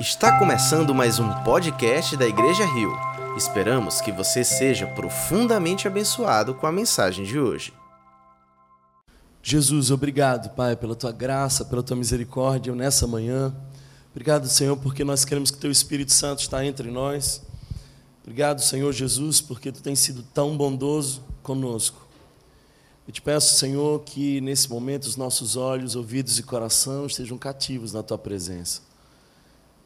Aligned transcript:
Está 0.00 0.38
começando 0.38 0.94
mais 0.94 1.18
um 1.18 1.28
podcast 1.42 2.16
da 2.16 2.24
Igreja 2.24 2.64
Rio. 2.64 2.96
Esperamos 3.36 4.00
que 4.00 4.12
você 4.12 4.44
seja 4.44 4.86
profundamente 4.86 5.88
abençoado 5.88 6.54
com 6.54 6.68
a 6.68 6.72
mensagem 6.72 7.24
de 7.24 7.36
hoje. 7.36 7.72
Jesus, 9.42 9.90
obrigado, 9.90 10.50
Pai, 10.54 10.76
pela 10.76 10.94
tua 10.94 11.10
graça, 11.10 11.64
pela 11.64 11.82
tua 11.82 11.96
misericórdia 11.96 12.72
nessa 12.76 13.08
manhã. 13.08 13.52
Obrigado, 14.12 14.48
Senhor, 14.48 14.76
porque 14.76 15.02
nós 15.02 15.24
queremos 15.24 15.50
que 15.50 15.58
teu 15.58 15.70
Espírito 15.70 16.12
Santo 16.12 16.42
está 16.42 16.64
entre 16.64 16.92
nós. 16.92 17.42
Obrigado, 18.22 18.60
Senhor 18.60 18.92
Jesus, 18.92 19.40
porque 19.40 19.72
tu 19.72 19.82
tens 19.82 19.98
sido 19.98 20.22
tão 20.22 20.56
bondoso 20.56 21.24
conosco. 21.42 22.06
Eu 23.04 23.12
te 23.12 23.20
peço, 23.20 23.56
Senhor, 23.56 24.00
que 24.04 24.40
nesse 24.42 24.70
momento 24.70 25.06
os 25.06 25.16
nossos 25.16 25.56
olhos, 25.56 25.96
ouvidos 25.96 26.38
e 26.38 26.44
coração 26.44 27.04
estejam 27.04 27.36
cativos 27.36 27.92
na 27.92 28.02
tua 28.04 28.18
presença. 28.18 28.87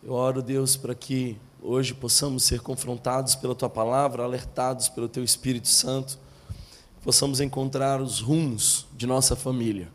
Eu 0.05 0.15
oro, 0.15 0.43
Deus, 0.43 0.77
para 0.77 0.97
que 0.97 1.39
hoje 1.63 1.95
possamos 1.95 2.43
ser 2.43 2.61
confrontados 2.61 3.37
pela 3.37 3.55
tua 3.55 3.71
palavra, 3.71 4.25
alertados 4.25 4.89
pelo 4.89 5.09
teu 5.09 5.23
Espírito 5.23 5.69
Santo, 5.69 6.19
possamos 7.05 7.41
encontrar 7.41 8.01
os 8.01 8.19
rumos 8.19 8.85
de 8.97 9.07
nossa 9.07 9.37
família. 9.37 9.89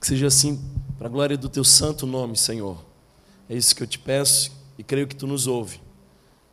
Que 0.00 0.08
seja 0.08 0.26
assim, 0.26 0.60
para 0.98 1.06
a 1.06 1.10
glória 1.10 1.38
do 1.38 1.48
teu 1.48 1.62
santo 1.62 2.04
nome, 2.04 2.36
Senhor. 2.36 2.84
É 3.48 3.54
isso 3.54 3.76
que 3.76 3.82
eu 3.84 3.86
te 3.86 3.96
peço 3.96 4.50
e 4.76 4.82
creio 4.82 5.06
que 5.06 5.14
tu 5.14 5.24
nos 5.24 5.46
ouve. 5.46 5.80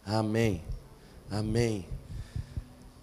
Amém. 0.06 0.62
Amém. 1.32 1.88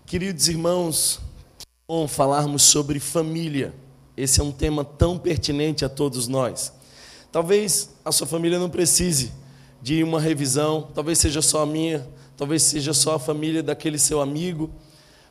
Queridos 0.06 0.46
irmãos, 0.46 1.18
que 1.58 1.66
bom 1.88 2.06
falarmos 2.06 2.62
sobre 2.62 3.00
família. 3.00 3.74
Esse 4.16 4.40
é 4.40 4.44
um 4.44 4.52
tema 4.52 4.84
tão 4.84 5.18
pertinente 5.18 5.84
a 5.84 5.88
todos 5.88 6.28
nós. 6.28 6.72
Talvez 7.32 7.90
a 8.04 8.12
sua 8.12 8.28
família 8.28 8.60
não 8.60 8.70
precise 8.70 9.41
de 9.82 10.04
uma 10.04 10.20
revisão, 10.20 10.88
talvez 10.94 11.18
seja 11.18 11.42
só 11.42 11.62
a 11.62 11.66
minha, 11.66 12.06
talvez 12.36 12.62
seja 12.62 12.94
só 12.94 13.16
a 13.16 13.18
família 13.18 13.64
daquele 13.64 13.98
seu 13.98 14.20
amigo, 14.20 14.70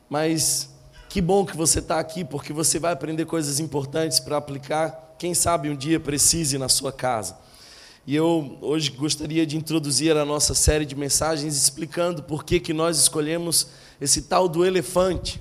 mas 0.09 0.69
que 1.07 1.21
bom 1.21 1.45
que 1.45 1.55
você 1.55 1.80
está 1.80 1.99
aqui, 1.99 2.25
porque 2.25 2.52
você 2.52 2.77
vai 2.77 2.91
aprender 2.91 3.25
coisas 3.25 3.61
importantes 3.61 4.19
para 4.19 4.35
aplicar, 4.35 5.16
quem 5.17 5.33
sabe 5.33 5.69
um 5.69 5.75
dia 5.75 5.99
precise 6.02 6.57
na 6.57 6.67
sua 6.67 6.91
casa. 6.91 7.38
E 8.05 8.16
eu 8.16 8.57
hoje 8.61 8.91
gostaria 8.91 9.45
de 9.45 9.55
introduzir 9.55 10.17
a 10.17 10.25
nossa 10.25 10.53
série 10.53 10.85
de 10.85 10.95
mensagens 10.95 11.55
explicando 11.55 12.23
por 12.23 12.44
que, 12.44 12.59
que 12.59 12.73
nós 12.73 12.97
escolhemos 12.97 13.67
esse 14.02 14.23
tal 14.23 14.49
do 14.49 14.66
elefante. 14.66 15.39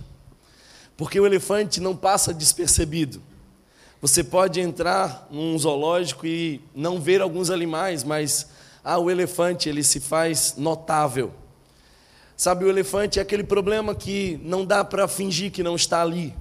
Porque 0.96 1.18
o 1.18 1.26
elefante 1.26 1.80
não 1.80 1.96
passa 1.96 2.34
despercebido. 2.34 3.22
Você 4.02 4.22
pode 4.22 4.60
entrar 4.60 5.26
num 5.30 5.58
zoológico 5.58 6.26
e 6.26 6.60
não 6.74 7.00
ver 7.00 7.22
alguns 7.22 7.48
animais, 7.48 8.04
mas 8.04 8.46
ah, 8.82 8.98
o 8.98 9.10
elefante 9.10 9.68
ele 9.68 9.82
se 9.82 10.00
faz 10.00 10.54
notável. 10.56 11.32
Sabe, 12.36 12.64
o 12.64 12.70
elefante 12.70 13.18
é 13.18 13.22
aquele 13.22 13.44
problema 13.44 13.94
que 13.94 14.40
não 14.42 14.64
dá 14.64 14.82
para 14.82 15.06
fingir 15.06 15.52
que 15.52 15.62
não 15.62 15.76
está 15.76 16.00
ali. 16.00 16.34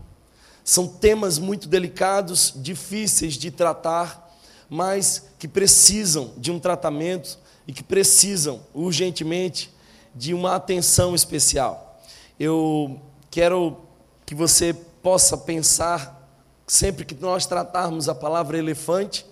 São 0.63 0.87
temas 0.87 1.37
muito 1.37 1.67
delicados, 1.67 2.53
difíceis 2.55 3.33
de 3.33 3.51
tratar, 3.51 4.33
mas 4.69 5.25
que 5.37 5.47
precisam 5.47 6.31
de 6.37 6.51
um 6.51 6.59
tratamento 6.59 7.37
e 7.67 7.73
que 7.73 7.83
precisam 7.83 8.61
urgentemente 8.73 9.71
de 10.15 10.33
uma 10.33 10.55
atenção 10.55 11.13
especial. 11.13 11.99
Eu 12.39 12.99
quero 13.29 13.77
que 14.25 14.33
você 14.33 14.73
possa 14.73 15.37
pensar, 15.37 16.29
sempre 16.65 17.03
que 17.03 17.15
nós 17.15 17.45
tratarmos 17.45 18.07
a 18.07 18.15
palavra 18.15 18.57
elefante, 18.57 19.25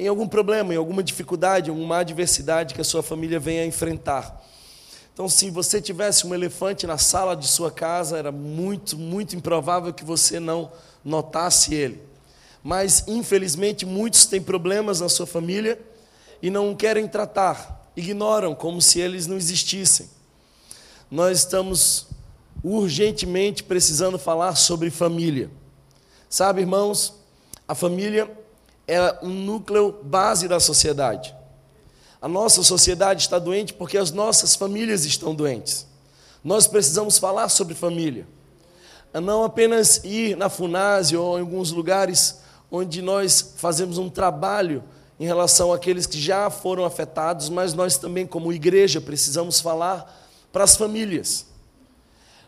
em 0.00 0.08
algum 0.08 0.26
problema, 0.26 0.72
em 0.72 0.78
alguma 0.78 1.02
dificuldade, 1.02 1.68
em 1.68 1.74
alguma 1.74 1.98
adversidade 1.98 2.72
que 2.72 2.80
a 2.80 2.84
sua 2.84 3.02
família 3.02 3.38
venha 3.38 3.66
enfrentar. 3.66 4.42
Então, 5.12 5.28
se 5.28 5.50
você 5.50 5.78
tivesse 5.78 6.26
um 6.26 6.34
elefante 6.34 6.86
na 6.86 6.96
sala 6.96 7.36
de 7.36 7.46
sua 7.46 7.70
casa, 7.70 8.16
era 8.16 8.32
muito, 8.32 8.96
muito 8.96 9.36
improvável 9.36 9.92
que 9.92 10.02
você 10.02 10.40
não 10.40 10.72
notasse 11.04 11.74
ele. 11.74 12.00
Mas, 12.64 13.04
infelizmente, 13.06 13.84
muitos 13.84 14.24
têm 14.24 14.40
problemas 14.40 15.00
na 15.00 15.08
sua 15.10 15.26
família 15.26 15.78
e 16.40 16.48
não 16.48 16.74
querem 16.74 17.06
tratar, 17.06 17.92
ignoram 17.94 18.54
como 18.54 18.80
se 18.80 19.00
eles 19.00 19.26
não 19.26 19.36
existissem. 19.36 20.08
Nós 21.10 21.40
estamos 21.40 22.06
urgentemente 22.64 23.62
precisando 23.62 24.18
falar 24.18 24.54
sobre 24.54 24.88
família. 24.88 25.50
Sabe, 26.26 26.62
irmãos, 26.62 27.12
a 27.68 27.74
família 27.74 28.39
é 28.90 29.18
um 29.22 29.28
núcleo 29.28 29.96
base 30.02 30.48
da 30.48 30.58
sociedade. 30.58 31.32
A 32.20 32.26
nossa 32.26 32.62
sociedade 32.64 33.22
está 33.22 33.38
doente 33.38 33.72
porque 33.72 33.96
as 33.96 34.10
nossas 34.10 34.56
famílias 34.56 35.04
estão 35.04 35.32
doentes. 35.32 35.86
Nós 36.42 36.66
precisamos 36.66 37.16
falar 37.16 37.48
sobre 37.48 37.74
família. 37.74 38.26
Não 39.14 39.44
apenas 39.44 40.02
ir 40.02 40.36
na 40.36 40.48
FUNASE 40.48 41.16
ou 41.16 41.38
em 41.38 41.42
alguns 41.42 41.70
lugares 41.70 42.40
onde 42.70 43.00
nós 43.00 43.54
fazemos 43.56 43.96
um 43.96 44.10
trabalho 44.10 44.82
em 45.20 45.24
relação 45.24 45.72
àqueles 45.72 46.06
que 46.06 46.20
já 46.20 46.50
foram 46.50 46.84
afetados, 46.84 47.48
mas 47.48 47.74
nós 47.74 47.96
também, 47.96 48.26
como 48.26 48.52
igreja, 48.52 49.00
precisamos 49.00 49.60
falar 49.60 50.28
para 50.52 50.64
as 50.64 50.76
famílias. 50.76 51.46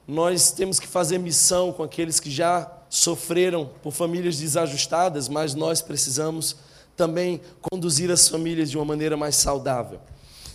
Nós 0.09 0.51
temos 0.51 0.81
que 0.81 0.87
fazer 0.89 1.19
missão 1.19 1.73
com 1.73 1.83
aqueles 1.83 2.19
que 2.19 2.31
já 2.31 2.71
sofreram 2.93 3.71
por 3.83 3.91
famílias 3.91 4.37
desajustadas, 4.37 5.27
mas 5.27 5.55
nós 5.55 5.81
precisamos 5.81 6.57
também 6.95 7.41
conduzir 7.59 8.11
as 8.11 8.29
famílias 8.29 8.71
de 8.71 8.77
uma 8.77 8.85
maneira 8.85 9.17
mais 9.17 9.35
saudável. 9.37 9.99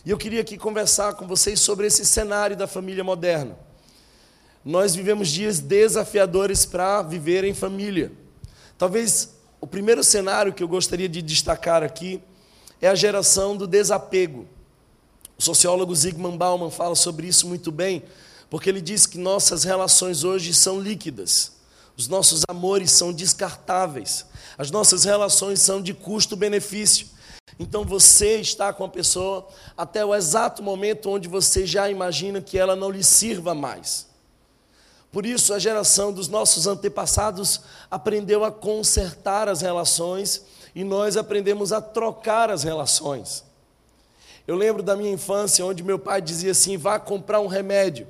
E 0.06 0.12
eu 0.12 0.20
queria 0.20 0.42
aqui 0.42 0.56
conversar 0.56 1.16
com 1.16 1.26
vocês 1.26 1.60
sobre 1.60 1.88
esse 1.88 2.06
cenário 2.06 2.56
da 2.56 2.68
família 2.68 3.04
moderna. 3.04 3.58
Nós 4.64 4.94
vivemos 4.94 5.30
dias 5.30 5.60
desafiadores 5.60 6.64
para 6.64 7.02
viver 7.02 7.44
em 7.44 7.56
família. 7.56 8.12
Talvez 8.78 9.34
o 9.60 9.66
primeiro 9.66 10.04
cenário 10.04 10.54
que 10.54 10.62
eu 10.62 10.68
gostaria 10.68 11.10
de 11.10 11.24
destacar 11.24 11.82
aqui 11.82 12.22
é 12.80 12.88
a 12.88 12.94
geração 12.94 13.58
do 13.58 13.66
desapego. 13.66 14.46
O 15.40 15.42
sociólogo 15.42 15.96
Zygmunt 15.96 16.38
Bauman 16.38 16.70
fala 16.70 16.94
sobre 16.94 17.26
isso 17.26 17.48
muito 17.48 17.72
bem, 17.72 18.04
porque 18.48 18.70
ele 18.70 18.80
diz 18.80 19.08
que 19.08 19.18
nossas 19.18 19.64
relações 19.64 20.24
hoje 20.24 20.54
são 20.54 20.80
líquidas. 20.80 21.57
Os 21.98 22.08
nossos 22.08 22.44
amores 22.48 22.92
são 22.92 23.12
descartáveis. 23.12 24.28
As 24.56 24.70
nossas 24.70 25.04
relações 25.04 25.60
são 25.60 25.82
de 25.82 25.96
custo-benefício. 25.96 27.08
Então 27.58 27.84
você 27.84 28.40
está 28.40 28.72
com 28.72 28.84
a 28.84 28.90
pessoa 28.90 29.48
até 29.76 30.06
o 30.06 30.14
exato 30.14 30.62
momento 30.62 31.10
onde 31.10 31.28
você 31.28 31.66
já 31.66 31.90
imagina 31.90 32.40
que 32.40 32.56
ela 32.56 32.76
não 32.76 32.92
lhe 32.92 33.04
sirva 33.04 33.56
mais. 33.56 34.06
Por 35.12 35.26
isso, 35.26 35.54
a 35.56 35.58
geração 35.58 36.14
dos 36.14 36.28
nossos 36.28 36.68
antepassados 36.68 37.62
aprendeu 37.90 38.44
a 38.44 38.52
consertar 38.52 39.50
as 39.50 39.62
relações 39.62 40.44
e 40.76 40.84
nós 40.84 41.18
aprendemos 41.18 41.74
a 41.74 41.82
trocar 41.82 42.52
as 42.52 42.62
relações. 42.62 43.44
Eu 44.46 44.56
lembro 44.56 44.84
da 44.84 44.96
minha 44.96 45.12
infância, 45.12 45.66
onde 45.66 45.82
meu 45.82 45.98
pai 45.98 46.22
dizia 46.22 46.52
assim: 46.52 46.78
vá 46.78 47.00
comprar 47.00 47.40
um 47.40 47.48
remédio. 47.48 48.08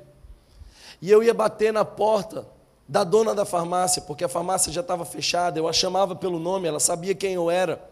E 1.00 1.10
eu 1.10 1.22
ia 1.22 1.32
bater 1.32 1.72
na 1.72 1.84
porta 1.84 2.57
da 2.88 3.04
dona 3.04 3.34
da 3.34 3.44
farmácia, 3.44 4.00
porque 4.00 4.24
a 4.24 4.28
farmácia 4.28 4.72
já 4.72 4.80
estava 4.80 5.04
fechada, 5.04 5.58
eu 5.58 5.68
a 5.68 5.72
chamava 5.72 6.16
pelo 6.16 6.38
nome, 6.38 6.66
ela 6.66 6.80
sabia 6.80 7.14
quem 7.14 7.34
eu 7.34 7.50
era. 7.50 7.86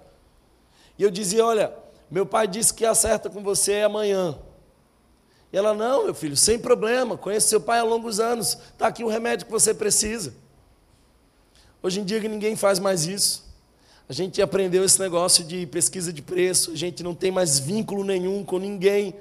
E 0.99 1.03
eu 1.03 1.11
dizia: 1.11 1.45
Olha, 1.45 1.73
meu 2.11 2.25
pai 2.25 2.49
disse 2.49 2.73
que 2.73 2.87
acerta 2.87 3.29
com 3.29 3.43
você 3.43 3.83
amanhã. 3.83 4.39
E 5.53 5.57
ela: 5.57 5.75
Não, 5.75 6.05
meu 6.05 6.15
filho, 6.15 6.37
sem 6.37 6.59
problema, 6.59 7.19
conheço 7.19 7.49
seu 7.49 7.61
pai 7.61 7.79
há 7.79 7.85
longos 7.85 8.19
anos, 8.19 8.57
está 8.73 8.87
aqui 8.87 9.05
o 9.05 9.09
remédio 9.09 9.45
que 9.45 9.53
você 9.53 9.75
precisa. 9.75 10.33
Hoje 11.83 12.01
em 12.01 12.05
dia 12.05 12.19
ninguém 12.21 12.57
faz 12.57 12.79
mais 12.79 13.05
isso. 13.05 13.45
A 14.09 14.13
gente 14.13 14.41
aprendeu 14.41 14.85
esse 14.85 14.99
negócio 14.99 15.45
de 15.45 15.67
pesquisa 15.67 16.13
de 16.13 16.23
preço, 16.23 16.71
a 16.71 16.77
gente 16.77 17.03
não 17.03 17.15
tem 17.15 17.31
mais 17.31 17.59
vínculo 17.59 18.03
nenhum 18.03 18.43
com 18.45 18.59
ninguém. 18.59 19.15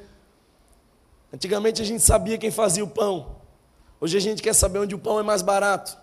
Antigamente 1.33 1.81
a 1.81 1.85
gente 1.85 2.01
sabia 2.01 2.37
quem 2.37 2.49
fazia 2.49 2.83
o 2.83 2.87
pão. 2.87 3.34
Hoje 4.05 4.17
a 4.17 4.21
gente 4.21 4.43
quer 4.43 4.53
saber 4.53 4.77
onde 4.77 4.93
o 4.93 4.99
pão 4.99 5.19
é 5.19 5.23
mais 5.23 5.41
barato. 5.41 5.97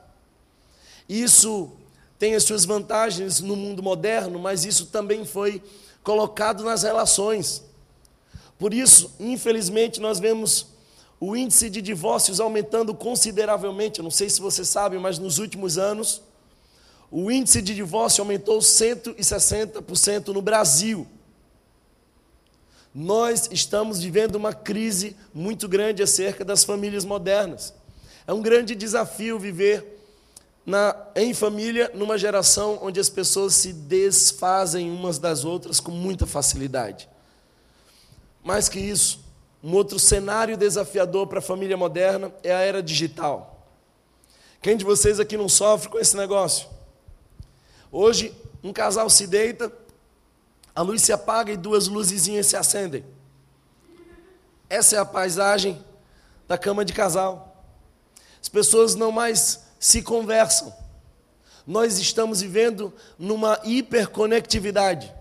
Isso 1.09 1.71
tem 2.19 2.35
as 2.35 2.43
suas 2.43 2.65
vantagens 2.65 3.39
no 3.39 3.55
mundo 3.55 3.81
moderno, 3.81 4.41
mas 4.41 4.65
isso 4.65 4.87
também 4.87 5.25
foi 5.25 5.63
colocado 6.03 6.65
nas 6.65 6.83
relações. 6.83 7.63
Por 8.59 8.75
isso, 8.75 9.15
infelizmente, 9.21 10.01
nós 10.01 10.19
vemos 10.19 10.67
o 11.21 11.37
índice 11.37 11.71
de 11.71 11.81
divórcios 11.81 12.41
aumentando 12.41 12.93
consideravelmente. 12.93 14.01
Eu 14.01 14.03
não 14.03 14.11
sei 14.11 14.29
se 14.29 14.41
você 14.41 14.65
sabe, 14.65 14.99
mas 14.99 15.21
nos 15.21 15.39
últimos 15.39 15.79
anos, 15.79 16.23
o 17.09 17.31
índice 17.31 17.63
de 17.63 17.73
divórcio 17.73 18.23
aumentou 18.23 18.59
160% 18.59 20.27
no 20.35 20.43
Brasil. 20.43 21.07
Nós 22.93 23.49
estamos 23.53 24.01
vivendo 24.01 24.35
uma 24.35 24.53
crise 24.53 25.17
muito 25.33 25.69
grande 25.69 26.03
acerca 26.03 26.45
das 26.45 26.65
famílias 26.65 27.05
modernas. 27.05 27.73
É 28.27 28.33
um 28.33 28.41
grande 28.41 28.75
desafio 28.75 29.39
viver 29.39 29.93
na, 30.65 30.95
em 31.17 31.35
família 31.35 31.91
numa 31.95 32.17
geração 32.17 32.79
onde 32.83 33.01
as 33.01 33.09
pessoas 33.09 33.55
se 33.55 33.73
desfazem 33.73 34.91
umas 34.91 35.19
das 35.19 35.45
outras 35.45 35.81
com 35.81 35.91
muita 35.91 36.27
facilidade. 36.27 37.09
Mais 38.45 38.69
que 38.69 38.79
isso, 38.79 39.21
um 39.63 39.75
outro 39.75 39.99
cenário 39.99 40.57
desafiador 40.57 41.27
para 41.27 41.39
a 41.39 41.43
família 41.43 41.77
moderna 41.77 42.33
é 42.43 42.55
a 42.55 42.61
era 42.61 42.83
digital. 42.83 43.67
Quem 44.61 44.77
de 44.77 44.85
vocês 44.85 45.19
aqui 45.19 45.37
não 45.37 45.49
sofre 45.49 45.89
com 45.89 45.99
esse 45.99 46.17
negócio? 46.17 46.69
Hoje, 47.91 48.35
um 48.63 48.73
casal 48.73 49.11
se 49.11 49.27
deita, 49.27 49.73
a 50.75 50.83
luz 50.83 51.03
se 51.03 51.13
apaga 51.13 51.53
e 51.53 51.57
duas 51.57 51.89
luzezinhas 51.89 52.47
se 52.47 52.57
acendem. 52.57 53.05
Essa 54.71 54.97
é 54.97 54.99
a 54.99 55.05
paisagem 55.05 55.85
da 56.49 56.57
cama 56.57 56.85
de 56.85 56.93
casal. 56.93 57.52
As 58.43 58.49
pessoas 58.49 58.97
não 58.97 59.12
mais 59.12 59.61
se 59.79 60.03
conversam. 60.03 60.75
Nós 61.65 61.99
estamos 61.99 62.41
vivendo 62.41 62.93
numa 63.17 63.61
hiperconectividade. 63.62 65.15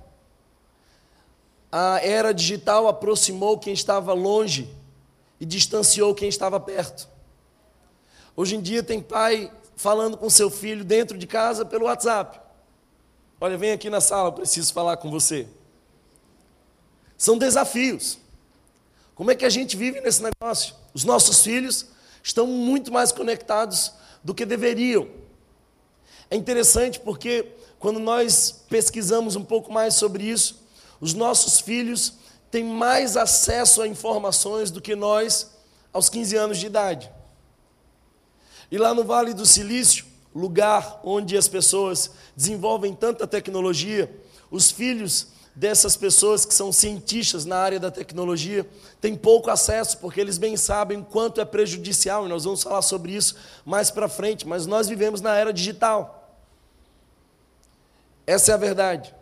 A 1.71 2.00
era 2.03 2.33
digital 2.33 2.88
aproximou 2.88 3.59
quem 3.59 3.73
estava 3.73 4.12
longe 4.12 4.68
e 5.39 5.45
distanciou 5.45 6.15
quem 6.15 6.27
estava 6.27 6.59
perto. 6.59 7.07
Hoje 8.35 8.56
em 8.56 8.62
dia 8.62 8.81
tem 8.81 9.00
pai 9.00 9.51
falando 9.75 10.18
com 10.18 10.29
seu 10.29 10.50
filho 10.50 10.83
dentro 10.83 11.18
de 11.18 11.27
casa 11.27 11.63
pelo 11.63 11.85
WhatsApp. 11.85 12.39
Olha, 13.39 13.57
vem 13.57 13.71
aqui 13.71 13.89
na 13.89 14.01
sala, 14.01 14.31
preciso 14.31 14.73
falar 14.73 14.97
com 14.97 15.09
você. 15.12 15.47
São 17.18 17.38
desafios. 17.38 18.18
Como 19.13 19.29
é 19.29 19.35
que 19.35 19.45
a 19.45 19.50
gente 19.50 19.77
vive 19.77 20.01
nesse 20.01 20.23
negócio? 20.23 20.75
Os 20.94 21.03
nossos 21.03 21.44
filhos 21.44 21.85
estão 22.23 22.45
muito 22.47 22.91
mais 22.91 23.12
conectados 23.12 23.94
do 24.23 24.33
que 24.33 24.45
deveriam. 24.45 25.07
É 26.29 26.35
interessante 26.35 27.00
porque 27.00 27.51
quando 27.79 28.00
nós 28.00 28.63
pesquisamos 28.69 29.35
um 29.35 29.44
pouco 29.44 29.71
mais 29.71 29.95
sobre 29.95 30.23
isso, 30.23 30.62
os 31.00 31.13
nossos 31.13 31.59
filhos 31.59 32.13
têm 32.51 32.63
mais 32.63 33.18
acesso 33.18 33.81
a 33.81 33.88
informações 33.88 34.69
do 34.69 34.79
que 34.81 34.95
nós 34.95 35.51
aos 35.91 36.09
15 36.09 36.35
anos 36.35 36.57
de 36.57 36.68
idade. 36.68 37.12
E 38.69 38.77
lá 38.77 38.94
no 38.94 39.03
Vale 39.03 39.33
do 39.33 39.45
Silício, 39.45 40.06
lugar 40.33 41.01
onde 41.03 41.35
as 41.35 41.47
pessoas 41.47 42.12
desenvolvem 42.35 42.94
tanta 42.94 43.27
tecnologia, 43.27 44.09
os 44.50 44.71
filhos 44.71 45.27
dessas 45.61 45.95
pessoas 45.95 46.43
que 46.43 46.55
são 46.55 46.71
cientistas 46.71 47.45
na 47.45 47.55
área 47.55 47.79
da 47.79 47.91
tecnologia 47.91 48.67
têm 48.99 49.15
pouco 49.15 49.51
acesso, 49.51 49.99
porque 49.99 50.19
eles 50.19 50.39
bem 50.39 50.57
sabem 50.57 51.03
quanto 51.03 51.39
é 51.39 51.45
prejudicial, 51.45 52.25
e 52.25 52.29
nós 52.29 52.45
vamos 52.45 52.63
falar 52.63 52.81
sobre 52.81 53.11
isso 53.11 53.35
mais 53.63 53.91
para 53.91 54.09
frente, 54.09 54.47
mas 54.47 54.65
nós 54.65 54.87
vivemos 54.87 55.21
na 55.21 55.35
era 55.35 55.53
digital. 55.53 56.35
Essa 58.25 58.53
é 58.53 58.55
a 58.55 58.57
verdade. 58.57 59.13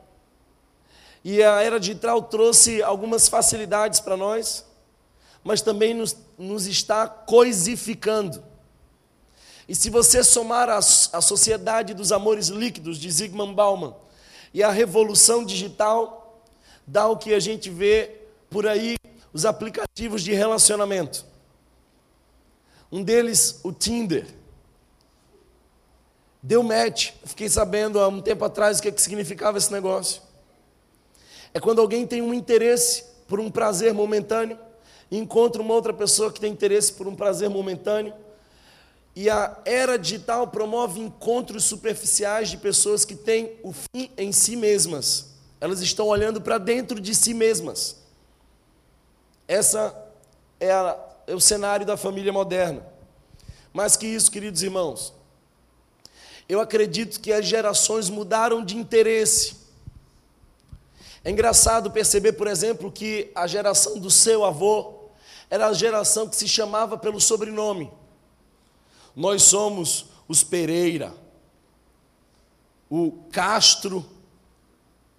E 1.25 1.43
a 1.43 1.61
era 1.61 1.77
digital 1.77 2.21
trouxe 2.21 2.81
algumas 2.81 3.27
facilidades 3.27 3.99
para 3.99 4.15
nós, 4.15 4.63
mas 5.43 5.61
também 5.61 5.93
nos, 5.93 6.15
nos 6.37 6.67
está 6.67 7.05
coisificando. 7.05 8.41
E 9.67 9.75
se 9.75 9.89
você 9.89 10.23
somar 10.23 10.69
a, 10.69 10.77
a 10.77 11.21
Sociedade 11.21 11.93
dos 11.93 12.13
Amores 12.13 12.47
Líquidos, 12.47 12.97
de 12.97 13.11
Zygmunt 13.11 13.53
Bauman, 13.53 13.93
e 14.53 14.63
a 14.63 14.71
Revolução 14.71 15.43
Digital, 15.43 16.18
dá 16.89 17.07
o 17.07 17.17
que 17.17 17.35
a 17.35 17.39
gente 17.39 17.69
vê 17.69 18.17
por 18.49 18.65
aí, 18.65 18.95
os 19.31 19.45
aplicativos 19.45 20.23
de 20.23 20.33
relacionamento. 20.33 21.23
Um 22.91 23.03
deles, 23.03 23.59
o 23.63 23.71
Tinder. 23.71 24.25
Deu 26.41 26.63
match. 26.63 27.11
Fiquei 27.25 27.47
sabendo 27.47 27.99
há 27.99 28.07
um 28.07 28.19
tempo 28.19 28.43
atrás 28.43 28.79
o 28.79 28.81
que, 28.81 28.87
é 28.87 28.91
que 28.91 29.01
significava 29.01 29.59
esse 29.59 29.71
negócio. 29.71 30.23
É 31.53 31.59
quando 31.59 31.79
alguém 31.79 32.07
tem 32.07 32.23
um 32.23 32.33
interesse 32.33 33.03
por 33.27 33.39
um 33.39 33.51
prazer 33.51 33.93
momentâneo, 33.93 34.57
e 35.11 35.17
encontra 35.17 35.61
uma 35.61 35.73
outra 35.73 35.93
pessoa 35.93 36.31
que 36.31 36.39
tem 36.39 36.51
interesse 36.51 36.93
por 36.93 37.07
um 37.07 37.15
prazer 37.15 37.49
momentâneo, 37.49 38.13
e 39.15 39.29
a 39.29 39.59
era 39.63 39.97
digital 39.97 40.47
promove 40.47 40.99
encontros 40.99 41.65
superficiais 41.65 42.49
de 42.49 42.57
pessoas 42.57 43.05
que 43.05 43.15
têm 43.15 43.57
o 43.63 43.73
fim 43.73 44.11
em 44.17 44.31
si 44.31 44.55
mesmas. 44.55 45.38
Elas 45.59 45.81
estão 45.81 46.07
olhando 46.07 46.39
para 46.39 46.57
dentro 46.57 46.99
de 46.99 47.13
si 47.13 47.33
mesmas. 47.33 47.97
Essa 49.47 49.95
é, 50.59 50.71
a, 50.71 50.97
é, 51.27 51.35
o 51.35 51.39
cenário 51.39 51.85
da 51.85 51.97
família 51.97 52.31
moderna. 52.31 52.85
Mais 53.73 53.95
que 53.95 54.07
isso, 54.07 54.31
queridos 54.31 54.63
irmãos, 54.63 55.13
eu 56.47 56.59
acredito 56.59 57.19
que 57.19 57.31
as 57.31 57.45
gerações 57.45 58.09
mudaram 58.09 58.63
de 58.63 58.75
interesse. 58.77 59.57
É 61.23 61.29
engraçado 61.29 61.91
perceber, 61.91 62.33
por 62.33 62.47
exemplo, 62.47 62.91
que 62.91 63.31
a 63.35 63.45
geração 63.45 63.99
do 63.99 64.09
seu 64.09 64.45
avô 64.45 64.99
era 65.49 65.67
a 65.67 65.73
geração 65.73 66.27
que 66.27 66.35
se 66.35 66.47
chamava 66.47 66.97
pelo 66.97 67.19
sobrenome. 67.19 67.91
Nós 69.15 69.43
somos 69.43 70.05
os 70.27 70.43
Pereira, 70.43 71.13
o 72.89 73.11
Castro, 73.31 74.05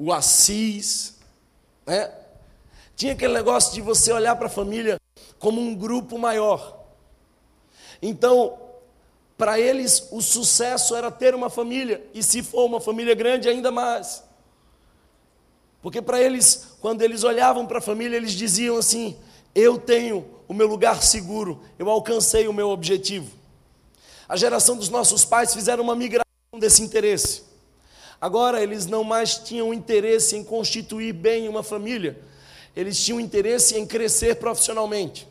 o 0.03 0.15
Assis, 0.15 1.19
né? 1.87 2.11
Tinha 2.97 3.13
aquele 3.13 3.35
negócio 3.35 3.75
de 3.75 3.83
você 3.83 4.11
olhar 4.11 4.35
para 4.35 4.47
a 4.47 4.51
família 4.51 4.97
como 5.39 5.61
um 5.61 5.75
grupo 5.75 6.19
maior. 6.19 6.87
Então, 8.01 8.59
para 9.37 9.61
eles, 9.61 10.09
o 10.11 10.23
sucesso 10.23 10.97
era 10.97 11.11
ter 11.11 11.35
uma 11.35 11.51
família, 11.51 12.03
e 12.15 12.23
se 12.23 12.43
for 12.43 12.65
uma 12.65 12.81
família 12.81 13.15
grande, 13.15 13.47
ainda 13.47 13.71
mais. 13.71 14.25
Porque 15.83 16.01
para 16.01 16.19
eles, 16.19 16.77
quando 16.81 17.03
eles 17.03 17.23
olhavam 17.23 17.67
para 17.67 17.79
a 17.79 17.83
família, 17.83 18.17
eles 18.17 18.33
diziam 18.33 18.79
assim: 18.79 19.19
Eu 19.55 19.79
tenho 19.79 20.27
o 20.49 20.55
meu 20.55 20.67
lugar 20.67 21.03
seguro, 21.03 21.63
eu 21.79 21.91
alcancei 21.91 22.49
o 22.49 22.55
meu 22.55 22.71
objetivo. 22.71 23.37
A 24.27 24.35
geração 24.35 24.79
dos 24.79 24.89
nossos 24.89 25.27
pais 25.27 25.53
fizeram 25.53 25.85
uma 25.85 25.95
migração 25.95 26.25
desse 26.59 26.83
interesse. 26.83 27.50
Agora 28.21 28.63
eles 28.63 28.87
não 28.87 29.03
mais 29.03 29.37
tinham 29.39 29.73
interesse 29.73 30.37
em 30.37 30.45
constituir 30.45 31.13
bem 31.13 31.49
uma 31.49 31.63
família, 31.63 32.21
eles 32.77 33.03
tinham 33.03 33.19
interesse 33.19 33.79
em 33.79 33.87
crescer 33.87 34.37
profissionalmente. 34.37 35.27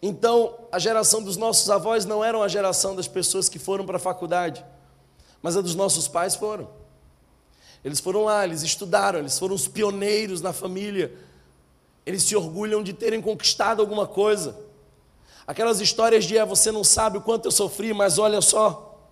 Então, 0.00 0.58
a 0.70 0.78
geração 0.78 1.22
dos 1.22 1.36
nossos 1.36 1.70
avós 1.70 2.04
não 2.04 2.24
era 2.24 2.38
a 2.38 2.48
geração 2.48 2.94
das 2.94 3.06
pessoas 3.06 3.48
que 3.48 3.58
foram 3.58 3.86
para 3.86 3.96
a 3.96 4.00
faculdade, 4.00 4.64
mas 5.40 5.56
a 5.56 5.60
dos 5.60 5.74
nossos 5.74 6.08
pais 6.08 6.34
foram. 6.34 6.68
Eles 7.84 8.00
foram 8.00 8.24
lá, 8.24 8.44
eles 8.44 8.62
estudaram, 8.62 9.18
eles 9.18 9.38
foram 9.38 9.54
os 9.54 9.66
pioneiros 9.66 10.40
na 10.40 10.52
família. 10.52 11.12
Eles 12.06 12.22
se 12.22 12.36
orgulham 12.36 12.82
de 12.82 12.92
terem 12.92 13.20
conquistado 13.20 13.80
alguma 13.80 14.06
coisa. 14.06 14.56
Aquelas 15.46 15.80
histórias 15.80 16.24
de 16.24 16.36
é, 16.36 16.44
você 16.44 16.70
não 16.70 16.84
sabe 16.84 17.18
o 17.18 17.20
quanto 17.20 17.46
eu 17.46 17.50
sofri, 17.50 17.92
mas 17.92 18.18
olha 18.18 18.40
só 18.40 19.08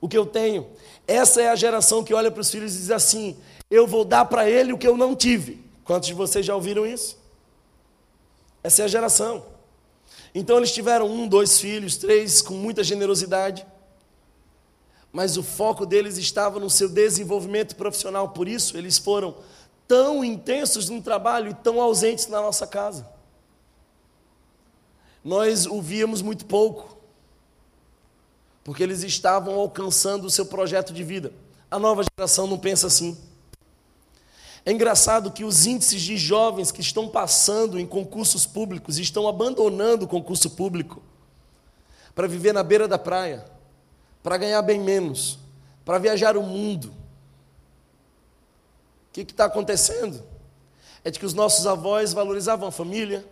o 0.00 0.08
que 0.08 0.16
eu 0.16 0.26
tenho. 0.26 0.66
Essa 1.06 1.42
é 1.42 1.48
a 1.48 1.56
geração 1.56 2.02
que 2.02 2.14
olha 2.14 2.30
para 2.30 2.40
os 2.40 2.50
filhos 2.50 2.74
e 2.74 2.78
diz 2.78 2.90
assim: 2.90 3.36
eu 3.70 3.86
vou 3.86 4.04
dar 4.04 4.24
para 4.24 4.48
ele 4.48 4.72
o 4.72 4.78
que 4.78 4.86
eu 4.86 4.96
não 4.96 5.14
tive. 5.14 5.64
Quantos 5.84 6.08
de 6.08 6.14
vocês 6.14 6.44
já 6.44 6.54
ouviram 6.54 6.86
isso? 6.86 7.18
Essa 8.62 8.82
é 8.82 8.84
a 8.84 8.88
geração. 8.88 9.44
Então 10.34 10.56
eles 10.56 10.72
tiveram 10.72 11.06
um, 11.06 11.26
dois 11.26 11.60
filhos, 11.60 11.96
três, 11.96 12.42
com 12.42 12.54
muita 12.54 12.84
generosidade, 12.84 13.66
mas 15.12 15.36
o 15.36 15.42
foco 15.42 15.86
deles 15.86 16.18
estava 16.18 16.60
no 16.60 16.68
seu 16.68 16.88
desenvolvimento 16.88 17.76
profissional, 17.76 18.30
por 18.30 18.46
isso 18.46 18.76
eles 18.76 18.98
foram 18.98 19.36
tão 19.88 20.24
intensos 20.24 20.90
no 20.90 21.00
trabalho 21.00 21.50
e 21.50 21.54
tão 21.54 21.80
ausentes 21.80 22.26
na 22.26 22.40
nossa 22.40 22.66
casa 22.66 23.16
nós 25.26 25.66
o 25.66 25.82
víamos 25.82 26.22
muito 26.22 26.46
pouco, 26.46 26.95
porque 28.66 28.82
eles 28.82 29.04
estavam 29.04 29.54
alcançando 29.54 30.24
o 30.24 30.30
seu 30.30 30.44
projeto 30.44 30.92
de 30.92 31.04
vida. 31.04 31.32
A 31.70 31.78
nova 31.78 32.02
geração 32.02 32.48
não 32.48 32.58
pensa 32.58 32.88
assim. 32.88 33.16
É 34.64 34.72
engraçado 34.72 35.30
que 35.30 35.44
os 35.44 35.66
índices 35.66 36.02
de 36.02 36.16
jovens 36.16 36.72
que 36.72 36.80
estão 36.80 37.08
passando 37.08 37.78
em 37.78 37.86
concursos 37.86 38.44
públicos 38.44 38.98
estão 38.98 39.28
abandonando 39.28 40.04
o 40.04 40.08
concurso 40.08 40.50
público 40.50 41.00
para 42.12 42.26
viver 42.26 42.52
na 42.52 42.64
beira 42.64 42.88
da 42.88 42.98
praia, 42.98 43.44
para 44.20 44.36
ganhar 44.36 44.62
bem 44.62 44.80
menos, 44.80 45.38
para 45.84 45.98
viajar 45.98 46.36
o 46.36 46.42
mundo. 46.42 46.88
O 46.88 46.92
que 49.12 49.20
está 49.20 49.44
acontecendo? 49.44 50.24
É 51.04 51.10
de 51.12 51.20
que 51.20 51.26
os 51.26 51.34
nossos 51.34 51.68
avós 51.68 52.12
valorizavam 52.12 52.66
a 52.66 52.72
família, 52.72 53.24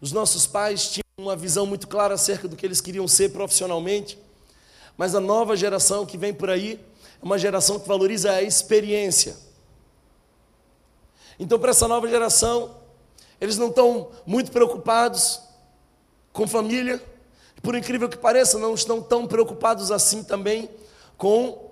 os 0.00 0.12
nossos 0.12 0.46
pais 0.46 0.92
tinham 0.92 1.02
uma 1.18 1.34
visão 1.34 1.66
muito 1.66 1.88
clara 1.88 2.14
acerca 2.14 2.46
do 2.46 2.54
que 2.54 2.64
eles 2.64 2.80
queriam 2.80 3.08
ser 3.08 3.30
profissionalmente, 3.30 4.16
mas 5.00 5.14
a 5.14 5.20
nova 5.20 5.56
geração 5.56 6.04
que 6.04 6.18
vem 6.18 6.34
por 6.34 6.50
aí 6.50 6.78
é 7.22 7.24
uma 7.24 7.38
geração 7.38 7.80
que 7.80 7.88
valoriza 7.88 8.32
a 8.32 8.42
experiência. 8.42 9.34
Então, 11.38 11.58
para 11.58 11.70
essa 11.70 11.88
nova 11.88 12.06
geração, 12.06 12.76
eles 13.40 13.56
não 13.56 13.68
estão 13.68 14.10
muito 14.26 14.52
preocupados 14.52 15.40
com 16.34 16.46
família, 16.46 17.02
por 17.62 17.74
incrível 17.74 18.10
que 18.10 18.18
pareça, 18.18 18.58
não 18.58 18.74
estão 18.74 19.00
tão 19.00 19.26
preocupados 19.26 19.90
assim 19.90 20.22
também 20.22 20.68
com 21.16 21.70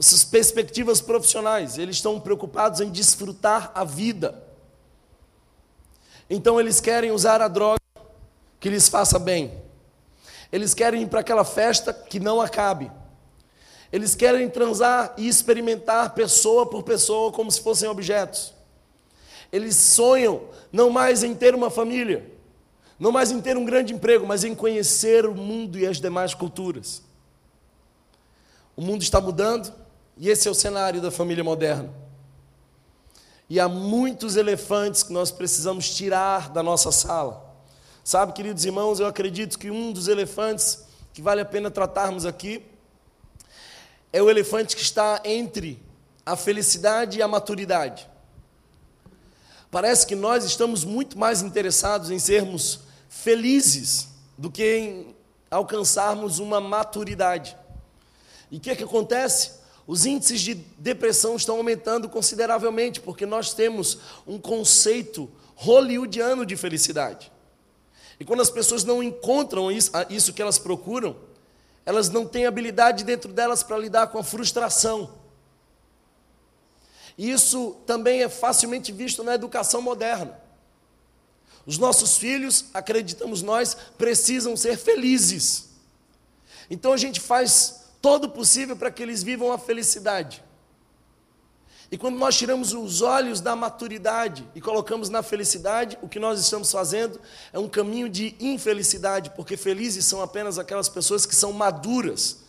suas 0.00 0.24
perspectivas 0.24 1.02
profissionais, 1.02 1.76
eles 1.76 1.96
estão 1.96 2.18
preocupados 2.18 2.80
em 2.80 2.88
desfrutar 2.88 3.70
a 3.74 3.84
vida. 3.84 4.42
Então 6.30 6.58
eles 6.58 6.80
querem 6.80 7.10
usar 7.10 7.42
a 7.42 7.48
droga 7.48 7.78
que 8.58 8.70
lhes 8.70 8.88
faça 8.88 9.18
bem. 9.18 9.52
Eles 10.52 10.74
querem 10.74 11.02
ir 11.02 11.06
para 11.06 11.20
aquela 11.20 11.44
festa 11.44 11.92
que 11.92 12.20
não 12.20 12.40
acabe. 12.40 12.92
Eles 13.90 14.14
querem 14.14 14.48
transar 14.48 15.14
e 15.16 15.26
experimentar 15.26 16.14
pessoa 16.14 16.66
por 16.66 16.82
pessoa 16.82 17.32
como 17.32 17.50
se 17.50 17.60
fossem 17.60 17.88
objetos. 17.88 18.52
Eles 19.50 19.76
sonham 19.76 20.42
não 20.70 20.90
mais 20.90 21.22
em 21.22 21.34
ter 21.34 21.54
uma 21.54 21.70
família, 21.70 22.30
não 22.98 23.10
mais 23.10 23.30
em 23.30 23.40
ter 23.40 23.56
um 23.56 23.64
grande 23.64 23.92
emprego, 23.92 24.26
mas 24.26 24.44
em 24.44 24.54
conhecer 24.54 25.26
o 25.26 25.34
mundo 25.34 25.78
e 25.78 25.86
as 25.86 26.00
demais 26.00 26.34
culturas. 26.34 27.02
O 28.76 28.80
mundo 28.80 29.02
está 29.02 29.20
mudando 29.20 29.72
e 30.16 30.28
esse 30.28 30.48
é 30.48 30.50
o 30.50 30.54
cenário 30.54 31.00
da 31.00 31.10
família 31.10 31.44
moderna. 31.44 31.92
E 33.48 33.60
há 33.60 33.68
muitos 33.68 34.36
elefantes 34.36 35.02
que 35.02 35.12
nós 35.12 35.30
precisamos 35.30 35.94
tirar 35.94 36.50
da 36.50 36.62
nossa 36.62 36.90
sala. 36.90 37.41
Sabe, 38.04 38.32
queridos 38.32 38.64
irmãos, 38.64 38.98
eu 38.98 39.06
acredito 39.06 39.56
que 39.56 39.70
um 39.70 39.92
dos 39.92 40.08
elefantes 40.08 40.84
que 41.14 41.22
vale 41.22 41.40
a 41.40 41.44
pena 41.44 41.70
tratarmos 41.70 42.26
aqui 42.26 42.64
é 44.12 44.20
o 44.20 44.28
elefante 44.28 44.74
que 44.74 44.82
está 44.82 45.20
entre 45.24 45.80
a 46.26 46.34
felicidade 46.34 47.18
e 47.18 47.22
a 47.22 47.28
maturidade. 47.28 48.08
Parece 49.70 50.04
que 50.04 50.16
nós 50.16 50.44
estamos 50.44 50.84
muito 50.84 51.16
mais 51.16 51.42
interessados 51.42 52.10
em 52.10 52.18
sermos 52.18 52.80
felizes 53.08 54.08
do 54.36 54.50
que 54.50 54.64
em 54.64 55.16
alcançarmos 55.48 56.40
uma 56.40 56.60
maturidade. 56.60 57.56
E 58.50 58.56
o 58.56 58.60
que, 58.60 58.70
é 58.70 58.76
que 58.76 58.84
acontece? 58.84 59.52
Os 59.86 60.04
índices 60.06 60.40
de 60.40 60.54
depressão 60.54 61.36
estão 61.36 61.56
aumentando 61.56 62.08
consideravelmente, 62.08 63.00
porque 63.00 63.24
nós 63.24 63.54
temos 63.54 63.98
um 64.26 64.38
conceito 64.38 65.30
hollywoodiano 65.54 66.44
de 66.44 66.56
felicidade. 66.56 67.31
E 68.22 68.24
quando 68.24 68.40
as 68.40 68.50
pessoas 68.50 68.84
não 68.84 69.02
encontram 69.02 69.68
isso, 69.68 70.32
que 70.32 70.40
elas 70.40 70.56
procuram, 70.56 71.16
elas 71.84 72.08
não 72.08 72.24
têm 72.24 72.46
habilidade 72.46 73.02
dentro 73.02 73.32
delas 73.32 73.64
para 73.64 73.76
lidar 73.76 74.06
com 74.12 74.18
a 74.18 74.22
frustração. 74.22 75.12
Isso 77.18 77.76
também 77.84 78.22
é 78.22 78.28
facilmente 78.28 78.92
visto 78.92 79.24
na 79.24 79.34
educação 79.34 79.82
moderna. 79.82 80.40
Os 81.66 81.78
nossos 81.78 82.16
filhos, 82.16 82.66
acreditamos 82.72 83.42
nós, 83.42 83.76
precisam 83.98 84.56
ser 84.56 84.78
felizes. 84.78 85.70
Então 86.70 86.92
a 86.92 86.96
gente 86.96 87.18
faz 87.18 87.86
todo 88.00 88.26
o 88.26 88.30
possível 88.30 88.76
para 88.76 88.92
que 88.92 89.02
eles 89.02 89.24
vivam 89.24 89.50
a 89.50 89.58
felicidade. 89.58 90.44
E 91.92 91.98
quando 91.98 92.16
nós 92.16 92.34
tiramos 92.38 92.72
os 92.72 93.02
olhos 93.02 93.42
da 93.42 93.54
maturidade 93.54 94.48
e 94.54 94.62
colocamos 94.62 95.10
na 95.10 95.22
felicidade, 95.22 95.98
o 96.00 96.08
que 96.08 96.18
nós 96.18 96.40
estamos 96.40 96.72
fazendo 96.72 97.20
é 97.52 97.58
um 97.58 97.68
caminho 97.68 98.08
de 98.08 98.34
infelicidade, 98.40 99.28
porque 99.36 99.58
felizes 99.58 100.06
são 100.06 100.22
apenas 100.22 100.58
aquelas 100.58 100.88
pessoas 100.88 101.26
que 101.26 101.34
são 101.34 101.52
maduras. 101.52 102.44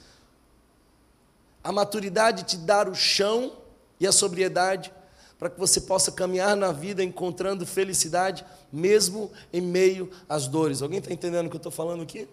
A 1.61 1.73
maturidade 1.73 2.43
te 2.43 2.55
dá 2.55 2.87
o 2.87 2.95
chão 2.95 3.57
e 3.99 4.07
a 4.07 4.13
sobriedade 4.13 4.93
para 5.37 5.49
que 5.49 5.59
você 5.59 5.81
possa 5.81 6.09
caminhar 6.09 6.55
na 6.55 6.71
vida 6.71 7.03
encontrando 7.03 7.65
felicidade, 7.65 8.45
mesmo 8.71 9.29
em 9.51 9.59
meio 9.59 10.09
às 10.29 10.47
dores. 10.47 10.81
Alguém 10.81 10.99
está 10.99 11.11
entendendo 11.11 11.47
o 11.47 11.49
que 11.49 11.57
eu 11.57 11.59
estou 11.59 11.71
falando 11.71 12.01
aqui? 12.01 12.29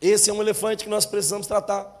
Esse 0.00 0.30
é 0.30 0.32
um 0.32 0.40
elefante 0.40 0.84
que 0.84 0.90
nós 0.90 1.04
precisamos 1.04 1.48
tratar. 1.48 1.97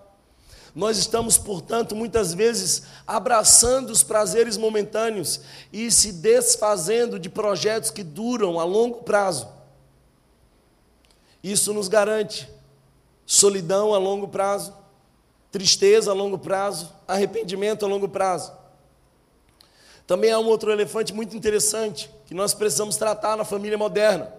Nós 0.74 0.98
estamos, 0.98 1.38
portanto, 1.38 1.96
muitas 1.96 2.34
vezes 2.34 2.82
abraçando 3.06 3.90
os 3.90 4.02
prazeres 4.02 4.56
momentâneos 4.56 5.40
e 5.72 5.90
se 5.90 6.12
desfazendo 6.12 7.18
de 7.18 7.28
projetos 7.28 7.90
que 7.90 8.02
duram 8.02 8.60
a 8.60 8.64
longo 8.64 9.02
prazo. 9.02 9.48
Isso 11.42 11.72
nos 11.72 11.88
garante 11.88 12.48
solidão 13.24 13.94
a 13.94 13.98
longo 13.98 14.28
prazo, 14.28 14.74
tristeza 15.50 16.10
a 16.10 16.14
longo 16.14 16.38
prazo, 16.38 16.92
arrependimento 17.06 17.84
a 17.84 17.88
longo 17.88 18.08
prazo. 18.08 18.52
Também 20.06 20.32
há 20.32 20.38
um 20.38 20.46
outro 20.46 20.72
elefante 20.72 21.12
muito 21.12 21.36
interessante 21.36 22.10
que 22.26 22.34
nós 22.34 22.54
precisamos 22.54 22.96
tratar 22.96 23.36
na 23.36 23.44
família 23.44 23.76
moderna. 23.76 24.32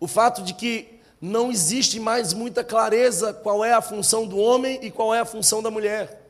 O 0.00 0.08
fato 0.08 0.42
de 0.42 0.52
que 0.54 0.93
não 1.24 1.50
existe 1.50 1.98
mais 1.98 2.34
muita 2.34 2.62
clareza 2.62 3.32
qual 3.32 3.64
é 3.64 3.72
a 3.72 3.80
função 3.80 4.26
do 4.26 4.36
homem 4.36 4.78
e 4.82 4.90
qual 4.90 5.14
é 5.14 5.20
a 5.20 5.24
função 5.24 5.62
da 5.62 5.70
mulher. 5.70 6.22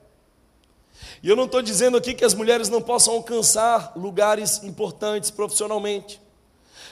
E 1.20 1.28
eu 1.28 1.34
não 1.34 1.46
estou 1.46 1.60
dizendo 1.60 1.96
aqui 1.96 2.14
que 2.14 2.24
as 2.24 2.32
mulheres 2.32 2.68
não 2.68 2.80
possam 2.80 3.14
alcançar 3.14 3.92
lugares 3.96 4.62
importantes 4.62 5.32
profissionalmente. 5.32 6.22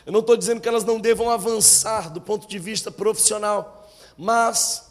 Eu 0.05 0.13
não 0.13 0.19
estou 0.19 0.37
dizendo 0.37 0.61
que 0.61 0.69
elas 0.69 0.83
não 0.83 0.99
devam 0.99 1.31
avançar 1.31 2.11
do 2.11 2.21
ponto 2.21 2.49
de 2.49 2.59
vista 2.59 2.91
profissional. 2.91 3.89
Mas 4.19 4.91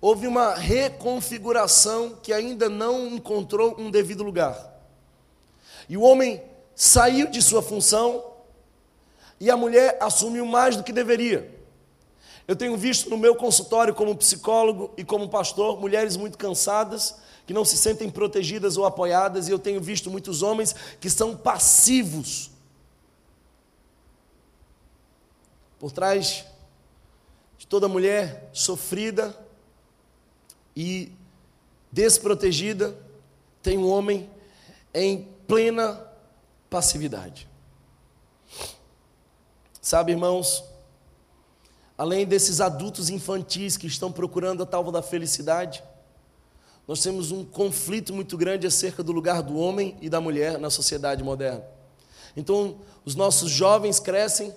houve 0.00 0.26
uma 0.26 0.56
reconfiguração 0.56 2.18
que 2.20 2.32
ainda 2.32 2.68
não 2.68 3.06
encontrou 3.06 3.76
um 3.78 3.88
devido 3.88 4.24
lugar. 4.24 4.82
E 5.88 5.96
o 5.96 6.02
homem 6.02 6.42
saiu 6.74 7.28
de 7.28 7.40
sua 7.40 7.62
função 7.62 8.32
e 9.38 9.48
a 9.48 9.56
mulher 9.56 9.96
assumiu 10.00 10.44
mais 10.44 10.76
do 10.76 10.82
que 10.82 10.92
deveria. 10.92 11.55
Eu 12.46 12.54
tenho 12.54 12.76
visto 12.76 13.10
no 13.10 13.18
meu 13.18 13.34
consultório, 13.34 13.94
como 13.94 14.16
psicólogo 14.16 14.92
e 14.96 15.04
como 15.04 15.28
pastor, 15.28 15.80
mulheres 15.80 16.16
muito 16.16 16.38
cansadas, 16.38 17.16
que 17.44 17.52
não 17.52 17.64
se 17.64 17.76
sentem 17.76 18.08
protegidas 18.08 18.76
ou 18.76 18.84
apoiadas, 18.84 19.48
e 19.48 19.50
eu 19.50 19.58
tenho 19.58 19.80
visto 19.80 20.10
muitos 20.10 20.42
homens 20.42 20.74
que 21.00 21.10
são 21.10 21.36
passivos. 21.36 22.50
Por 25.78 25.90
trás 25.90 26.44
de 27.58 27.66
toda 27.66 27.88
mulher 27.88 28.48
sofrida 28.52 29.36
e 30.74 31.12
desprotegida, 31.90 32.96
tem 33.62 33.76
um 33.76 33.88
homem 33.88 34.30
em 34.94 35.28
plena 35.48 36.06
passividade. 36.70 37.48
Sabe, 39.80 40.12
irmãos, 40.12 40.64
além 41.96 42.26
desses 42.26 42.60
adultos 42.60 43.08
infantis 43.10 43.76
que 43.76 43.86
estão 43.86 44.12
procurando 44.12 44.62
a 44.62 44.66
talva 44.66 44.92
da 44.92 45.02
felicidade, 45.02 45.82
nós 46.86 47.02
temos 47.02 47.32
um 47.32 47.44
conflito 47.44 48.12
muito 48.14 48.36
grande 48.36 48.66
acerca 48.66 49.02
do 49.02 49.12
lugar 49.12 49.42
do 49.42 49.58
homem 49.58 49.96
e 50.00 50.08
da 50.08 50.20
mulher 50.20 50.58
na 50.58 50.70
sociedade 50.70 51.24
moderna. 51.24 51.64
Então, 52.36 52.76
os 53.04 53.14
nossos 53.14 53.50
jovens 53.50 53.98
crescem 53.98 54.54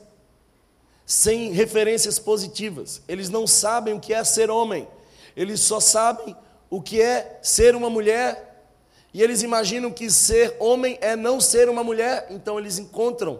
sem 1.05 1.51
referências 1.51 2.19
positivas, 2.19 3.01
eles 3.07 3.29
não 3.29 3.47
sabem 3.47 3.95
o 3.95 3.99
que 3.99 4.13
é 4.13 4.23
ser 4.23 4.51
homem, 4.51 4.87
eles 5.35 5.59
só 5.59 5.79
sabem 5.79 6.35
o 6.69 6.79
que 6.79 7.01
é 7.01 7.39
ser 7.41 7.75
uma 7.75 7.89
mulher, 7.89 8.67
e 9.11 9.23
eles 9.23 9.41
imaginam 9.41 9.89
que 9.89 10.11
ser 10.11 10.55
homem 10.59 10.99
é 11.01 11.15
não 11.15 11.41
ser 11.41 11.67
uma 11.67 11.83
mulher, 11.83 12.27
então 12.29 12.59
eles 12.59 12.77
encontram 12.77 13.39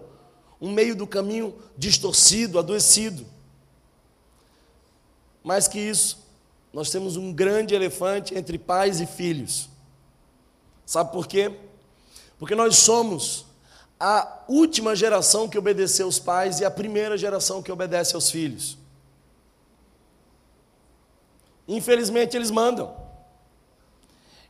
um 0.60 0.72
meio 0.72 0.96
do 0.96 1.06
caminho 1.06 1.54
distorcido, 1.78 2.58
adoecido. 2.58 3.24
Mais 5.50 5.68
que 5.68 5.80
isso, 5.80 6.20
nós 6.72 6.92
temos 6.92 7.18
um 7.18 7.34
grande 7.34 7.74
elefante 7.74 8.38
entre 8.38 8.56
pais 8.56 9.02
e 9.02 9.08
filhos. 9.08 9.68
Sabe 10.86 11.12
por 11.12 11.26
quê? 11.26 11.58
Porque 12.38 12.54
nós 12.54 12.76
somos 12.76 13.48
a 14.00 14.44
última 14.48 14.96
geração 14.96 15.50
que 15.50 15.58
obedeceu 15.58 16.06
aos 16.06 16.20
pais 16.20 16.60
e 16.60 16.66
a 16.66 16.70
primeira 16.70 17.18
geração 17.18 17.64
que 17.64 17.72
obedece 17.72 18.14
aos 18.14 18.30
filhos. 18.30 18.78
Infelizmente, 21.68 22.38
eles 22.38 22.52
mandam. 22.52 22.96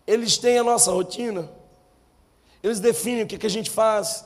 Eles 0.06 0.38
têm 0.38 0.58
a 0.58 0.65
nossa 0.65 0.91
rotina. 0.91 1.50
Eles 2.62 2.82
definem 2.82 3.24
o 3.24 3.27
que, 3.27 3.38
que 3.38 3.48
a 3.48 3.50
gente 3.50 3.72
faz. 3.72 4.25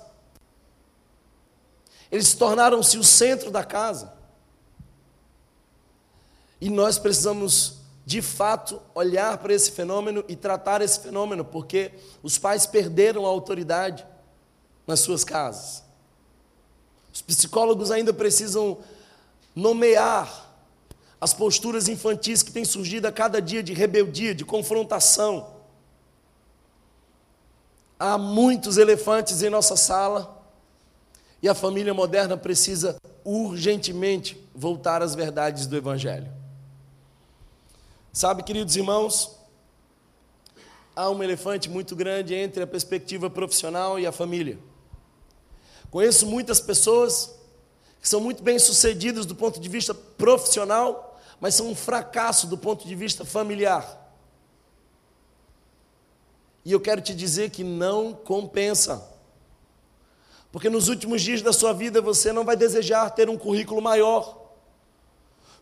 Eles 2.12 2.34
tornaram-se 2.34 2.98
o 2.98 3.04
centro 3.04 3.52
da 3.52 3.64
casa. 3.64 4.23
E 6.64 6.70
nós 6.70 6.98
precisamos, 6.98 7.80
de 8.06 8.22
fato, 8.22 8.82
olhar 8.96 9.38
para 9.40 9.54
esse 9.54 9.70
fenômeno 9.70 10.24
e 10.30 10.36
tratar 10.38 10.82
esse 10.82 10.98
fenômeno, 10.98 11.44
porque 11.44 11.92
os 12.24 12.38
pais 12.38 12.66
perderam 12.66 13.26
a 13.26 13.28
autoridade 13.28 14.08
nas 14.88 15.02
suas 15.02 15.26
casas. 15.26 15.84
Os 17.14 17.22
psicólogos 17.22 17.92
ainda 17.92 18.14
precisam 18.14 18.78
nomear 19.54 20.56
as 21.20 21.34
posturas 21.34 21.90
infantis 21.90 22.42
que 22.42 22.54
têm 22.54 22.64
surgido 22.64 23.10
a 23.10 23.12
cada 23.12 23.42
dia 23.42 23.62
de 23.62 23.74
rebeldia, 23.74 24.34
de 24.34 24.46
confrontação. 24.46 25.56
Há 28.00 28.18
muitos 28.18 28.78
elefantes 28.78 29.44
em 29.44 29.50
nossa 29.50 29.76
sala 29.76 30.42
e 31.42 31.50
a 31.50 31.54
família 31.54 31.94
moderna 31.94 32.38
precisa 32.38 32.96
urgentemente 33.26 34.42
voltar 34.56 35.02
às 35.02 35.14
verdades 35.14 35.68
do 35.68 35.76
Evangelho. 35.76 36.43
Sabe, 38.16 38.44
queridos 38.44 38.76
irmãos, 38.76 39.40
há 40.96 41.10
um 41.10 41.24
elefante 41.24 41.68
muito 41.68 41.96
grande 41.96 42.36
entre 42.36 42.62
a 42.62 42.68
perspectiva 42.68 43.28
profissional 43.28 44.00
e 44.00 44.06
a 44.06 44.12
família. 44.12 44.60
Conheço 45.90 46.28
muitas 46.28 46.60
pessoas 46.60 47.34
que 48.00 48.08
são 48.08 48.22
muito 48.22 48.44
bem 48.44 48.60
sucedidas 48.60 49.26
do 49.26 49.34
ponto 49.34 49.60
de 49.60 49.68
vista 49.68 49.96
profissional, 49.96 51.20
mas 51.42 51.56
são 51.56 51.68
um 51.68 51.76
fracasso 51.76 52.46
do 52.46 52.56
ponto 52.56 52.88
de 52.88 52.94
vista 52.94 53.26
familiar. 53.26 54.00
E 56.64 56.72
eu 56.72 56.80
quero 56.80 57.02
te 57.02 57.16
dizer 57.16 57.50
que 57.50 57.64
não 57.64 58.14
compensa. 58.14 59.12
Porque 60.52 60.70
nos 60.70 60.88
últimos 60.88 61.20
dias 61.20 61.42
da 61.42 61.52
sua 61.52 61.74
vida 61.74 62.00
você 62.00 62.32
não 62.32 62.46
vai 62.46 62.56
desejar 62.56 63.10
ter 63.10 63.28
um 63.28 63.40
currículo 63.40 63.82
maior. 63.82 64.43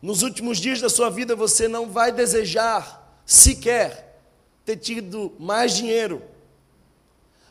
Nos 0.01 0.23
últimos 0.23 0.57
dias 0.57 0.81
da 0.81 0.89
sua 0.89 1.09
vida 1.09 1.35
você 1.35 1.67
não 1.67 1.89
vai 1.89 2.11
desejar 2.11 3.21
sequer 3.25 4.19
ter 4.65 4.77
tido 4.77 5.33
mais 5.37 5.75
dinheiro. 5.75 6.21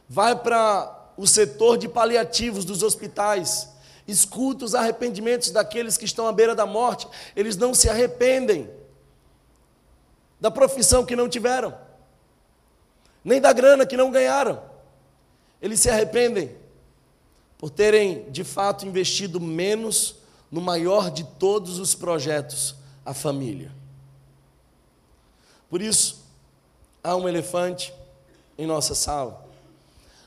Vai 0.08 0.34
para 0.34 1.12
o 1.16 1.26
setor 1.26 1.78
de 1.78 1.88
paliativos 1.88 2.64
dos 2.64 2.82
hospitais. 2.82 3.68
Escuta 4.06 4.64
os 4.64 4.74
arrependimentos 4.74 5.50
daqueles 5.50 5.96
que 5.96 6.04
estão 6.04 6.26
à 6.26 6.32
beira 6.32 6.54
da 6.54 6.66
morte. 6.66 7.06
Eles 7.36 7.56
não 7.56 7.72
se 7.72 7.88
arrependem 7.88 8.68
da 10.40 10.50
profissão 10.50 11.04
que 11.04 11.14
não 11.14 11.28
tiveram 11.28 11.74
nem 13.24 13.40
da 13.40 13.52
grana 13.52 13.86
que 13.86 13.96
não 13.96 14.10
ganharam. 14.10 14.62
Eles 15.60 15.80
se 15.80 15.90
arrependem 15.90 16.56
por 17.58 17.70
terem 17.70 18.30
de 18.30 18.42
fato 18.42 18.86
investido 18.86 19.40
menos 19.40 20.16
no 20.50 20.60
maior 20.60 21.10
de 21.10 21.24
todos 21.24 21.78
os 21.78 21.94
projetos, 21.94 22.74
a 23.04 23.14
família. 23.14 23.72
Por 25.68 25.80
isso, 25.80 26.24
há 27.02 27.14
um 27.14 27.28
elefante 27.28 27.94
em 28.58 28.66
nossa 28.66 28.94
sala. 28.94 29.46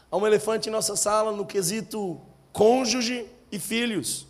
Há 0.10 0.18
um 0.18 0.26
elefante 0.26 0.70
em 0.70 0.72
nossa 0.72 0.96
sala 0.96 1.32
no 1.32 1.46
quesito 1.46 2.20
cônjuge 2.52 3.28
e 3.52 3.60
filhos. 3.60 4.26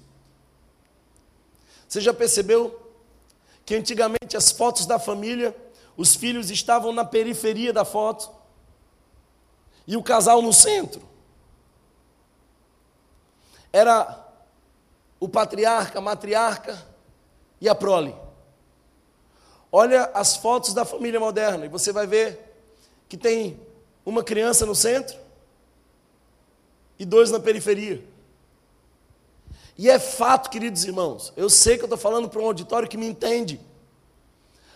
Você 1.88 2.02
já 2.02 2.14
percebeu 2.14 2.92
que 3.66 3.76
antigamente 3.76 4.36
as 4.36 4.52
fotos 4.52 4.86
da 4.86 4.98
família, 4.98 5.56
os 5.96 6.16
filhos 6.16 6.50
estavam 6.50 6.92
na 6.92 7.06
periferia 7.06 7.72
da 7.72 7.86
foto? 7.86 8.44
e 9.88 9.98
o 9.98 10.04
casal 10.04 10.42
no 10.42 10.54
centro. 10.54 11.02
Era 13.72 14.23
o 15.24 15.30
patriarca, 15.30 16.00
a 16.00 16.02
matriarca 16.02 16.86
e 17.62 17.70
a 17.70 17.74
prole. 17.74 18.14
Olha 19.72 20.12
as 20.14 20.36
fotos 20.36 20.74
da 20.74 20.84
família 20.84 21.18
moderna 21.18 21.66
e 21.66 21.70
você 21.70 21.94
vai 21.94 22.06
ver 22.06 22.62
que 23.08 23.16
tem 23.16 23.58
uma 24.06 24.22
criança 24.22 24.66
no 24.66 24.76
centro 24.76 25.18
e 27.00 27.06
dois 27.06 27.32
na 27.32 27.40
periferia. 27.40 28.04
E 29.78 29.90
é 29.90 29.98
fato, 29.98 30.50
queridos 30.50 30.84
irmãos, 30.84 31.32
eu 31.38 31.50
sei 31.50 31.78
que 31.78 31.84
eu 31.84 31.86
estou 31.86 31.98
falando 31.98 32.28
para 32.28 32.42
um 32.42 32.46
auditório 32.48 32.90
que 32.90 32.98
me 32.98 33.08
entende. 33.08 33.62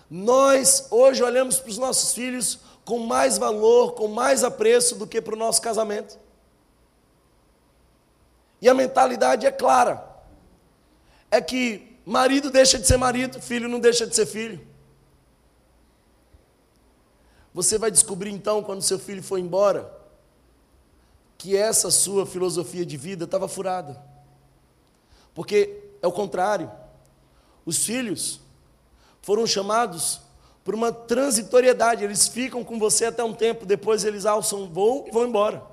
Nós 0.09 0.87
hoje 0.89 1.21
olhamos 1.21 1.59
para 1.59 1.71
os 1.71 1.77
nossos 1.77 2.13
filhos 2.13 2.59
com 2.85 2.99
mais 2.99 3.37
valor, 3.37 3.95
com 3.95 4.07
mais 4.07 4.45
apreço 4.45 4.95
do 4.95 5.05
que 5.05 5.21
para 5.21 5.35
o 5.35 5.37
nosso 5.37 5.61
casamento. 5.61 6.17
E 8.61 8.69
a 8.69 8.73
mentalidade 8.73 9.45
é 9.45 9.51
clara: 9.51 10.16
é 11.29 11.41
que 11.41 11.97
marido 12.05 12.49
deixa 12.49 12.79
de 12.79 12.87
ser 12.87 12.97
marido, 12.97 13.41
filho 13.41 13.67
não 13.67 13.79
deixa 13.79 14.07
de 14.07 14.15
ser 14.15 14.25
filho. 14.25 14.65
Você 17.53 17.77
vai 17.77 17.89
descobrir 17.89 18.29
então, 18.29 18.63
quando 18.63 18.81
seu 18.81 18.99
filho 18.99 19.23
for 19.23 19.39
embora, 19.39 19.91
que 21.37 21.55
essa 21.55 21.91
sua 21.91 22.25
filosofia 22.25 22.85
de 22.85 22.97
vida 22.97 23.25
estava 23.25 23.47
furada. 23.47 24.01
Porque 25.33 25.83
é 26.01 26.07
o 26.07 26.11
contrário. 26.11 26.71
Os 27.65 27.85
filhos 27.85 28.39
foram 29.21 29.45
chamados 29.45 30.21
por 30.63 30.73
uma 30.73 30.91
transitoriedade. 30.91 32.03
Eles 32.03 32.27
ficam 32.27 32.63
com 32.63 32.79
você 32.79 33.05
até 33.05 33.23
um 33.23 33.33
tempo, 33.33 33.65
depois 33.65 34.03
eles 34.03 34.25
alçam 34.25 34.67
voo 34.67 35.05
e 35.07 35.11
vão 35.11 35.25
embora. 35.25 35.63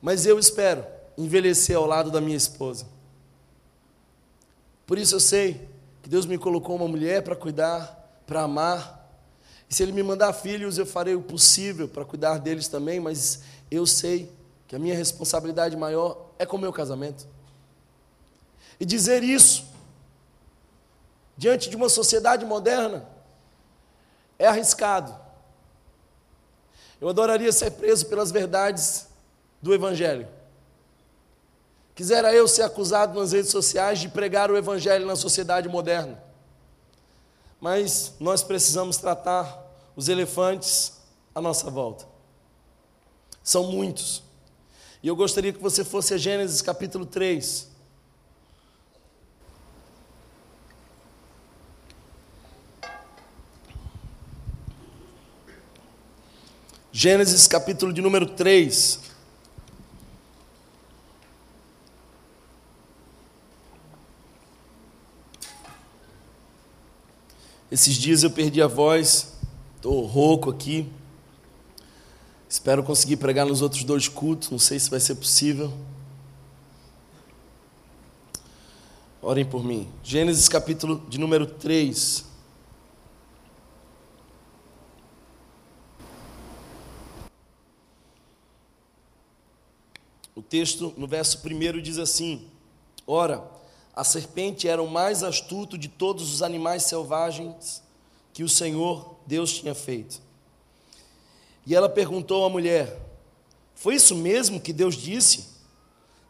Mas 0.00 0.26
eu 0.26 0.38
espero 0.38 0.86
envelhecer 1.16 1.76
ao 1.76 1.86
lado 1.86 2.10
da 2.10 2.20
minha 2.20 2.36
esposa. 2.36 2.86
Por 4.86 4.98
isso 4.98 5.16
eu 5.16 5.20
sei 5.20 5.68
que 6.02 6.08
Deus 6.08 6.24
me 6.24 6.38
colocou 6.38 6.76
uma 6.76 6.86
mulher 6.86 7.22
para 7.22 7.34
cuidar, 7.34 8.22
para 8.26 8.42
amar. 8.42 9.10
E 9.68 9.74
se 9.74 9.82
Ele 9.82 9.90
me 9.90 10.02
mandar 10.02 10.32
filhos, 10.32 10.78
eu 10.78 10.86
farei 10.86 11.16
o 11.16 11.22
possível 11.22 11.88
para 11.88 12.04
cuidar 12.04 12.38
deles 12.38 12.68
também, 12.68 13.00
mas 13.00 13.42
eu 13.68 13.84
sei 13.84 14.30
que 14.68 14.76
a 14.76 14.78
minha 14.78 14.94
responsabilidade 14.94 15.76
maior 15.76 16.30
é 16.38 16.46
com 16.46 16.56
o 16.56 16.60
meu 16.60 16.72
casamento. 16.72 17.26
E 18.78 18.84
dizer 18.84 19.24
isso 19.24 19.66
diante 21.36 21.68
de 21.68 21.76
uma 21.76 21.88
sociedade 21.88 22.44
moderna 22.44 23.06
é 24.38 24.46
arriscado. 24.46 25.14
Eu 27.00 27.08
adoraria 27.08 27.52
ser 27.52 27.72
preso 27.72 28.06
pelas 28.06 28.30
verdades 28.30 29.08
do 29.60 29.74
Evangelho. 29.74 30.28
Quisera 31.96 32.30
eu 32.34 32.46
ser 32.46 32.60
acusado 32.60 33.18
nas 33.18 33.32
redes 33.32 33.50
sociais 33.50 33.98
de 33.98 34.10
pregar 34.10 34.50
o 34.50 34.56
Evangelho 34.56 35.06
na 35.06 35.16
sociedade 35.16 35.66
moderna. 35.66 36.22
Mas 37.58 38.12
nós 38.20 38.42
precisamos 38.42 38.98
tratar 38.98 39.64
os 39.96 40.10
elefantes 40.10 40.92
à 41.34 41.40
nossa 41.40 41.70
volta. 41.70 42.06
São 43.42 43.72
muitos. 43.72 44.22
E 45.02 45.08
eu 45.08 45.16
gostaria 45.16 45.54
que 45.54 45.58
você 45.58 45.82
fosse 45.82 46.12
a 46.12 46.18
Gênesis 46.18 46.60
capítulo 46.60 47.06
3. 47.06 47.66
Gênesis 56.92 57.46
capítulo 57.46 57.90
de 57.90 58.02
número 58.02 58.26
3. 58.26 59.05
Esses 67.70 67.94
dias 67.96 68.22
eu 68.22 68.30
perdi 68.30 68.62
a 68.62 68.68
voz, 68.68 69.32
estou 69.74 70.04
rouco 70.06 70.50
aqui. 70.50 70.88
Espero 72.48 72.84
conseguir 72.84 73.16
pregar 73.16 73.44
nos 73.44 73.60
outros 73.60 73.82
dois 73.82 74.06
cultos, 74.06 74.50
não 74.50 74.58
sei 74.58 74.78
se 74.78 74.88
vai 74.88 75.00
ser 75.00 75.16
possível. 75.16 75.72
Orem 79.20 79.44
por 79.44 79.64
mim. 79.64 79.88
Gênesis 80.04 80.48
capítulo 80.48 81.04
de 81.08 81.18
número 81.18 81.44
3. 81.44 82.24
O 90.36 90.42
texto, 90.42 90.94
no 90.96 91.08
verso 91.08 91.42
1, 91.44 91.82
diz 91.82 91.98
assim: 91.98 92.46
Ora, 93.04 93.42
a 93.96 94.04
serpente 94.04 94.68
era 94.68 94.82
o 94.82 94.90
mais 94.90 95.22
astuto 95.22 95.78
de 95.78 95.88
todos 95.88 96.30
os 96.30 96.42
animais 96.42 96.82
selvagens 96.82 97.82
que 98.30 98.44
o 98.44 98.48
Senhor 98.48 99.16
Deus 99.26 99.54
tinha 99.54 99.74
feito. 99.74 100.20
E 101.64 101.74
ela 101.74 101.88
perguntou 101.88 102.44
à 102.44 102.50
mulher: 102.50 103.00
Foi 103.74 103.94
isso 103.94 104.14
mesmo 104.14 104.60
que 104.60 104.70
Deus 104.70 104.94
disse? 104.94 105.56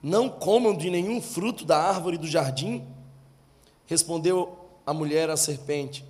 Não 0.00 0.28
comam 0.28 0.76
de 0.76 0.88
nenhum 0.88 1.20
fruto 1.20 1.64
da 1.64 1.76
árvore 1.76 2.16
do 2.16 2.28
jardim? 2.28 2.86
Respondeu 3.86 4.56
a 4.86 4.94
mulher 4.94 5.28
à 5.28 5.36
serpente: 5.36 6.04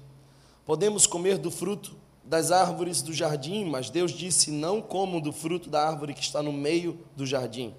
Podemos 0.66 1.06
comer 1.06 1.38
do 1.38 1.50
fruto 1.50 1.96
das 2.22 2.52
árvores 2.52 3.00
do 3.00 3.14
jardim, 3.14 3.64
mas 3.64 3.88
Deus 3.88 4.12
disse: 4.12 4.50
Não 4.50 4.82
comam 4.82 5.20
do 5.20 5.32
fruto 5.32 5.70
da 5.70 5.88
árvore 5.88 6.12
que 6.12 6.22
está 6.22 6.42
no 6.42 6.52
meio 6.52 7.00
do 7.16 7.24
jardim 7.24 7.74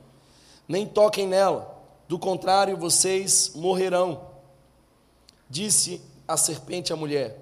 nem 0.68 0.86
toquem 0.86 1.26
nela, 1.26 1.77
do 2.08 2.18
contrário 2.18 2.78
vocês 2.78 3.52
morrerão. 3.56 4.22
Disse 5.50 6.02
a 6.28 6.38
serpente 6.38 6.94
à 6.94 6.96
mulher: 6.96 7.38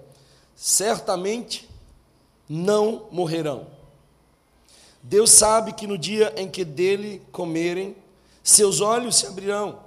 Certamente 0.55 1.69
não 2.49 3.07
morrerão. 3.11 3.67
Deus 5.01 5.29
sabe 5.31 5.73
que 5.73 5.85
no 5.85 5.97
dia 5.97 6.33
em 6.35 6.49
que 6.49 6.65
dele 6.65 7.21
comerem, 7.31 7.95
seus 8.43 8.81
olhos 8.81 9.17
se 9.17 9.27
abrirão, 9.27 9.79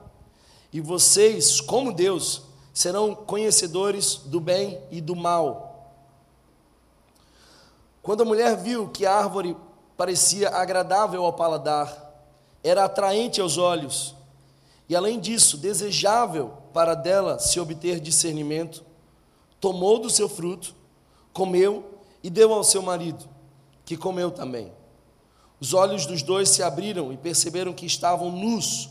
e 0.72 0.80
vocês, 0.80 1.60
como 1.60 1.92
Deus, 1.92 2.42
serão 2.72 3.14
conhecedores 3.14 4.16
do 4.16 4.38
bem 4.38 4.80
e 4.90 5.00
do 5.00 5.16
mal. 5.16 5.92
Quando 8.00 8.22
a 8.22 8.24
mulher 8.24 8.56
viu 8.56 8.88
que 8.88 9.04
a 9.04 9.14
árvore 9.14 9.56
parecia 9.96 10.50
agradável 10.50 11.24
ao 11.24 11.32
paladar, 11.32 12.06
era 12.62 12.84
atraente 12.84 13.40
aos 13.40 13.58
olhos 13.58 14.14
e, 14.88 14.96
além 14.96 15.20
disso, 15.20 15.58
desejável 15.58 16.54
para 16.72 16.94
dela 16.94 17.38
se 17.38 17.60
obter 17.60 18.00
discernimento, 18.00 18.84
tomou 19.60 19.98
do 19.98 20.08
seu 20.08 20.28
fruto, 20.28 20.74
comeu 21.32 22.00
e 22.22 22.30
deu 22.30 22.52
ao 22.52 22.64
seu 22.64 22.80
marido, 22.80 23.28
que 23.84 23.96
comeu 23.96 24.30
também. 24.30 24.72
Os 25.60 25.74
olhos 25.74 26.06
dos 26.06 26.22
dois 26.22 26.48
se 26.48 26.62
abriram 26.62 27.12
e 27.12 27.16
perceberam 27.16 27.72
que 27.72 27.84
estavam 27.84 28.30
nus, 28.30 28.88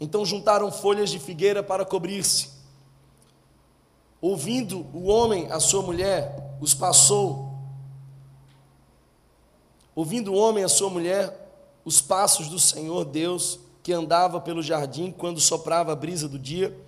Então 0.00 0.24
juntaram 0.24 0.70
folhas 0.70 1.10
de 1.10 1.18
figueira 1.18 1.60
para 1.60 1.84
cobrir-se. 1.84 2.50
Ouvindo 4.20 4.86
o 4.94 5.06
homem 5.06 5.50
a 5.50 5.58
sua 5.58 5.82
mulher, 5.82 6.56
os 6.60 6.72
passou. 6.72 7.52
Ouvindo 9.96 10.32
o 10.32 10.36
homem 10.36 10.62
a 10.62 10.68
sua 10.68 10.88
mulher, 10.88 11.50
os 11.84 12.00
passos 12.00 12.46
do 12.48 12.60
Senhor 12.60 13.04
Deus, 13.04 13.58
que 13.88 13.92
andava 13.94 14.38
pelo 14.38 14.62
jardim 14.62 15.10
quando 15.10 15.40
soprava 15.40 15.92
a 15.92 15.96
brisa 15.96 16.28
do 16.28 16.38
dia, 16.38 16.78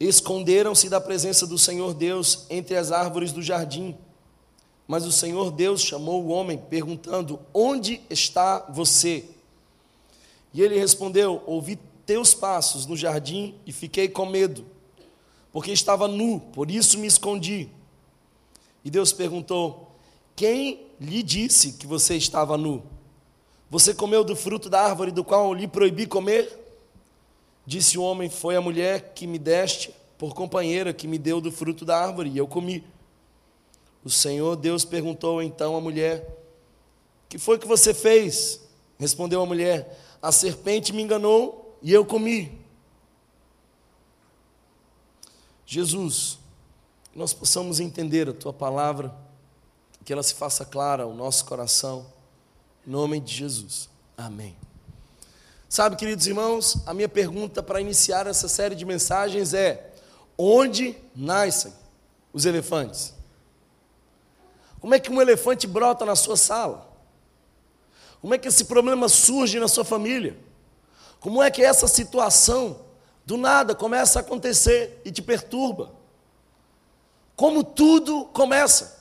esconderam-se 0.00 0.88
da 0.88 1.00
presença 1.00 1.46
do 1.46 1.56
Senhor 1.56 1.94
Deus 1.94 2.46
entre 2.50 2.76
as 2.76 2.90
árvores 2.90 3.30
do 3.30 3.40
jardim. 3.40 3.96
Mas 4.88 5.06
o 5.06 5.12
Senhor 5.12 5.52
Deus 5.52 5.82
chamou 5.82 6.24
o 6.24 6.30
homem, 6.30 6.58
perguntando: 6.58 7.38
Onde 7.54 8.00
está 8.10 8.66
você? 8.70 9.24
E 10.52 10.60
ele 10.60 10.80
respondeu: 10.80 11.40
Ouvi 11.46 11.78
teus 12.04 12.34
passos 12.34 12.84
no 12.84 12.96
jardim 12.96 13.54
e 13.64 13.70
fiquei 13.70 14.08
com 14.08 14.26
medo, 14.26 14.66
porque 15.52 15.70
estava 15.70 16.08
nu, 16.08 16.40
por 16.40 16.72
isso 16.72 16.98
me 16.98 17.06
escondi. 17.06 17.68
E 18.84 18.90
Deus 18.90 19.12
perguntou: 19.12 19.92
Quem 20.34 20.88
lhe 21.00 21.22
disse 21.22 21.74
que 21.74 21.86
você 21.86 22.16
estava 22.16 22.58
nu? 22.58 22.95
Você 23.70 23.92
comeu 23.92 24.22
do 24.22 24.36
fruto 24.36 24.70
da 24.70 24.80
árvore 24.82 25.10
do 25.10 25.24
qual 25.24 25.52
lhe 25.52 25.66
proibi 25.66 26.06
comer? 26.06 26.64
Disse 27.66 27.98
o 27.98 28.02
homem: 28.02 28.28
Foi 28.28 28.56
a 28.56 28.60
mulher 28.60 29.12
que 29.14 29.26
me 29.26 29.38
deste 29.38 29.94
por 30.16 30.34
companheira 30.34 30.94
que 30.94 31.06
me 31.06 31.18
deu 31.18 31.40
do 31.40 31.52
fruto 31.52 31.84
da 31.84 31.98
árvore, 31.98 32.30
e 32.30 32.38
eu 32.38 32.46
comi. 32.46 32.84
O 34.04 34.10
Senhor 34.10 34.56
Deus 34.56 34.84
perguntou 34.84 35.42
então 35.42 35.76
à 35.76 35.80
mulher: 35.80 36.26
Que 37.28 37.38
foi 37.38 37.58
que 37.58 37.66
você 37.66 37.92
fez? 37.92 38.60
Respondeu 38.98 39.42
a 39.42 39.46
mulher: 39.46 39.98
a 40.22 40.32
serpente 40.32 40.92
me 40.92 41.02
enganou 41.02 41.76
e 41.82 41.92
eu 41.92 42.04
comi. 42.04 42.58
Jesus, 45.64 46.38
que 47.12 47.18
nós 47.18 47.32
possamos 47.32 47.80
entender 47.80 48.28
a 48.28 48.32
tua 48.32 48.52
palavra, 48.52 49.14
que 50.04 50.12
ela 50.12 50.22
se 50.22 50.34
faça 50.34 50.64
clara 50.64 51.02
ao 51.02 51.12
nosso 51.12 51.44
coração, 51.44 52.06
em 52.86 52.90
nome 52.90 53.18
de 53.18 53.34
Jesus. 53.34 53.88
Amém. 54.16 54.56
Sabe, 55.68 55.96
queridos 55.96 56.26
irmãos, 56.26 56.78
a 56.86 56.94
minha 56.94 57.08
pergunta 57.08 57.62
para 57.62 57.80
iniciar 57.80 58.26
essa 58.26 58.48
série 58.48 58.76
de 58.76 58.84
mensagens 58.84 59.52
é: 59.52 59.92
onde 60.38 60.96
nascem 61.14 61.72
os 62.32 62.46
elefantes? 62.46 63.12
Como 64.80 64.94
é 64.94 65.00
que 65.00 65.10
um 65.10 65.20
elefante 65.20 65.66
brota 65.66 66.04
na 66.04 66.14
sua 66.14 66.36
sala? 66.36 66.86
Como 68.20 68.34
é 68.34 68.38
que 68.38 68.46
esse 68.46 68.66
problema 68.66 69.08
surge 69.08 69.58
na 69.58 69.66
sua 69.66 69.84
família? 69.84 70.38
Como 71.18 71.42
é 71.42 71.50
que 71.50 71.62
essa 71.62 71.88
situação 71.88 72.80
do 73.24 73.36
nada 73.36 73.74
começa 73.74 74.20
a 74.20 74.22
acontecer 74.22 75.00
e 75.04 75.10
te 75.10 75.20
perturba? 75.20 75.92
Como 77.34 77.64
tudo 77.64 78.26
começa? 78.26 78.96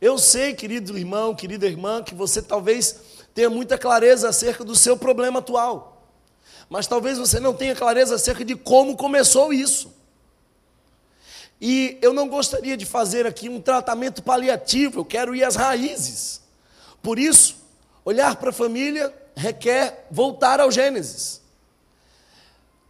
Eu 0.00 0.18
sei, 0.18 0.52
querido 0.52 0.98
irmão, 0.98 1.34
querida 1.34 1.66
irmã, 1.66 2.02
que 2.02 2.14
você 2.14 2.42
talvez 2.42 3.13
tenha 3.34 3.50
muita 3.50 3.76
clareza 3.76 4.28
acerca 4.28 4.64
do 4.64 4.76
seu 4.76 4.96
problema 4.96 5.40
atual, 5.40 6.08
mas 6.68 6.86
talvez 6.86 7.18
você 7.18 7.40
não 7.40 7.52
tenha 7.52 7.74
clareza 7.74 8.14
acerca 8.14 8.44
de 8.44 8.54
como 8.54 8.96
começou 8.96 9.52
isso. 9.52 9.92
E 11.60 11.98
eu 12.00 12.12
não 12.12 12.28
gostaria 12.28 12.76
de 12.76 12.86
fazer 12.86 13.26
aqui 13.26 13.48
um 13.48 13.60
tratamento 13.60 14.22
paliativo, 14.22 15.00
eu 15.00 15.04
quero 15.04 15.34
ir 15.34 15.44
às 15.44 15.56
raízes. 15.56 16.40
Por 17.02 17.18
isso, 17.18 17.64
Olhar 18.04 18.36
para 18.36 18.50
a 18.50 18.52
família 18.52 19.12
requer 19.34 20.06
voltar 20.10 20.60
ao 20.60 20.70
Gênesis. 20.70 21.40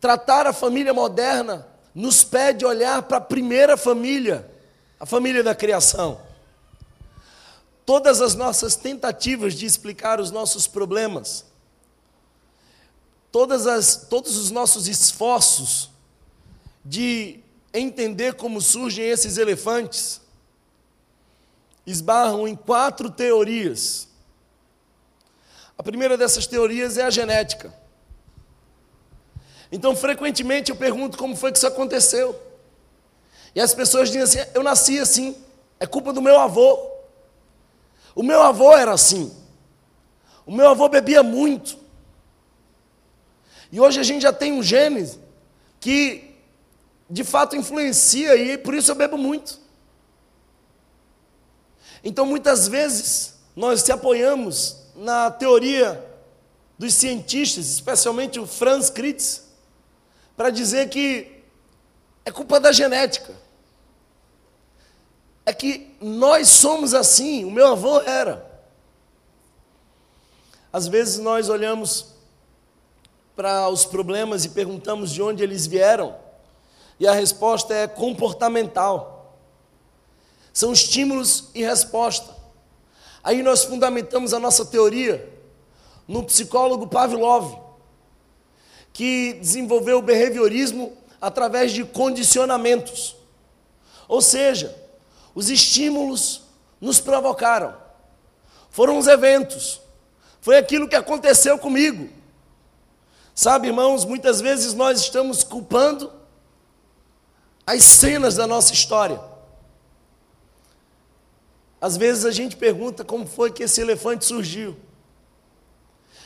Tratar 0.00 0.46
a 0.46 0.52
família 0.52 0.92
moderna 0.92 1.66
nos 1.94 2.24
pede 2.24 2.66
olhar 2.66 3.02
para 3.02 3.18
a 3.18 3.20
primeira 3.20 3.76
família, 3.76 4.50
a 4.98 5.06
família 5.06 5.42
da 5.42 5.54
criação. 5.54 6.20
Todas 7.86 8.20
as 8.20 8.34
nossas 8.34 8.76
tentativas 8.76 9.54
de 9.54 9.66
explicar 9.66 10.20
os 10.20 10.30
nossos 10.30 10.66
problemas, 10.66 11.44
todas 13.30 13.66
as, 13.66 13.96
todos 14.08 14.36
os 14.36 14.50
nossos 14.50 14.88
esforços 14.88 15.90
de 16.84 17.40
entender 17.72 18.34
como 18.34 18.60
surgem 18.60 19.04
esses 19.04 19.36
elefantes, 19.36 20.20
esbarram 21.86 22.48
em 22.48 22.54
quatro 22.54 23.10
teorias 23.10 24.08
a 25.76 25.82
primeira 25.82 26.16
dessas 26.16 26.46
teorias 26.46 26.96
é 26.96 27.02
a 27.02 27.10
genética. 27.10 27.74
Então, 29.72 29.94
frequentemente 29.96 30.70
eu 30.70 30.76
pergunto 30.76 31.18
como 31.18 31.36
foi 31.36 31.50
que 31.50 31.58
isso 31.58 31.66
aconteceu. 31.66 32.40
E 33.54 33.60
as 33.60 33.74
pessoas 33.74 34.08
dizem 34.08 34.22
assim: 34.22 34.50
eu 34.54 34.62
nasci 34.62 34.98
assim, 34.98 35.36
é 35.80 35.86
culpa 35.86 36.12
do 36.12 36.22
meu 36.22 36.38
avô. 36.38 36.93
O 38.14 38.22
meu 38.22 38.42
avô 38.42 38.72
era 38.76 38.92
assim. 38.92 39.34
O 40.46 40.52
meu 40.52 40.68
avô 40.68 40.88
bebia 40.88 41.22
muito. 41.22 41.78
E 43.72 43.80
hoje 43.80 43.98
a 43.98 44.02
gente 44.02 44.22
já 44.22 44.32
tem 44.32 44.52
um 44.52 44.62
gene 44.62 45.10
que 45.80 46.32
de 47.10 47.24
fato 47.24 47.56
influencia 47.56 48.36
e 48.36 48.56
por 48.56 48.74
isso 48.74 48.90
eu 48.90 48.94
bebo 48.94 49.18
muito. 49.18 49.58
Então 52.02 52.26
muitas 52.26 52.68
vezes 52.68 53.34
nós 53.56 53.82
se 53.82 53.90
apoiamos 53.90 54.76
na 54.94 55.30
teoria 55.30 56.04
dos 56.78 56.94
cientistas, 56.94 57.66
especialmente 57.66 58.38
o 58.38 58.46
Franz 58.46 58.90
Kritz, 58.90 59.44
para 60.36 60.50
dizer 60.50 60.88
que 60.88 61.42
é 62.24 62.30
culpa 62.30 62.58
da 62.58 62.72
genética. 62.72 63.32
É 65.46 65.52
que 65.52 65.94
nós 66.00 66.48
somos 66.48 66.94
assim, 66.94 67.44
o 67.44 67.50
meu 67.50 67.68
avô 67.68 68.00
era. 68.00 68.50
Às 70.72 70.88
vezes 70.88 71.18
nós 71.18 71.48
olhamos 71.48 72.06
para 73.36 73.68
os 73.68 73.84
problemas 73.84 74.44
e 74.44 74.48
perguntamos 74.48 75.12
de 75.12 75.22
onde 75.22 75.42
eles 75.42 75.66
vieram, 75.66 76.16
e 76.98 77.06
a 77.06 77.12
resposta 77.12 77.74
é 77.74 77.86
comportamental. 77.86 79.38
São 80.52 80.72
estímulos 80.72 81.50
e 81.54 81.64
resposta. 81.64 82.34
Aí 83.22 83.42
nós 83.42 83.64
fundamentamos 83.64 84.32
a 84.32 84.38
nossa 84.38 84.64
teoria 84.64 85.32
no 86.06 86.22
psicólogo 86.22 86.86
Pavlov, 86.86 87.58
que 88.92 89.34
desenvolveu 89.34 89.98
o 89.98 90.02
behaviorismo 90.02 90.96
através 91.20 91.72
de 91.72 91.84
condicionamentos. 91.84 93.16
Ou 94.06 94.22
seja, 94.22 94.83
os 95.34 95.50
estímulos 95.50 96.42
nos 96.80 97.00
provocaram. 97.00 97.76
Foram 98.70 98.98
os 98.98 99.06
eventos. 99.06 99.80
Foi 100.40 100.58
aquilo 100.58 100.88
que 100.88 100.96
aconteceu 100.96 101.58
comigo. 101.58 102.08
Sabe, 103.34 103.68
irmãos, 103.68 104.04
muitas 104.04 104.40
vezes 104.40 104.74
nós 104.74 105.00
estamos 105.00 105.42
culpando 105.42 106.12
as 107.66 107.82
cenas 107.82 108.36
da 108.36 108.46
nossa 108.46 108.72
história. 108.72 109.20
Às 111.80 111.96
vezes 111.96 112.24
a 112.24 112.30
gente 112.30 112.56
pergunta 112.56 113.04
como 113.04 113.26
foi 113.26 113.50
que 113.50 113.62
esse 113.62 113.80
elefante 113.80 114.24
surgiu. 114.24 114.76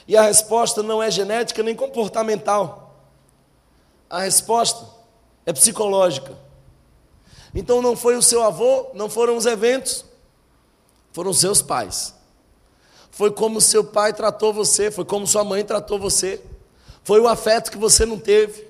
E 0.06 0.16
a 0.16 0.22
resposta 0.22 0.82
não 0.82 1.02
é 1.02 1.10
genética 1.10 1.62
nem 1.62 1.74
comportamental. 1.74 3.04
A 4.08 4.20
resposta 4.20 4.86
é 5.44 5.52
psicológica. 5.52 6.47
Então 7.54 7.80
não 7.80 7.96
foi 7.96 8.16
o 8.16 8.22
seu 8.22 8.42
avô, 8.42 8.90
não 8.94 9.08
foram 9.08 9.36
os 9.36 9.46
eventos, 9.46 10.04
foram 11.12 11.30
os 11.30 11.40
seus 11.40 11.62
pais. 11.62 12.14
Foi 13.10 13.30
como 13.30 13.60
seu 13.60 13.82
pai 13.82 14.12
tratou 14.12 14.52
você, 14.52 14.90
foi 14.90 15.04
como 15.04 15.26
sua 15.26 15.42
mãe 15.42 15.64
tratou 15.64 15.98
você. 15.98 16.40
Foi 17.02 17.20
o 17.20 17.26
afeto 17.26 17.70
que 17.70 17.78
você 17.78 18.06
não 18.06 18.18
teve. 18.18 18.68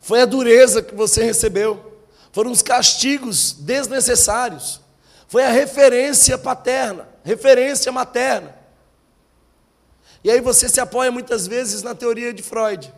Foi 0.00 0.20
a 0.20 0.26
dureza 0.26 0.82
que 0.82 0.94
você 0.94 1.24
recebeu. 1.24 1.98
Foram 2.32 2.50
os 2.50 2.62
castigos 2.62 3.52
desnecessários. 3.52 4.80
Foi 5.26 5.44
a 5.44 5.50
referência 5.50 6.36
paterna, 6.36 7.08
referência 7.24 7.90
materna. 7.90 8.54
E 10.22 10.30
aí 10.30 10.40
você 10.40 10.68
se 10.68 10.80
apoia 10.80 11.10
muitas 11.10 11.46
vezes 11.46 11.82
na 11.82 11.94
teoria 11.94 12.32
de 12.32 12.42
Freud, 12.42 12.92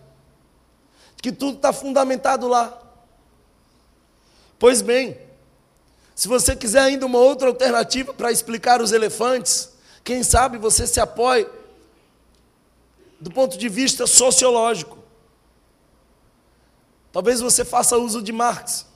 que 1.22 1.32
tudo 1.32 1.56
está 1.56 1.72
fundamentado 1.72 2.46
lá. 2.46 2.78
Pois 4.64 4.80
bem, 4.80 5.20
se 6.14 6.26
você 6.26 6.56
quiser 6.56 6.80
ainda 6.80 7.04
uma 7.04 7.18
outra 7.18 7.48
alternativa 7.48 8.14
para 8.14 8.32
explicar 8.32 8.80
os 8.80 8.92
elefantes, 8.92 9.68
quem 10.02 10.22
sabe 10.22 10.56
você 10.56 10.86
se 10.86 10.98
apoie 10.98 11.46
do 13.20 13.30
ponto 13.30 13.58
de 13.58 13.68
vista 13.68 14.06
sociológico. 14.06 14.96
Talvez 17.12 17.42
você 17.42 17.62
faça 17.62 17.98
uso 17.98 18.22
de 18.22 18.32
Marx 18.32 18.86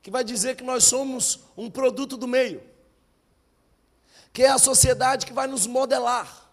que 0.00 0.10
vai 0.10 0.24
dizer 0.24 0.56
que 0.56 0.64
nós 0.64 0.84
somos 0.84 1.40
um 1.54 1.70
produto 1.70 2.16
do 2.16 2.26
meio, 2.26 2.62
que 4.32 4.42
é 4.42 4.48
a 4.48 4.56
sociedade 4.56 5.26
que 5.26 5.34
vai 5.34 5.46
nos 5.46 5.66
modelar. 5.66 6.48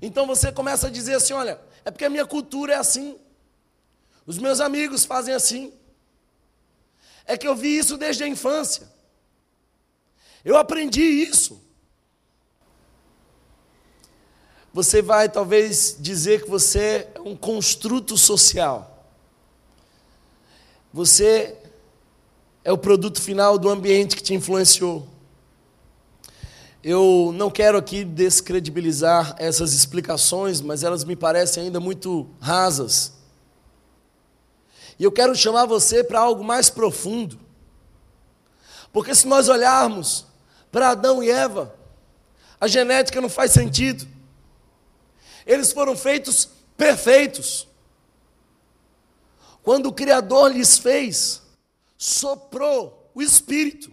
Então 0.00 0.28
você 0.28 0.52
começa 0.52 0.86
a 0.86 0.90
dizer 0.90 1.16
assim: 1.16 1.32
olha, 1.32 1.60
é 1.84 1.90
porque 1.90 2.04
a 2.04 2.10
minha 2.10 2.24
cultura 2.24 2.74
é 2.74 2.76
assim, 2.76 3.18
os 4.26 4.38
meus 4.38 4.60
amigos 4.60 5.04
fazem 5.04 5.34
assim, 5.34 5.72
é 7.26 7.36
que 7.36 7.46
eu 7.46 7.54
vi 7.54 7.76
isso 7.76 7.96
desde 7.96 8.24
a 8.24 8.28
infância, 8.28 8.90
eu 10.44 10.56
aprendi 10.56 11.02
isso. 11.02 11.60
Você 14.74 15.02
vai 15.02 15.28
talvez 15.28 15.96
dizer 16.00 16.42
que 16.42 16.48
você 16.48 17.06
é 17.14 17.20
um 17.20 17.36
construto 17.36 18.16
social. 18.16 19.06
Você 20.92 21.56
é 22.64 22.72
o 22.72 22.78
produto 22.78 23.20
final 23.20 23.58
do 23.58 23.68
ambiente 23.68 24.16
que 24.16 24.22
te 24.22 24.34
influenciou. 24.34 25.06
Eu 26.82 27.32
não 27.34 27.50
quero 27.50 27.78
aqui 27.78 28.02
descredibilizar 28.02 29.36
essas 29.38 29.72
explicações, 29.72 30.60
mas 30.60 30.82
elas 30.82 31.04
me 31.04 31.14
parecem 31.14 31.64
ainda 31.64 31.78
muito 31.78 32.28
rasas. 32.40 33.12
E 35.02 35.04
eu 35.04 35.10
quero 35.10 35.34
chamar 35.34 35.66
você 35.66 36.04
para 36.04 36.20
algo 36.20 36.44
mais 36.44 36.70
profundo. 36.70 37.36
Porque 38.92 39.12
se 39.16 39.26
nós 39.26 39.48
olharmos 39.48 40.24
para 40.70 40.90
Adão 40.90 41.20
e 41.20 41.28
Eva, 41.28 41.74
a 42.60 42.68
genética 42.68 43.20
não 43.20 43.28
faz 43.28 43.50
sentido. 43.50 44.06
Eles 45.44 45.72
foram 45.72 45.96
feitos 45.96 46.48
perfeitos. 46.76 47.66
Quando 49.64 49.86
o 49.86 49.92
Criador 49.92 50.52
lhes 50.52 50.78
fez, 50.78 51.42
soprou 51.98 53.10
o 53.12 53.20
Espírito. 53.20 53.92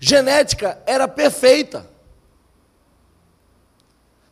Genética 0.00 0.82
era 0.86 1.06
perfeita. 1.06 1.86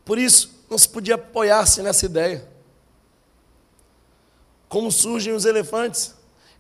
Por 0.03 0.17
isso, 0.17 0.65
não 0.71 0.79
se 0.79 0.89
podia 0.89 1.17
apoiar-se 1.17 1.83
nessa 1.83 2.07
ideia. 2.07 2.56
Como 4.69 4.91
surgem 4.91 5.33
os 5.33 5.45
elefantes? 5.45 6.15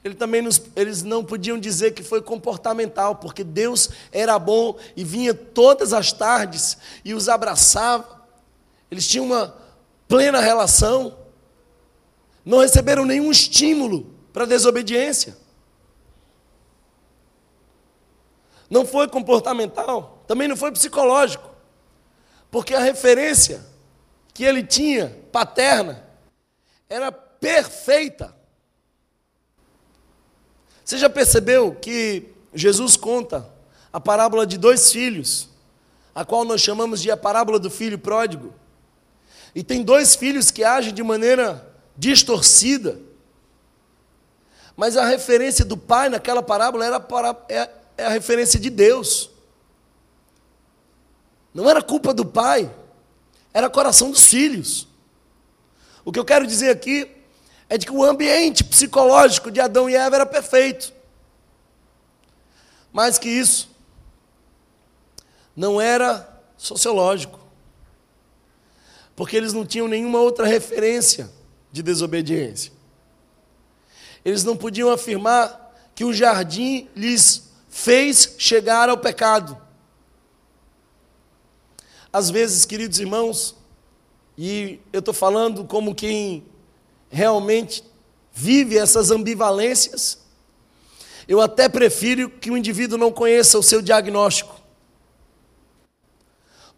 Ele 0.05 0.14
também 0.14 0.40
nos, 0.40 0.62
eles 0.77 1.03
não 1.03 1.25
podiam 1.25 1.59
dizer 1.59 1.92
que 1.92 2.03
foi 2.03 2.23
comportamental, 2.23 3.16
porque 3.16 3.42
Deus 3.42 3.90
era 4.12 4.38
bom 4.38 4.79
e 4.97 5.03
vinha 5.03 5.35
todas 5.35 5.92
as 5.92 6.12
tardes 6.12 6.79
e 7.05 7.12
os 7.12 7.29
abraçava. 7.29 8.25
Eles 8.88 9.09
tinham 9.09 9.27
uma 9.27 9.57
plena 10.07 10.40
relação. 10.40 11.16
Não 12.45 12.59
receberam 12.59 13.05
nenhum 13.05 13.33
estímulo 13.33 14.14
para 14.33 14.45
desobediência. 14.45 15.37
Não 18.71 18.87
foi 18.87 19.09
comportamental, 19.09 20.23
também 20.27 20.49
não 20.49 20.57
foi 20.57 20.73
psicológico, 20.73 21.51
porque 22.51 22.75
a 22.75 22.81
referência 22.81 23.64
que 24.35 24.45
ele 24.45 24.62
tinha, 24.62 25.16
paterna, 25.31 26.05
era 26.88 27.26
perfeita. 27.40 28.35
Você 30.85 30.99
já 30.99 31.11
percebeu 31.11 31.75
que 31.75 32.33
Jesus 32.55 32.96
conta 32.96 33.51
a 33.92 34.01
parábola 34.01 34.46
de 34.46 34.57
dois 34.57 34.92
filhos, 34.92 35.49
a 36.14 36.25
qual 36.25 36.44
nós 36.44 36.61
chamamos 36.61 37.03
de 37.03 37.11
a 37.11 37.16
parábola 37.16 37.59
do 37.59 37.70
filho 37.70 37.99
pródigo? 37.99 38.55
E 39.55 39.64
tem 39.64 39.83
dois 39.83 40.14
filhos 40.14 40.51
que 40.51 40.62
agem 40.62 40.92
de 40.92 41.03
maneira 41.03 41.75
distorcida. 41.96 43.01
Mas 44.77 44.96
a 44.96 45.05
referência 45.07 45.64
do 45.64 45.77
pai 45.77 46.09
naquela 46.09 46.42
parábola 46.42 46.85
era 46.85 47.01
para, 47.01 47.35
é, 47.49 47.70
é 47.96 48.07
a 48.07 48.11
referência 48.11 48.61
de 48.61 48.68
Deus. 48.68 49.31
Não 51.55 51.68
era 51.68 51.83
culpa 51.83 52.12
do 52.12 52.27
pai, 52.27 52.70
era 53.53 53.70
coração 53.70 54.11
dos 54.11 54.27
filhos. 54.27 54.87
O 56.05 56.12
que 56.12 56.18
eu 56.18 56.25
quero 56.25 56.46
dizer 56.46 56.68
aqui 56.70 57.15
é 57.68 57.76
de 57.76 57.87
que 57.87 57.92
o 57.92 58.05
ambiente 58.05 58.62
psicológico 58.62 59.50
de 59.50 59.61
Adão 59.61 59.90
e 59.90 59.96
Eva 59.96 60.16
era 60.16 60.26
perfeito. 60.26 60.92
Mais 62.92 63.18
que 63.18 63.29
isso, 63.29 63.68
não 65.55 65.81
era 65.81 66.42
sociológico. 66.57 67.40
Porque 69.14 69.37
eles 69.37 69.52
não 69.52 69.64
tinham 69.64 69.88
nenhuma 69.88 70.20
outra 70.20 70.46
referência 70.46 71.31
de 71.72 71.83
desobediência. 71.83 72.72
Eles 74.24 74.44
não 74.44 74.57
podiam 74.57 74.90
afirmar 74.90 75.74
que 75.94 76.05
o 76.05 76.12
jardim 76.12 76.88
lhes 76.94 77.50
fez 77.68 78.35
chegar 78.38 78.88
ao 78.88 78.98
pecado. 78.98 79.57
Às 82.12 82.31
vezes, 82.31 82.64
queridos 82.64 82.98
irmãos, 82.98 83.57
e 84.37 84.81
eu 84.92 85.00
estou 85.00 85.14
falando 85.14 85.64
como 85.64 85.94
quem 85.94 86.44
realmente 87.16 87.83
vive 88.33 88.76
essas 88.79 89.11
ambivalências, 89.11 90.18
eu 91.26 91.40
até 91.40 91.68
prefiro 91.68 92.31
que 92.31 92.50
o 92.50 92.57
indivíduo 92.57 92.98
não 92.98 93.11
conheça 93.11 93.59
o 93.59 93.62
seu 93.62 93.83
diagnóstico. 93.83 94.61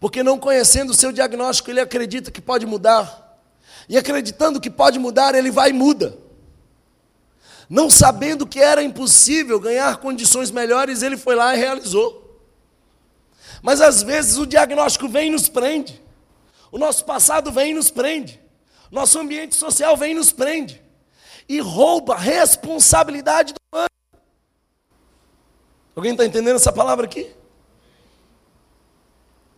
Porque 0.01 0.23
não 0.23 0.39
conhecendo 0.39 0.91
o 0.91 0.95
seu 0.95 1.13
diagnóstico, 1.13 1.71
ele 1.71 1.81
acredita 1.81 2.31
que 2.31 2.41
pode 2.41 2.65
mudar. 2.65 3.39
E 3.89 3.99
acreditando 3.99 4.61
que 4.61 4.71
pode 4.71 4.99
mudar, 4.99 5.35
ele 5.35 5.51
vai 5.51 5.71
e 5.71 5.73
muda 5.73 6.17
não 7.69 7.91
sabendo 7.91 8.47
que 8.47 8.61
era 8.61 8.83
impossível 8.83 9.61
ganhar 9.61 9.99
condições 9.99 10.51
melhores, 10.51 11.03
ele 11.03 11.17
foi 11.17 11.35
lá 11.35 11.55
e 11.55 11.59
realizou. 11.59 12.41
Mas 13.61 13.81
às 13.81 14.03
vezes 14.03 14.39
o 14.39 14.47
diagnóstico 14.47 15.09
vem 15.09 15.29
e 15.29 15.33
nos 15.33 15.49
prende, 15.49 16.01
o 16.73 16.79
nosso 16.79 17.05
passado 17.05 17.53
vem 17.53 17.73
e 17.73 17.75
nos 17.75 17.91
prende, 17.91 18.41
nosso 18.91 19.19
ambiente 19.19 19.55
social 19.55 19.97
vem 19.97 20.13
e 20.13 20.15
nos 20.15 20.33
prende, 20.33 20.83
e 21.49 21.61
rouba 21.61 22.15
a 22.15 22.19
responsabilidade 22.19 23.53
do 23.53 23.61
humano. 23.73 23.89
Alguém 25.95 26.13
está 26.13 26.25
entendendo 26.25 26.57
essa 26.57 26.73
palavra 26.73 27.07
aqui? 27.07 27.35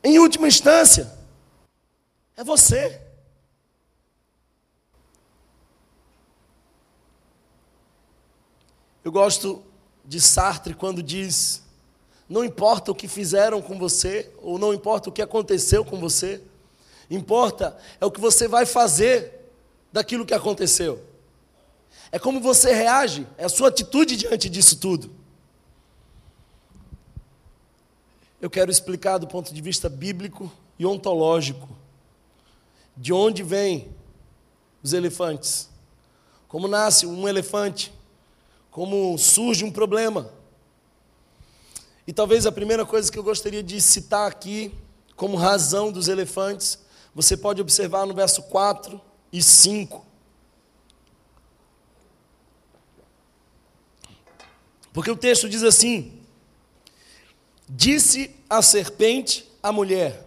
Em 0.03 0.19
última 0.19 0.49
instância, 0.49 1.13
é 2.37 2.43
você. 2.43 3.01
Eu 9.05 9.13
gosto 9.13 9.63
de 10.05 10.21
Sartre 10.21 10.75
quando 10.75 11.03
diz: 11.03 11.63
não 12.29 12.45
importa 12.45 12.91
o 12.93 12.95
que 12.95 13.09
fizeram 13.09 13.61
com 13.61 13.79
você, 13.79 14.33
ou 14.39 14.59
não 14.59 14.73
importa 14.73 15.09
o 15.09 15.13
que 15.13 15.21
aconteceu 15.21 15.85
com 15.85 15.99
você, 15.99 16.43
importa 17.11 17.77
é 18.01 18.07
o 18.07 18.11
que 18.11 18.21
você 18.21 18.47
vai 18.47 18.65
fazer 18.65 19.53
daquilo 19.93 20.25
que 20.25 20.35
aconteceu. 20.35 21.03
É 22.13 22.19
como 22.19 22.41
você 22.41 22.73
reage, 22.73 23.27
é 23.37 23.45
a 23.45 23.49
sua 23.49 23.69
atitude 23.69 24.17
diante 24.17 24.49
disso 24.49 24.77
tudo. 24.77 25.11
Eu 28.41 28.49
quero 28.49 28.71
explicar 28.71 29.19
do 29.19 29.27
ponto 29.27 29.53
de 29.53 29.61
vista 29.61 29.89
bíblico 29.89 30.51
e 30.79 30.87
ontológico 30.87 31.69
de 32.97 33.13
onde 33.13 33.43
vêm 33.43 33.95
os 34.83 34.93
elefantes. 34.93 35.69
Como 36.49 36.67
nasce 36.67 37.07
um 37.07 37.29
elefante? 37.29 37.93
como 38.71 39.19
surge 39.19 39.65
um 39.65 39.71
problema. 39.71 40.31
E 42.07 42.13
talvez 42.13 42.47
a 42.47 42.53
primeira 42.53 42.87
coisa 42.87 43.11
que 43.11 43.19
eu 43.19 43.23
gostaria 43.23 43.63
de 43.63 43.81
citar 43.81 44.29
aqui, 44.29 44.73
como 45.17 45.37
razão 45.37 45.93
dos 45.93 46.09
elefantes, 46.09 46.79
você 47.15 47.37
pode 47.37 47.61
observar 47.61 48.07
no 48.07 48.15
verso 48.15 48.43
4 48.45 49.01
e 49.33 49.43
5. 49.43 50.07
Porque 54.93 55.11
o 55.11 55.17
texto 55.17 55.49
diz 55.49 55.63
assim: 55.63 56.21
Disse 57.69 58.35
a 58.49 58.63
serpente 58.63 59.49
à 59.63 59.73
mulher. 59.73 60.27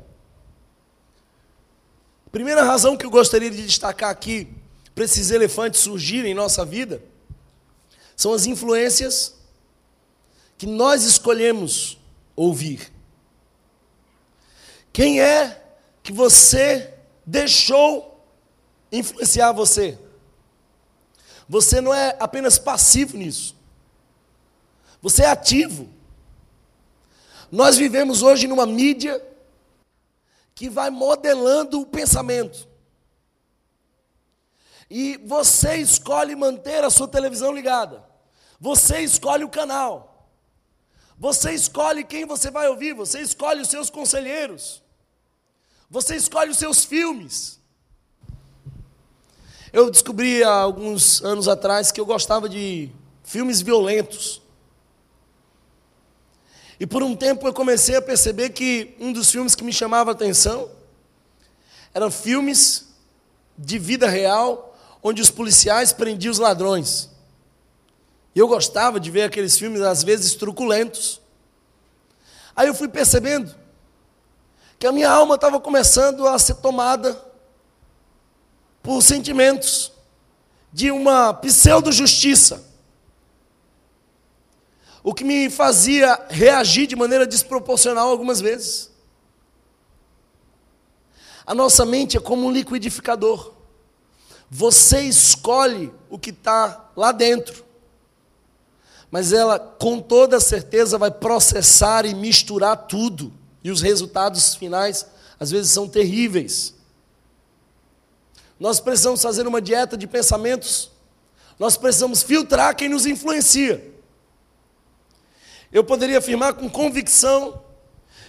Primeira 2.32 2.64
razão 2.64 2.98
que 2.98 3.06
eu 3.06 3.12
gostaria 3.12 3.52
de 3.52 3.66
destacar 3.66 4.10
aqui, 4.10 4.48
para 4.96 5.04
esses 5.04 5.30
elefantes 5.30 5.82
surgirem 5.82 6.32
em 6.32 6.36
nossa 6.36 6.66
vida, 6.66 7.04
são 8.16 8.34
as 8.34 8.46
influências 8.46 9.36
que 10.58 10.66
nós 10.66 11.04
escolhemos 11.04 12.00
ouvir. 12.36 12.92
Quem 14.92 15.22
é 15.22 15.63
que 16.04 16.12
você 16.12 16.94
deixou 17.26 18.22
influenciar 18.92 19.54
você? 19.54 19.98
Você 21.48 21.80
não 21.80 21.94
é 21.94 22.16
apenas 22.20 22.60
passivo 22.60 23.18
nisso. 23.18 23.56
Você 25.02 25.24
é 25.24 25.28
ativo. 25.28 25.90
Nós 27.50 27.78
vivemos 27.78 28.22
hoje 28.22 28.48
numa 28.48 28.66
mídia 28.66 29.26
que 30.54 30.70
vai 30.70 30.90
modelando 30.90 31.82
o 31.82 31.86
pensamento. 31.86 32.68
E 34.90 35.18
você 35.26 35.78
escolhe 35.78 36.36
manter 36.36 36.84
a 36.84 36.90
sua 36.90 37.08
televisão 37.08 37.52
ligada. 37.52 38.04
Você 38.60 39.00
escolhe 39.00 39.44
o 39.44 39.50
canal. 39.50 40.30
Você 41.18 41.54
escolhe 41.54 42.04
quem 42.04 42.26
você 42.26 42.52
vai 42.52 42.68
ouvir, 42.68 42.94
você 42.94 43.22
escolhe 43.22 43.62
os 43.62 43.70
seus 43.70 43.90
conselheiros. 43.90 44.83
Você 45.94 46.16
escolhe 46.16 46.50
os 46.50 46.58
seus 46.58 46.84
filmes. 46.84 47.60
Eu 49.72 49.92
descobri 49.92 50.44
há 50.44 50.52
alguns 50.52 51.24
anos 51.24 51.48
atrás 51.48 51.92
que 51.92 52.02
eu 52.02 52.06
gostava 52.06 52.50
de 52.50 52.90
filmes 53.24 53.62
violentos. 53.62 54.42
E 56.80 56.88
por 56.88 57.04
um 57.04 57.16
tempo 57.16 57.48
eu 57.48 57.54
comecei 57.54 57.96
a 57.96 58.02
perceber 58.02 58.50
que 58.50 58.96
um 59.00 59.14
dos 59.14 59.30
filmes 59.30 59.54
que 59.54 59.64
me 59.64 59.72
chamava 59.72 60.10
a 60.10 60.14
atenção 60.14 60.68
eram 61.94 62.10
filmes 62.10 62.88
de 63.56 63.78
vida 63.78 64.10
real, 64.10 64.76
onde 65.04 65.22
os 65.22 65.30
policiais 65.30 65.94
prendiam 65.94 66.32
os 66.32 66.40
ladrões. 66.40 67.08
E 68.34 68.40
eu 68.40 68.48
gostava 68.48 69.00
de 69.00 69.12
ver 69.12 69.26
aqueles 69.26 69.60
filmes, 69.60 69.82
às 69.82 70.04
vezes, 70.04 70.34
truculentos. 70.34 71.22
Aí 72.56 72.68
eu 72.68 72.74
fui 72.74 72.88
percebendo 72.88 73.62
que 74.84 74.88
a 74.88 74.92
minha 74.92 75.10
alma 75.10 75.36
estava 75.36 75.62
começando 75.62 76.28
a 76.28 76.38
ser 76.38 76.56
tomada 76.56 77.18
por 78.82 79.02
sentimentos 79.02 79.94
de 80.74 80.92
uma 80.92 81.34
pseudo-justiça 81.34 82.62
o 85.02 85.14
que 85.14 85.24
me 85.24 85.50
fazia 85.50 86.20
reagir 86.30 86.86
de 86.86 86.98
maneira 86.98 87.26
desproporcional 87.26 88.10
algumas 88.10 88.42
vezes. 88.42 88.92
A 91.46 91.56
nossa 91.56 91.86
mente 91.86 92.18
é 92.18 92.20
como 92.20 92.46
um 92.46 92.52
liquidificador. 92.52 93.54
Você 94.52 95.00
escolhe 95.04 95.94
o 96.10 96.20
que 96.20 96.32
está 96.32 96.92
lá 96.94 97.14
dentro, 97.14 97.64
mas 99.10 99.32
ela, 99.32 99.58
com 99.58 100.02
toda 100.02 100.42
certeza, 100.42 100.98
vai 100.98 101.10
processar 101.10 102.06
e 102.06 102.14
misturar 102.14 102.76
tudo, 102.76 103.32
e 103.64 103.72
os 103.72 103.82
resultados 103.82 104.56
finais, 104.56 105.06
às 105.40 105.52
vezes, 105.52 105.72
são 105.72 105.88
terríveis. 105.88 106.74
Nós 108.60 108.80
precisamos 108.80 109.22
fazer 109.22 109.48
uma 109.48 109.62
dieta 109.62 109.98
de 109.98 110.08
pensamentos, 110.08 110.92
nós 111.58 111.78
precisamos 111.78 112.24
filtrar 112.24 112.76
quem 112.76 112.90
nos 112.90 113.06
influencia. 113.06 113.92
Eu 115.72 115.84
poderia 115.84 116.20
afirmar 116.20 116.54
com 116.54 116.70
convicção 116.70 117.64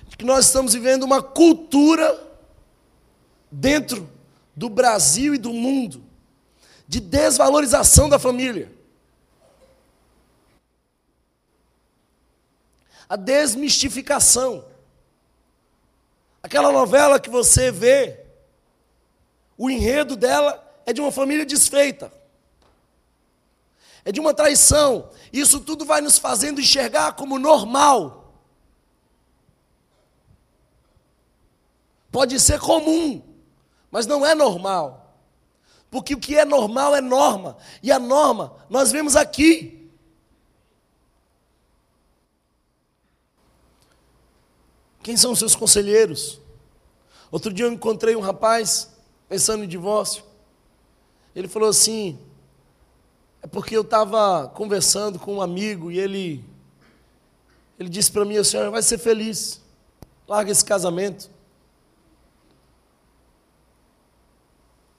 de 0.08 0.16
que 0.16 0.24
nós 0.24 0.46
estamos 0.46 0.72
vivendo 0.72 1.02
uma 1.02 1.22
cultura 1.22 2.22
dentro 3.50 4.08
do 4.56 4.68
Brasil 4.68 5.34
e 5.34 5.38
do 5.38 5.52
mundo 5.52 6.02
de 6.86 7.00
desvalorização 7.00 8.08
da 8.08 8.18
família. 8.18 8.70
A 13.08 13.16
desmistificação. 13.16 14.64
Aquela 16.44 16.70
novela 16.70 17.18
que 17.18 17.28
você 17.28 17.72
vê, 17.72 18.20
o 19.58 19.68
enredo 19.68 20.14
dela 20.14 20.64
é 20.86 20.92
de 20.92 21.00
uma 21.00 21.10
família 21.10 21.44
desfeita 21.44 22.12
é 24.04 24.12
de 24.12 24.20
uma 24.20 24.34
traição. 24.34 25.10
Isso 25.32 25.60
tudo 25.60 25.84
vai 25.84 26.00
nos 26.00 26.18
fazendo 26.18 26.60
enxergar 26.60 27.14
como 27.14 27.38
normal. 27.38 28.34
Pode 32.12 32.38
ser 32.38 32.60
comum, 32.60 33.22
mas 33.90 34.06
não 34.06 34.24
é 34.24 34.34
normal. 34.34 35.18
Porque 35.90 36.14
o 36.14 36.20
que 36.20 36.36
é 36.36 36.44
normal 36.44 36.94
é 36.94 37.00
norma, 37.00 37.56
e 37.82 37.90
a 37.90 37.98
norma 37.98 38.56
nós 38.68 38.92
vemos 38.92 39.16
aqui. 39.16 39.83
Quem 45.04 45.18
são 45.18 45.32
os 45.32 45.38
seus 45.38 45.54
conselheiros? 45.54 46.40
Outro 47.30 47.52
dia 47.52 47.66
eu 47.66 47.72
encontrei 47.72 48.16
um 48.16 48.20
rapaz 48.20 48.90
pensando 49.28 49.62
em 49.62 49.68
divórcio. 49.68 50.24
Ele 51.36 51.46
falou 51.46 51.68
assim: 51.68 52.18
é 53.42 53.46
porque 53.46 53.76
eu 53.76 53.82
estava 53.82 54.48
conversando 54.48 55.18
com 55.18 55.34
um 55.34 55.42
amigo 55.42 55.92
e 55.92 55.98
ele, 56.00 56.42
ele 57.78 57.90
disse 57.90 58.10
para 58.10 58.24
mim: 58.24 58.38
a 58.38 58.44
senhora 58.44 58.70
vai 58.70 58.80
ser 58.80 58.96
feliz, 58.96 59.60
larga 60.26 60.50
esse 60.50 60.64
casamento. 60.64 61.30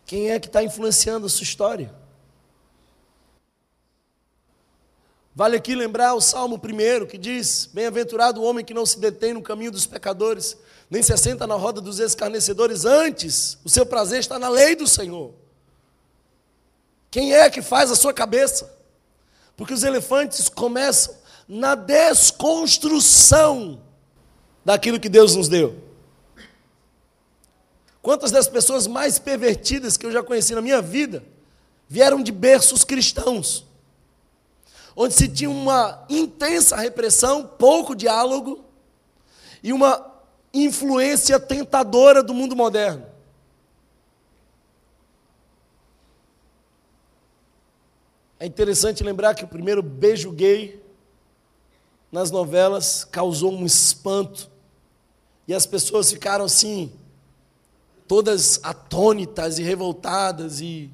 Quem 0.05 0.29
é 0.29 0.39
que 0.39 0.45
está 0.45 0.63
influenciando 0.63 1.25
a 1.25 1.29
sua 1.29 1.43
história? 1.43 1.91
Vale 5.37 5.57
aqui 5.57 5.75
lembrar 5.75 6.13
o 6.13 6.21
Salmo 6.21 6.55
1 6.55 7.07
que 7.07 7.17
diz: 7.17 7.69
Bem-aventurado 7.73 8.39
o 8.39 8.45
homem 8.45 8.63
que 8.63 8.73
não 8.73 8.85
se 8.85 8.97
detém 8.97 9.33
no 9.33 9.41
caminho 9.41 9.69
dos 9.69 9.85
pecadores, 9.85 10.55
nem 10.89 11.03
se 11.03 11.11
assenta 11.11 11.45
na 11.45 11.55
roda 11.55 11.81
dos 11.81 11.99
escarnecedores, 11.99 12.85
antes 12.85 13.57
o 13.65 13.69
seu 13.69 13.85
prazer 13.85 14.19
está 14.19 14.39
na 14.39 14.47
lei 14.47 14.77
do 14.77 14.87
Senhor. 14.87 15.33
Quem 17.11 17.33
é 17.33 17.49
que 17.49 17.61
faz 17.61 17.91
a 17.91 17.97
sua 17.97 18.13
cabeça? 18.13 18.73
Porque 19.57 19.73
os 19.73 19.83
elefantes 19.83 20.47
começam 20.47 21.13
na 21.49 21.75
desconstrução 21.75 23.81
daquilo 24.63 25.01
que 25.01 25.09
Deus 25.09 25.35
nos 25.35 25.49
deu. 25.49 25.83
Quantas 28.01 28.31
das 28.31 28.47
pessoas 28.47 28.87
mais 28.87 29.19
pervertidas 29.19 29.97
que 29.97 30.05
eu 30.05 30.13
já 30.13 30.23
conheci 30.23 30.55
na 30.55 30.61
minha 30.61 30.81
vida 30.81 31.25
vieram 31.89 32.23
de 32.23 32.31
berços 32.31 32.85
cristãos, 32.85 33.64
onde 34.95 35.13
se 35.13 35.27
tinha 35.27 35.49
uma 35.49 36.05
intensa 36.09 36.75
repressão, 36.77 37.45
pouco 37.45 37.95
diálogo 37.95 38.63
e 39.61 39.73
uma 39.73 40.13
influência 40.53 41.39
tentadora 41.39 42.23
do 42.23 42.33
mundo 42.33 42.55
moderno. 42.55 43.05
É 48.39 48.45
interessante 48.45 49.03
lembrar 49.03 49.33
que 49.33 49.43
o 49.43 49.47
primeiro 49.47 49.81
beijo 49.81 50.31
gay 50.31 50.81
nas 52.11 52.31
novelas 52.31 53.03
causou 53.03 53.51
um 53.51 53.65
espanto 53.65 54.49
e 55.47 55.53
as 55.53 55.65
pessoas 55.65 56.11
ficaram 56.11 56.45
assim, 56.45 56.91
todas 58.07 58.59
atônitas 58.63 59.59
e 59.59 59.63
revoltadas 59.63 60.61
e 60.61 60.89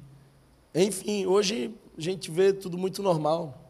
enfim, 0.74 1.26
hoje 1.26 1.74
a 1.96 2.00
gente 2.00 2.30
vê 2.30 2.52
tudo 2.52 2.78
muito 2.78 3.02
normal. 3.02 3.61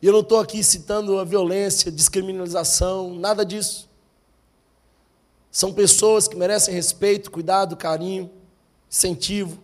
E 0.00 0.06
eu 0.06 0.12
não 0.12 0.20
estou 0.20 0.38
aqui 0.38 0.62
citando 0.62 1.18
a 1.18 1.24
violência, 1.24 1.90
descriminalização, 1.90 3.14
nada 3.14 3.44
disso. 3.44 3.88
São 5.50 5.72
pessoas 5.72 6.28
que 6.28 6.36
merecem 6.36 6.74
respeito, 6.74 7.30
cuidado, 7.30 7.76
carinho, 7.76 8.30
incentivo. 8.90 9.58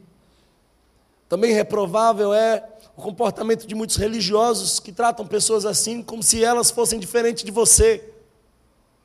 Também 1.28 1.52
reprovável 1.52 2.32
é 2.32 2.66
o 2.96 3.02
comportamento 3.02 3.66
de 3.66 3.74
muitos 3.74 3.96
religiosos 3.96 4.80
que 4.80 4.90
tratam 4.90 5.26
pessoas 5.26 5.66
assim 5.66 6.02
como 6.02 6.22
se 6.22 6.42
elas 6.42 6.70
fossem 6.70 6.98
diferentes 6.98 7.44
de 7.44 7.50
você, 7.50 8.02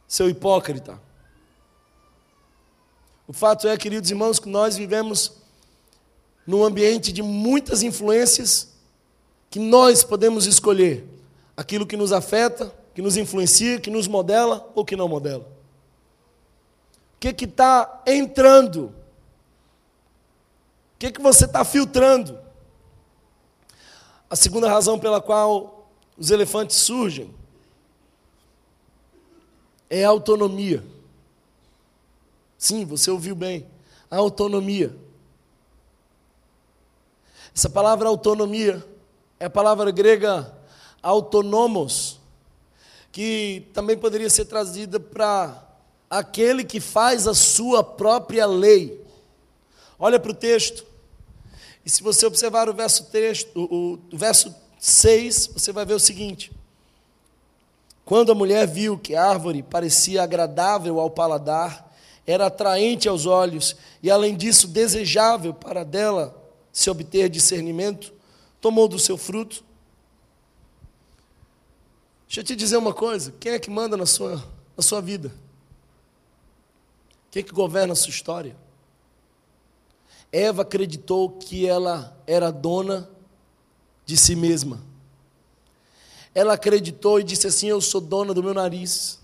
seu 0.08 0.30
hipócrita. 0.30 1.00
O 3.28 3.34
fato 3.34 3.68
é, 3.68 3.76
queridos 3.76 4.10
irmãos, 4.10 4.40
que 4.40 4.48
nós 4.48 4.78
vivemos 4.78 5.34
num 6.46 6.64
ambiente 6.64 7.12
de 7.12 7.22
muitas 7.22 7.84
influências 7.84 8.70
que 9.50 9.60
nós 9.60 10.06
podemos 10.06 10.46
escolher 10.46 11.17
aquilo 11.58 11.86
que 11.86 11.98
nos 11.98 12.14
afeta, 12.14 12.74
que 12.94 13.02
nos 13.02 13.18
influencia, 13.18 13.82
que 13.82 13.90
nos 13.90 14.08
modela 14.08 14.72
ou 14.74 14.86
que 14.86 14.96
não 14.96 15.10
modela. 15.10 15.46
O 17.16 17.20
que 17.20 17.44
está 17.44 18.04
entrando 18.06 18.94
o 20.98 21.00
que, 21.00 21.12
que 21.12 21.22
você 21.22 21.46
está 21.46 21.64
filtrando? 21.64 22.40
A 24.28 24.36
segunda 24.36 24.68
razão 24.68 24.98
pela 24.98 25.22
qual 25.22 25.92
os 26.18 26.32
elefantes 26.32 26.76
surgem 26.78 27.32
é 29.88 30.04
a 30.04 30.10
autonomia. 30.10 30.84
Sim, 32.58 32.84
você 32.84 33.12
ouviu 33.12 33.36
bem. 33.36 33.68
A 34.10 34.18
autonomia. 34.18 34.98
Essa 37.56 37.70
palavra 37.70 38.10
autonomia 38.10 38.84
é 39.40 39.46
a 39.46 39.52
palavra 39.52 39.92
grega 39.92 40.52
autonomos, 41.08 42.20
que 43.14 43.66
também 43.74 43.98
poderia 43.98 44.30
ser 44.30 44.44
trazida 44.44 45.00
para 45.00 45.66
aquele 46.10 46.66
que 46.66 46.82
faz 46.82 47.28
a 47.28 47.34
sua 47.34 47.82
própria 47.82 48.46
lei. 48.46 49.02
Olha 49.98 50.20
para 50.20 50.32
o 50.32 50.36
texto. 50.36 50.86
E 51.86 51.90
se 51.90 52.04
você 52.04 52.26
observar 52.26 52.68
o 52.68 52.74
verso, 52.74 53.06
3, 53.06 53.48
o, 53.56 53.98
o 54.12 54.18
verso 54.18 54.54
6, 54.78 55.52
você 55.54 55.72
vai 55.72 55.86
ver 55.86 55.94
o 55.94 56.00
seguinte: 56.00 56.52
Quando 58.04 58.34
a 58.34 58.36
mulher 58.36 58.68
viu 58.68 58.98
que 58.98 59.16
a 59.16 59.26
árvore 59.26 59.64
parecia 59.64 60.24
agradável 60.24 61.00
ao 61.00 61.10
paladar, 61.10 61.90
era 62.26 62.48
atraente 62.48 63.08
aos 63.08 63.26
olhos 63.26 63.78
e, 64.04 64.12
além 64.12 64.36
disso, 64.36 64.68
desejável 64.68 65.54
para 65.54 65.86
dela 65.86 66.36
se 66.74 66.90
obter 66.90 67.30
discernimento, 67.30 68.14
tomou 68.60 68.90
do 68.90 69.00
seu 69.00 69.18
fruto. 69.18 69.66
Deixa 72.28 72.42
eu 72.42 72.44
te 72.44 72.56
dizer 72.56 72.78
uma 72.78 72.94
coisa: 72.94 73.34
quem 73.40 73.54
é 73.54 73.60
que 73.60 73.70
manda 73.70 73.98
na 73.98 74.06
sua, 74.06 74.44
na 74.76 74.84
sua 74.84 75.02
vida? 75.02 75.34
que, 77.38 77.44
que 77.44 77.54
governa 77.54 77.94
a 77.94 77.96
sua 77.96 78.10
história? 78.10 78.56
Eva 80.32 80.64
acreditou 80.64 81.30
que 81.30 81.68
ela 81.68 82.18
era 82.26 82.52
dona 82.52 83.10
de 84.06 84.18
si 84.18 84.36
mesma. 84.36 84.82
Ela 86.34 86.54
acreditou 86.54 87.20
e 87.20 87.24
disse 87.24 87.48
assim: 87.48 87.68
Eu 87.68 87.80
sou 87.80 88.02
dona 88.02 88.34
do 88.34 88.44
meu 88.44 88.54
nariz. 88.54 89.20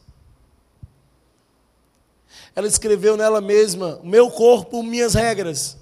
Ela 2.56 2.68
escreveu 2.68 3.18
nela 3.18 3.42
mesma: 3.42 4.00
Meu 4.04 4.30
corpo, 4.32 4.84
minhas 4.84 5.14
regras. 5.14 5.78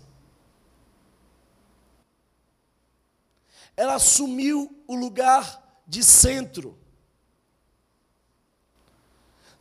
Ela 3.76 3.95
assumiu 3.95 4.84
o 4.88 4.95
lugar 4.95 5.82
de 5.88 6.03
centro. 6.03 6.78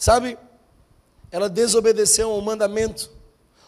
Sabe, 0.00 0.38
ela 1.30 1.46
desobedeceu 1.50 2.30
ao 2.30 2.40
mandamento, 2.40 3.12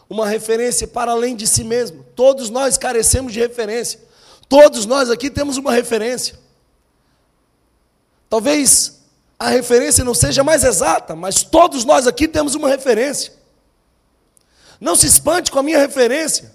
uma 0.09 0.27
referência 0.27 0.89
para 0.89 1.13
além 1.13 1.37
de 1.37 1.47
si 1.47 1.63
mesma. 1.63 2.03
Todos 2.17 2.49
nós 2.49 2.79
carecemos 2.79 3.35
de 3.35 3.39
referência. 3.39 4.01
Todos 4.49 4.87
nós 4.87 5.11
aqui 5.11 5.29
temos 5.29 5.59
uma 5.59 5.71
referência. 5.71 6.39
Talvez 8.31 9.03
a 9.39 9.51
referência 9.51 10.03
não 10.03 10.15
seja 10.15 10.43
mais 10.43 10.65
exata, 10.65 11.15
mas 11.15 11.43
todos 11.43 11.85
nós 11.85 12.07
aqui 12.07 12.27
temos 12.27 12.55
uma 12.55 12.69
referência. 12.71 13.35
Não 14.81 14.97
se 14.97 15.07
espante 15.07 15.51
com 15.51 15.59
a 15.59 15.63
minha 15.63 15.79
referência, 15.79 16.55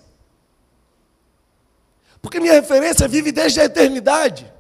porque 2.20 2.40
minha 2.40 2.54
referência 2.54 3.08
vive 3.08 3.32
desde 3.32 3.62
a 3.62 3.66
eternidade. 3.66 4.52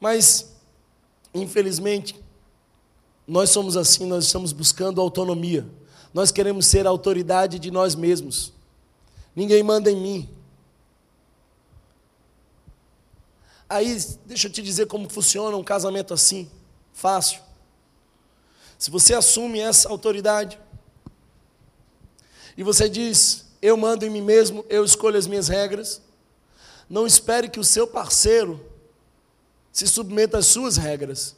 Mas, 0.00 0.53
infelizmente, 1.34 2.22
nós 3.26 3.50
somos 3.50 3.76
assim, 3.76 4.06
nós 4.06 4.26
estamos 4.26 4.52
buscando 4.52 5.00
autonomia. 5.00 5.66
Nós 6.12 6.30
queremos 6.30 6.66
ser 6.66 6.86
a 6.86 6.90
autoridade 6.90 7.58
de 7.58 7.70
nós 7.70 7.94
mesmos. 7.94 8.52
Ninguém 9.34 9.62
manda 9.62 9.90
em 9.90 10.00
mim. 10.00 10.28
Aí, 13.68 13.98
deixa 14.24 14.46
eu 14.46 14.52
te 14.52 14.62
dizer 14.62 14.86
como 14.86 15.08
funciona 15.08 15.56
um 15.56 15.64
casamento 15.64 16.14
assim, 16.14 16.48
fácil. 16.92 17.40
Se 18.78 18.90
você 18.90 19.14
assume 19.14 19.58
essa 19.58 19.88
autoridade 19.88 20.60
e 22.56 22.62
você 22.62 22.88
diz, 22.88 23.46
eu 23.60 23.76
mando 23.76 24.04
em 24.04 24.10
mim 24.10 24.20
mesmo, 24.20 24.64
eu 24.68 24.84
escolho 24.84 25.18
as 25.18 25.26
minhas 25.26 25.48
regras, 25.48 26.02
não 26.88 27.06
espere 27.06 27.48
que 27.48 27.58
o 27.58 27.64
seu 27.64 27.86
parceiro 27.86 28.64
se 29.74 29.88
submeta 29.88 30.38
às 30.38 30.46
suas 30.46 30.76
regras. 30.76 31.34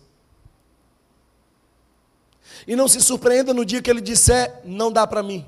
E 2.66 2.76
não 2.76 2.86
se 2.86 3.00
surpreenda 3.00 3.54
no 3.54 3.64
dia 3.64 3.80
que 3.80 3.88
ele 3.88 4.02
disser, 4.02 4.60
não 4.62 4.92
dá 4.92 5.06
para 5.06 5.22
mim. 5.22 5.46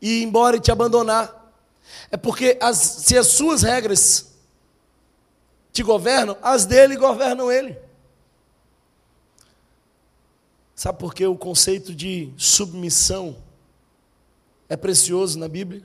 E 0.00 0.20
ir 0.20 0.22
embora 0.22 0.58
e 0.58 0.60
te 0.60 0.70
abandonar. 0.70 1.52
É 2.10 2.18
porque 2.18 2.58
as, 2.60 2.76
se 2.76 3.16
as 3.16 3.28
suas 3.28 3.62
regras 3.62 4.34
te 5.72 5.82
governam, 5.82 6.36
as 6.42 6.66
dele 6.66 6.96
governam 6.96 7.50
ele. 7.50 7.78
Sabe 10.74 10.98
por 10.98 11.14
que 11.14 11.26
o 11.26 11.36
conceito 11.36 11.94
de 11.94 12.30
submissão 12.36 13.38
é 14.68 14.76
precioso 14.76 15.38
na 15.38 15.48
Bíblia? 15.48 15.82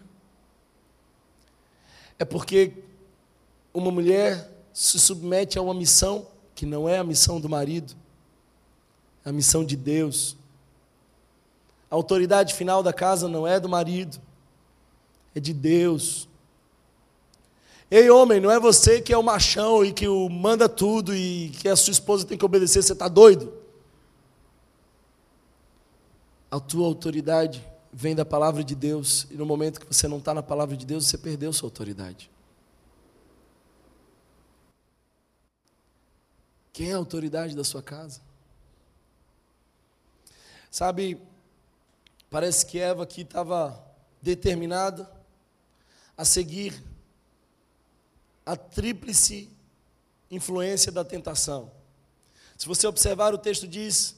É 2.20 2.26
porque 2.26 2.74
uma 3.74 3.92
mulher 3.92 4.55
se 4.76 5.00
submete 5.00 5.58
a 5.58 5.62
uma 5.62 5.74
missão 5.74 6.28
que 6.54 6.66
não 6.66 6.88
é 6.88 6.98
a 6.98 7.04
missão 7.04 7.40
do 7.40 7.48
marido, 7.48 7.96
é 9.24 9.30
a 9.30 9.32
missão 9.32 9.64
de 9.64 9.78
Deus. 9.78 10.36
A 11.90 11.96
autoridade 11.96 12.54
final 12.54 12.84
da 12.84 12.92
casa 12.92 13.30
não 13.30 13.48
é 13.48 13.58
do 13.58 13.70
marido, 13.70 14.20
é 15.34 15.40
de 15.40 15.54
Deus. 15.54 16.28
Ei, 17.90 18.10
homem, 18.10 18.42
não 18.42 18.52
é 18.52 18.60
você 18.60 19.02
que 19.02 19.14
é 19.14 19.18
o 19.18 19.24
machão 19.24 19.86
e 19.86 19.94
que 19.94 20.10
o 20.10 20.28
manda 20.28 20.68
tudo 20.68 21.16
e 21.16 21.52
que 21.52 21.70
a 21.70 21.76
sua 21.78 21.92
esposa 21.92 22.26
tem 22.26 22.38
que 22.38 22.44
obedecer, 22.44 22.84
você 22.84 22.92
está 22.92 23.08
doido? 23.08 23.54
A 26.52 26.60
tua 26.60 26.86
autoridade 26.86 27.66
vem 27.94 28.14
da 28.14 28.26
palavra 28.26 28.62
de 28.62 28.76
Deus, 28.76 29.26
e 29.32 29.36
no 29.36 29.46
momento 29.46 29.80
que 29.80 29.88
você 29.88 30.06
não 30.06 30.18
está 30.18 30.34
na 30.34 30.44
palavra 30.44 30.76
de 30.76 30.86
Deus, 30.86 31.08
você 31.08 31.18
perdeu 31.18 31.54
sua 31.54 31.68
autoridade. 31.68 32.30
Quem 36.76 36.90
é 36.90 36.94
a 36.94 36.98
autoridade 36.98 37.56
da 37.56 37.64
sua 37.64 37.82
casa? 37.82 38.20
Sabe, 40.70 41.18
parece 42.30 42.66
que 42.66 42.78
Eva 42.78 43.04
aqui 43.04 43.22
estava 43.22 43.82
determinada 44.22 45.10
a 46.18 46.26
seguir 46.26 46.84
a 48.46 48.58
tríplice 48.58 49.50
influência 50.30 50.92
da 50.92 51.06
tentação. 51.06 51.72
Se 52.58 52.68
você 52.68 52.86
observar, 52.86 53.34
o 53.34 53.38
texto 53.38 53.66
diz 53.66 54.18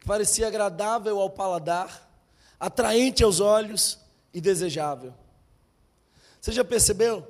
que 0.00 0.06
parecia 0.08 0.48
agradável 0.48 1.20
ao 1.20 1.30
paladar, 1.30 2.10
atraente 2.58 3.22
aos 3.22 3.38
olhos 3.38 4.00
e 4.32 4.40
desejável. 4.40 5.14
Você 6.40 6.50
já 6.50 6.64
percebeu 6.64 7.24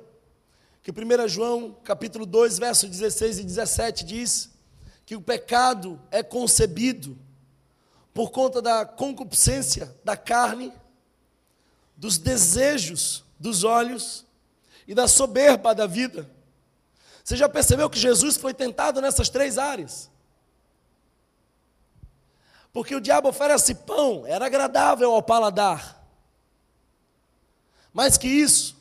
que 0.81 0.89
1 0.89 1.27
João, 1.27 1.71
capítulo 1.83 2.25
2, 2.25 2.57
versos 2.57 2.89
16 2.89 3.37
e 3.37 3.43
17 3.43 4.03
diz 4.03 4.54
que 5.05 5.15
o 5.15 5.21
pecado 5.21 6.01
é 6.09 6.23
concebido 6.23 7.17
por 8.13 8.31
conta 8.31 8.61
da 8.61 8.85
concupiscência 8.85 9.95
da 10.03 10.17
carne, 10.17 10.73
dos 11.95 12.17
desejos 12.17 13.23
dos 13.39 13.63
olhos 13.63 14.25
e 14.87 14.95
da 14.95 15.07
soberba 15.07 15.75
da 15.75 15.85
vida. 15.85 16.29
Você 17.23 17.35
já 17.35 17.49
percebeu 17.49 17.89
que 17.89 17.99
Jesus 17.99 18.37
foi 18.37 18.53
tentado 18.53 19.01
nessas 19.01 19.29
três 19.29 19.57
áreas? 19.57 20.09
Porque 22.71 22.95
o 22.95 23.01
diabo 23.01 23.29
oferece 23.29 23.73
pão, 23.73 24.25
era 24.25 24.45
agradável 24.45 25.11
ao 25.11 25.23
paladar. 25.23 26.03
Mais 27.93 28.17
que 28.17 28.27
isso, 28.27 28.75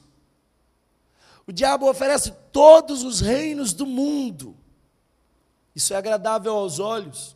o 1.46 1.52
diabo 1.52 1.88
oferece 1.88 2.32
todos 2.50 3.02
os 3.02 3.20
reinos 3.20 3.72
do 3.72 3.86
mundo. 3.86 4.53
Isso 5.74 5.92
é 5.92 5.96
agradável 5.96 6.54
aos 6.54 6.78
olhos. 6.78 7.34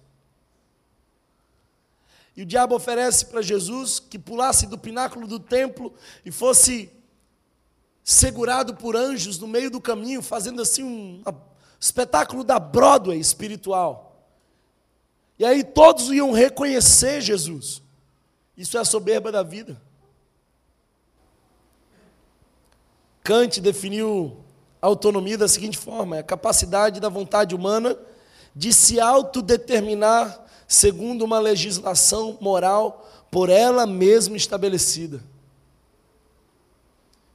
E 2.37 2.43
o 2.43 2.47
diabo 2.47 2.77
oferece 2.77 3.27
para 3.27 3.43
Jesus 3.43 3.99
que 3.99 4.17
pulasse 4.17 4.67
do 4.69 4.79
pináculo 4.79 5.27
do 5.27 5.41
templo 5.41 5.93
e 6.25 6.31
fosse 6.31 6.89
segurado 8.05 8.77
por 8.77 8.97
anjos 8.97 9.39
no 9.41 9.49
meio 9.49 9.71
do 9.71 9.81
caminho, 9.81 10.23
fazendo 10.23 10.63
assim 10.63 10.85
um 10.85 11.23
espetáculo 11.81 12.45
da 12.45 12.61
Broadway 12.61 13.19
espiritual. 13.19 14.25
E 15.37 15.45
aí 15.45 15.65
todos 15.65 16.11
iam 16.11 16.31
reconhecer 16.31 17.21
Jesus. 17.21 17.83
Isso 18.57 18.79
é 18.79 18.81
a 18.81 18.85
soberba 18.85 19.33
da 19.33 19.43
vida. 19.43 19.81
Kant 23.25 23.61
definiu 23.61 24.45
a 24.81 24.87
autonomia 24.87 25.37
da 25.37 25.49
seguinte 25.49 25.77
forma: 25.77 26.17
é 26.17 26.21
a 26.21 26.25
capacidade 26.25 27.01
da 27.01 27.09
vontade 27.09 27.55
humana 27.55 27.99
de 28.59 28.73
se 28.73 28.99
autodeterminar 28.99 30.45
segundo 30.67 31.25
uma 31.25 31.39
legislação 31.39 32.37
moral 32.41 33.09
por 33.31 33.51
ela 33.51 33.87
mesma 33.87 34.37
estabelecida. 34.37 35.23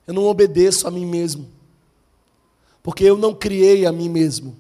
Eu 0.06 0.14
não 0.14 0.26
obedeço 0.26 0.86
a 0.86 0.92
mim 0.92 1.06
mesmo, 1.06 1.50
porque 2.84 3.06
eu 3.06 3.16
não 3.16 3.34
criei 3.34 3.86
a 3.86 3.92
mim 3.92 4.10
mesmo. 4.10 4.54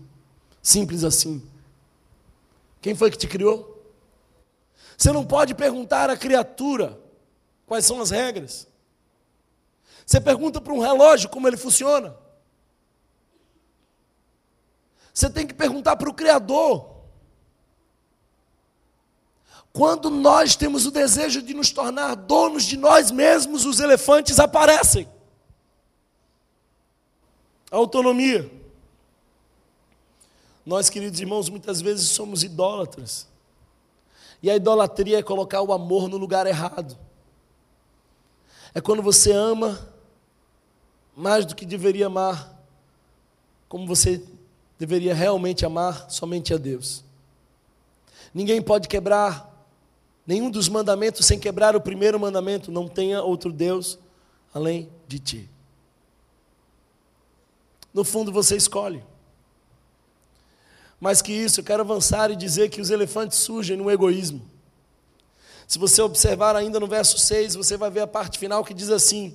Simples 0.61 1.03
assim. 1.03 1.43
Quem 2.81 2.95
foi 2.95 3.11
que 3.11 3.17
te 3.17 3.27
criou? 3.27 3.83
Você 4.97 5.11
não 5.11 5.25
pode 5.25 5.53
perguntar 5.53 6.09
à 6.09 6.15
criatura 6.15 6.97
quais 7.67 7.85
são 7.85 7.99
as 7.99 8.09
regras. 8.09 8.69
Você 10.05 10.21
pergunta 10.21 10.61
para 10.61 10.71
um 10.71 10.79
relógio 10.79 11.27
como 11.27 11.45
ele 11.45 11.57
funciona. 11.57 12.15
Você 15.13 15.29
tem 15.29 15.45
que 15.45 15.53
perguntar 15.53 15.95
para 15.95 16.09
o 16.09 16.13
Criador 16.13 16.93
quando 19.73 20.11
nós 20.11 20.55
temos 20.55 20.85
o 20.85 20.91
desejo 20.91 21.41
de 21.41 21.51
nos 21.55 21.71
tornar 21.71 22.13
donos 22.13 22.63
de 22.63 22.77
nós 22.77 23.09
mesmos, 23.09 23.65
os 23.65 23.79
elefantes 23.79 24.39
aparecem. 24.39 25.09
Autonomia. 27.71 28.51
Nós, 30.63 30.91
queridos 30.91 31.19
irmãos, 31.19 31.49
muitas 31.49 31.81
vezes 31.81 32.11
somos 32.11 32.43
idólatras. 32.43 33.27
E 34.43 34.51
a 34.51 34.55
idolatria 34.55 35.17
é 35.17 35.23
colocar 35.23 35.63
o 35.63 35.73
amor 35.73 36.07
no 36.07 36.17
lugar 36.17 36.45
errado. 36.45 36.95
É 38.75 38.79
quando 38.79 39.01
você 39.01 39.31
ama 39.31 39.91
mais 41.15 41.45
do 41.45 41.55
que 41.55 41.65
deveria 41.65 42.05
amar, 42.05 42.63
como 43.67 43.87
você 43.87 44.23
deveria 44.83 45.13
realmente 45.13 45.65
amar 45.65 46.11
somente 46.11 46.53
a 46.53 46.57
Deus. 46.57 47.05
Ninguém 48.33 48.61
pode 48.61 48.89
quebrar 48.89 49.49
nenhum 50.27 50.51
dos 50.51 50.67
mandamentos 50.67 51.25
sem 51.25 51.39
quebrar 51.39 51.73
o 51.73 51.79
primeiro 51.79 52.19
mandamento: 52.19 52.69
não 52.69 52.89
tenha 52.89 53.23
outro 53.23 53.53
Deus 53.53 53.97
além 54.53 54.89
de 55.07 55.19
ti. 55.19 55.49
No 57.93 58.03
fundo 58.03 58.29
você 58.29 58.57
escolhe. 58.57 59.01
Mais 60.99 61.21
que 61.21 61.31
isso, 61.31 61.61
eu 61.61 61.63
quero 61.63 61.83
avançar 61.83 62.29
e 62.29 62.35
dizer 62.35 62.69
que 62.69 62.81
os 62.81 62.89
elefantes 62.89 63.37
surgem 63.37 63.77
no 63.77 63.89
egoísmo. 63.89 64.45
Se 65.65 65.79
você 65.79 66.01
observar 66.01 66.57
ainda 66.57 66.77
no 66.77 66.87
verso 66.87 67.17
6, 67.17 67.55
você 67.55 67.77
vai 67.77 67.89
ver 67.89 68.01
a 68.01 68.07
parte 68.07 68.37
final 68.37 68.65
que 68.65 68.73
diz 68.73 68.89
assim: 68.89 69.33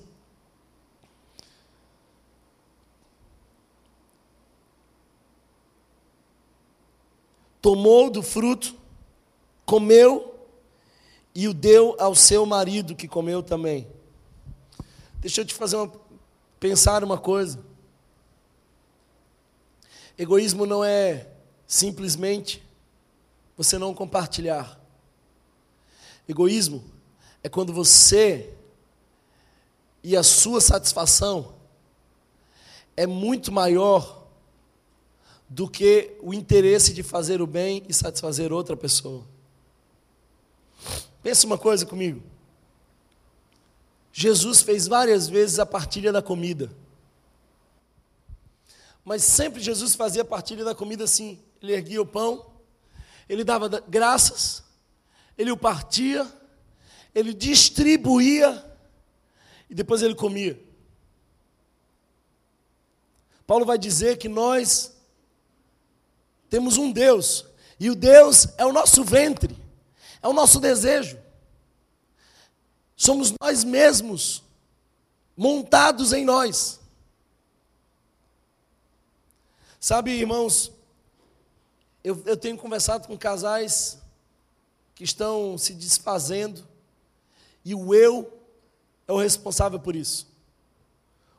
Tomou 7.60 8.10
do 8.10 8.22
fruto, 8.22 8.74
comeu 9.64 10.34
e 11.34 11.46
o 11.48 11.54
deu 11.54 11.96
ao 11.98 12.14
seu 12.14 12.44
marido, 12.46 12.94
que 12.96 13.06
comeu 13.06 13.42
também. 13.42 13.86
Deixa 15.20 15.40
eu 15.40 15.44
te 15.44 15.54
fazer 15.54 15.76
uma, 15.76 15.92
pensar 16.58 17.02
uma 17.02 17.18
coisa. 17.18 17.64
Egoísmo 20.16 20.66
não 20.66 20.84
é 20.84 21.28
simplesmente 21.66 22.62
você 23.56 23.78
não 23.78 23.94
compartilhar. 23.94 24.80
Egoísmo 26.28 26.84
é 27.42 27.48
quando 27.48 27.72
você 27.72 28.52
e 30.02 30.16
a 30.16 30.22
sua 30.22 30.60
satisfação 30.60 31.54
é 32.96 33.06
muito 33.06 33.52
maior 33.52 34.17
do 35.48 35.68
que 35.68 36.16
o 36.20 36.34
interesse 36.34 36.92
de 36.92 37.02
fazer 37.02 37.40
o 37.40 37.46
bem 37.46 37.82
e 37.88 37.94
satisfazer 37.94 38.52
outra 38.52 38.76
pessoa. 38.76 39.24
Pensa 41.22 41.46
uma 41.46 41.56
coisa 41.56 41.86
comigo. 41.86 42.22
Jesus 44.12 44.60
fez 44.60 44.86
várias 44.86 45.28
vezes 45.28 45.58
a 45.58 45.66
partilha 45.66 46.12
da 46.12 46.20
comida. 46.20 46.70
Mas 49.04 49.22
sempre 49.24 49.60
Jesus 49.60 49.94
fazia 49.94 50.22
a 50.22 50.24
partilha 50.24 50.64
da 50.64 50.74
comida 50.74 51.04
assim. 51.04 51.38
Ele 51.62 51.72
erguia 51.72 52.02
o 52.02 52.06
pão, 52.06 52.46
ele 53.28 53.42
dava 53.42 53.68
graças, 53.88 54.62
ele 55.36 55.50
o 55.50 55.56
partia, 55.56 56.30
ele 57.14 57.32
distribuía 57.32 58.64
e 59.68 59.74
depois 59.74 60.02
ele 60.02 60.14
comia. 60.14 60.60
Paulo 63.46 63.64
vai 63.64 63.78
dizer 63.78 64.18
que 64.18 64.28
nós 64.28 64.97
temos 66.48 66.76
um 66.76 66.90
Deus, 66.90 67.44
e 67.78 67.90
o 67.90 67.94
Deus 67.94 68.48
é 68.56 68.64
o 68.64 68.72
nosso 68.72 69.04
ventre, 69.04 69.56
é 70.22 70.28
o 70.28 70.32
nosso 70.32 70.60
desejo. 70.60 71.18
Somos 72.96 73.32
nós 73.40 73.64
mesmos, 73.64 74.42
montados 75.36 76.12
em 76.12 76.24
nós. 76.24 76.80
Sabe, 79.78 80.10
irmãos, 80.10 80.72
eu, 82.02 82.20
eu 82.26 82.36
tenho 82.36 82.58
conversado 82.58 83.06
com 83.06 83.16
casais 83.16 83.98
que 84.94 85.04
estão 85.04 85.56
se 85.56 85.72
desfazendo, 85.74 86.66
e 87.64 87.74
o 87.74 87.94
eu 87.94 88.32
é 89.06 89.12
o 89.12 89.18
responsável 89.18 89.78
por 89.78 89.94
isso. 89.94 90.27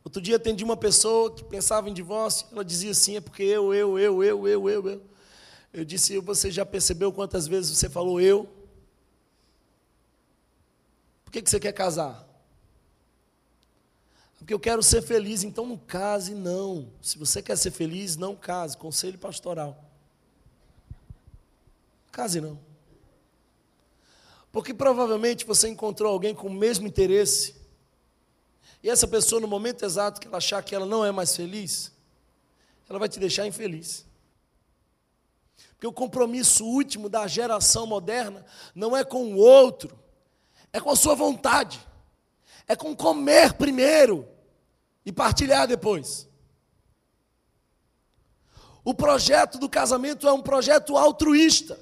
Outro 0.04 0.22
dia 0.22 0.38
atendi 0.38 0.64
uma 0.64 0.78
pessoa 0.78 1.34
que 1.34 1.44
pensava 1.44 1.90
em 1.90 1.94
divórcio, 1.94 2.48
ela 2.52 2.64
dizia 2.64 2.92
assim: 2.92 3.18
é 3.18 3.22
porque 3.22 3.44
eu, 3.44 3.74
eu, 3.74 4.00
eu, 4.00 4.24
eu, 4.24 4.48
eu, 4.48 4.70
eu, 4.70 4.90
eu. 4.90 5.02
Eu 5.74 5.86
disse: 5.86 6.18
você 6.20 6.50
já 6.50 6.66
percebeu 6.66 7.12
quantas 7.12 7.48
vezes 7.48 7.78
você 7.78 7.90
falou 7.90 8.20
eu? 8.20 8.50
Por 11.24 11.32
que, 11.32 11.42
que 11.42 11.50
você 11.50 11.60
quer 11.60 11.74
casar? 11.74 12.28
Porque 14.38 14.54
eu 14.54 14.60
quero 14.60 14.82
ser 14.82 15.04
feliz, 15.04 15.44
então 15.44 15.66
não 15.66 15.78
case, 15.78 16.34
não. 16.34 16.92
Se 17.02 17.20
você 17.20 17.42
quer 17.42 17.56
ser 17.56 17.70
feliz, 17.70 18.16
não 18.16 18.36
case. 18.36 18.76
Conselho 18.76 19.20
pastoral. 19.20 19.84
Case 22.12 22.42
não. 22.42 22.60
Porque 24.52 24.74
provavelmente 24.74 25.46
você 25.46 25.68
encontrou 25.68 26.12
alguém 26.12 26.34
com 26.34 26.48
o 26.48 26.54
mesmo 26.54 26.88
interesse. 26.88 27.59
E 28.82 28.90
essa 28.90 29.08
pessoa, 29.08 29.42
no 29.42 29.48
momento 29.48 29.84
exato 29.84 30.22
que 30.22 30.28
ela 30.28 30.38
achar 30.38 30.64
que 30.64 30.74
ela 30.74 30.86
não 30.86 31.04
é 31.04 31.12
mais 31.12 31.36
feliz, 31.36 31.92
ela 32.90 32.98
vai 32.98 33.10
te 33.10 33.20
deixar 33.20 33.46
infeliz. 33.46 34.06
Porque 35.72 35.88
o 35.88 35.94
compromisso 35.94 36.66
último 36.66 37.10
da 37.10 37.28
geração 37.28 37.86
moderna 37.86 38.46
não 38.74 38.96
é 38.96 39.04
com 39.04 39.34
o 39.34 39.38
outro, 39.38 39.98
é 40.72 40.80
com 40.80 40.90
a 40.90 40.96
sua 40.96 41.16
vontade, 41.16 41.80
é 42.68 42.76
com 42.76 42.96
comer 42.96 43.54
primeiro 43.54 44.28
e 45.06 45.12
partilhar 45.12 45.68
depois. 45.68 46.28
O 48.84 48.94
projeto 48.94 49.58
do 49.58 49.70
casamento 49.70 50.28
é 50.28 50.34
um 50.34 50.42
projeto 50.42 50.98
altruísta. 50.98 51.80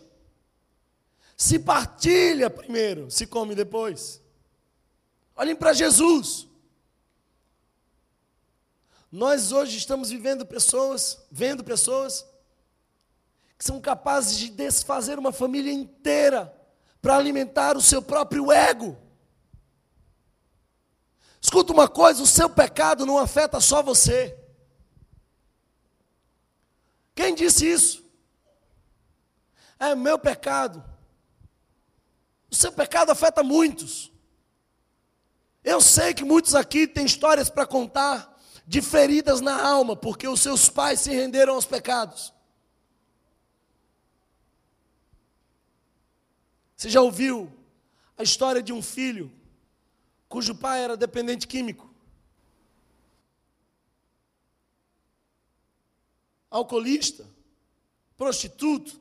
Se 1.36 1.60
partilha 1.60 2.50
primeiro, 2.50 3.10
se 3.12 3.28
come 3.28 3.54
depois. 3.54 4.22
Olhem 5.36 5.56
para 5.56 5.74
Jesus. 5.74 6.47
Nós 9.12 9.52
hoje 9.52 9.78
estamos 9.78 10.10
vivendo 10.10 10.46
pessoas, 10.46 11.26
vendo 11.32 11.64
pessoas 11.64 12.26
que 13.58 13.64
são 13.64 13.80
capazes 13.80 14.38
de 14.38 14.50
desfazer 14.50 15.18
uma 15.18 15.32
família 15.32 15.72
inteira 15.72 16.54
para 17.02 17.16
alimentar 17.16 17.78
o 17.78 17.82
seu 17.82 18.02
próprio 18.02 18.52
ego. 18.52 18.98
Escuta 21.40 21.72
uma 21.72 21.88
coisa: 21.88 22.22
o 22.22 22.28
seu 22.28 22.50
pecado 22.50 23.06
não 23.06 23.18
afeta 23.18 23.62
só 23.62 23.82
você. 23.82 24.38
Quem 27.16 27.34
disse 27.34 27.66
isso? 27.66 28.04
É 29.80 29.96
meu 29.96 30.20
pecado. 30.20 30.84
O 32.52 32.56
seu 32.56 32.72
pecado 32.72 33.12
afeta 33.12 33.42
muitos. 33.42 34.12
Eu 35.64 35.82
sei 35.82 36.14
que 36.14 36.24
muitos 36.24 36.54
aqui 36.54 36.88
têm 36.88 37.06
histórias 37.06 37.50
para 37.50 37.66
contar 37.66 38.37
de 38.68 38.82
feridas 38.82 39.40
na 39.40 39.66
alma, 39.66 39.96
porque 39.96 40.28
os 40.28 40.42
seus 40.42 40.68
pais 40.68 41.00
se 41.00 41.10
renderam 41.10 41.54
aos 41.54 41.66
pecados. 41.66 42.34
Você 46.76 46.90
já 46.90 47.02
ouviu 47.02 47.52
a 48.18 48.24
história 48.24 48.62
de 48.62 48.74
um 48.74 48.82
filho 48.82 49.32
cujo 50.28 50.54
pai 50.54 50.84
era 50.84 50.98
dependente 50.98 51.48
químico? 51.48 51.90
Alcoolista, 56.52 57.26
prostituto. 58.18 59.00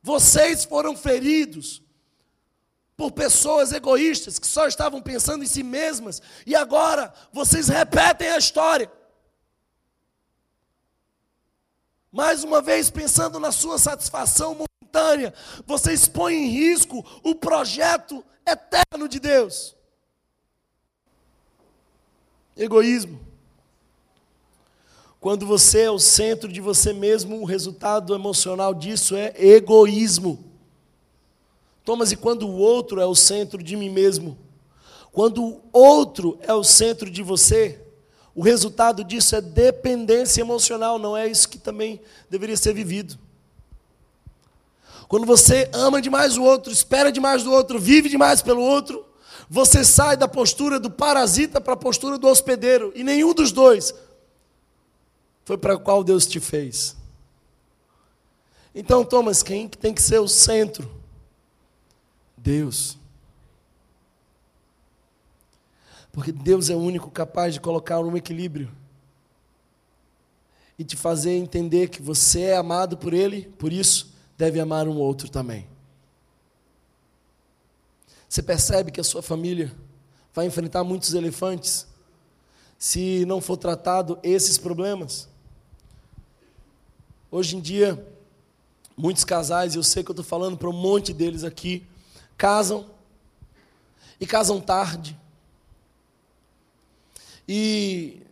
Vocês 0.00 0.64
foram 0.64 0.96
feridos 0.96 1.82
por 2.96 3.12
pessoas 3.12 3.72
egoístas 3.72 4.38
que 4.38 4.46
só 4.46 4.66
estavam 4.66 5.02
pensando 5.02 5.44
em 5.44 5.46
si 5.46 5.62
mesmas 5.62 6.22
e 6.46 6.56
agora 6.56 7.12
vocês 7.32 7.68
repetem 7.68 8.30
a 8.30 8.38
história. 8.38 8.90
Mais 12.10 12.42
uma 12.42 12.62
vez 12.62 12.90
pensando 12.90 13.38
na 13.38 13.52
sua 13.52 13.78
satisfação 13.78 14.54
momentânea, 14.54 15.34
vocês 15.66 16.08
põem 16.08 16.46
em 16.46 16.48
risco 16.48 17.04
o 17.22 17.34
projeto 17.34 18.24
eterno 18.46 19.06
de 19.06 19.20
Deus. 19.20 19.76
Egoísmo. 22.56 23.20
Quando 25.20 25.44
você 25.44 25.82
é 25.82 25.90
o 25.90 25.98
centro 25.98 26.50
de 26.50 26.62
você 26.62 26.94
mesmo, 26.94 27.42
o 27.42 27.44
resultado 27.44 28.14
emocional 28.14 28.72
disso 28.72 29.14
é 29.14 29.34
egoísmo. 29.36 30.55
Thomas, 31.86 32.10
e 32.10 32.16
quando 32.16 32.48
o 32.48 32.56
outro 32.56 33.00
é 33.00 33.06
o 33.06 33.14
centro 33.14 33.62
de 33.62 33.76
mim 33.76 33.88
mesmo? 33.88 34.36
Quando 35.12 35.40
o 35.40 35.62
outro 35.72 36.36
é 36.42 36.52
o 36.52 36.64
centro 36.64 37.08
de 37.08 37.22
você, 37.22 37.80
o 38.34 38.42
resultado 38.42 39.04
disso 39.04 39.36
é 39.36 39.40
dependência 39.40 40.40
emocional, 40.40 40.98
não 40.98 41.16
é 41.16 41.28
isso 41.28 41.48
que 41.48 41.58
também 41.58 42.00
deveria 42.28 42.56
ser 42.56 42.74
vivido. 42.74 43.16
Quando 45.06 45.24
você 45.24 45.70
ama 45.72 46.02
demais 46.02 46.36
o 46.36 46.42
outro, 46.42 46.72
espera 46.72 47.12
demais 47.12 47.44
do 47.44 47.52
outro, 47.52 47.78
vive 47.78 48.08
demais 48.08 48.42
pelo 48.42 48.62
outro, 48.62 49.06
você 49.48 49.84
sai 49.84 50.16
da 50.16 50.26
postura 50.26 50.80
do 50.80 50.90
parasita 50.90 51.60
para 51.60 51.74
a 51.74 51.76
postura 51.76 52.18
do 52.18 52.26
hospedeiro, 52.26 52.90
e 52.96 53.04
nenhum 53.04 53.32
dos 53.32 53.52
dois 53.52 53.94
foi 55.44 55.56
para 55.56 55.78
qual 55.78 56.02
Deus 56.02 56.26
te 56.26 56.40
fez. 56.40 56.96
Então, 58.74 59.04
Thomas, 59.04 59.40
quem 59.40 59.68
tem 59.68 59.94
que 59.94 60.02
ser 60.02 60.18
o 60.18 60.26
centro? 60.26 60.95
Deus. 62.46 62.96
Porque 66.12 66.30
Deus 66.30 66.70
é 66.70 66.76
o 66.76 66.78
único 66.78 67.10
capaz 67.10 67.52
de 67.52 67.60
colocar 67.60 67.98
um 67.98 68.16
equilíbrio 68.16 68.70
e 70.78 70.84
te 70.84 70.96
fazer 70.96 71.32
entender 71.32 71.88
que 71.88 72.00
você 72.00 72.42
é 72.42 72.56
amado 72.56 72.96
por 72.96 73.12
Ele, 73.12 73.48
por 73.58 73.72
isso 73.72 74.14
deve 74.38 74.60
amar 74.60 74.86
um 74.86 74.96
outro 74.96 75.28
também. 75.28 75.66
Você 78.28 78.40
percebe 78.44 78.92
que 78.92 79.00
a 79.00 79.04
sua 79.04 79.22
família 79.22 79.74
vai 80.32 80.46
enfrentar 80.46 80.84
muitos 80.84 81.14
elefantes 81.14 81.84
se 82.78 83.24
não 83.26 83.40
for 83.40 83.56
tratado 83.56 84.20
esses 84.22 84.56
problemas? 84.56 85.28
Hoje 87.28 87.56
em 87.56 87.60
dia, 87.60 88.06
muitos 88.96 89.24
casais, 89.24 89.74
eu 89.74 89.82
sei 89.82 90.04
que 90.04 90.10
eu 90.10 90.12
estou 90.12 90.24
falando 90.24 90.56
para 90.56 90.70
um 90.70 90.72
monte 90.72 91.12
deles 91.12 91.42
aqui, 91.42 91.84
casam 92.36 92.90
e 94.20 94.26
casam 94.26 94.60
tarde. 94.60 95.18
E 97.48 98.22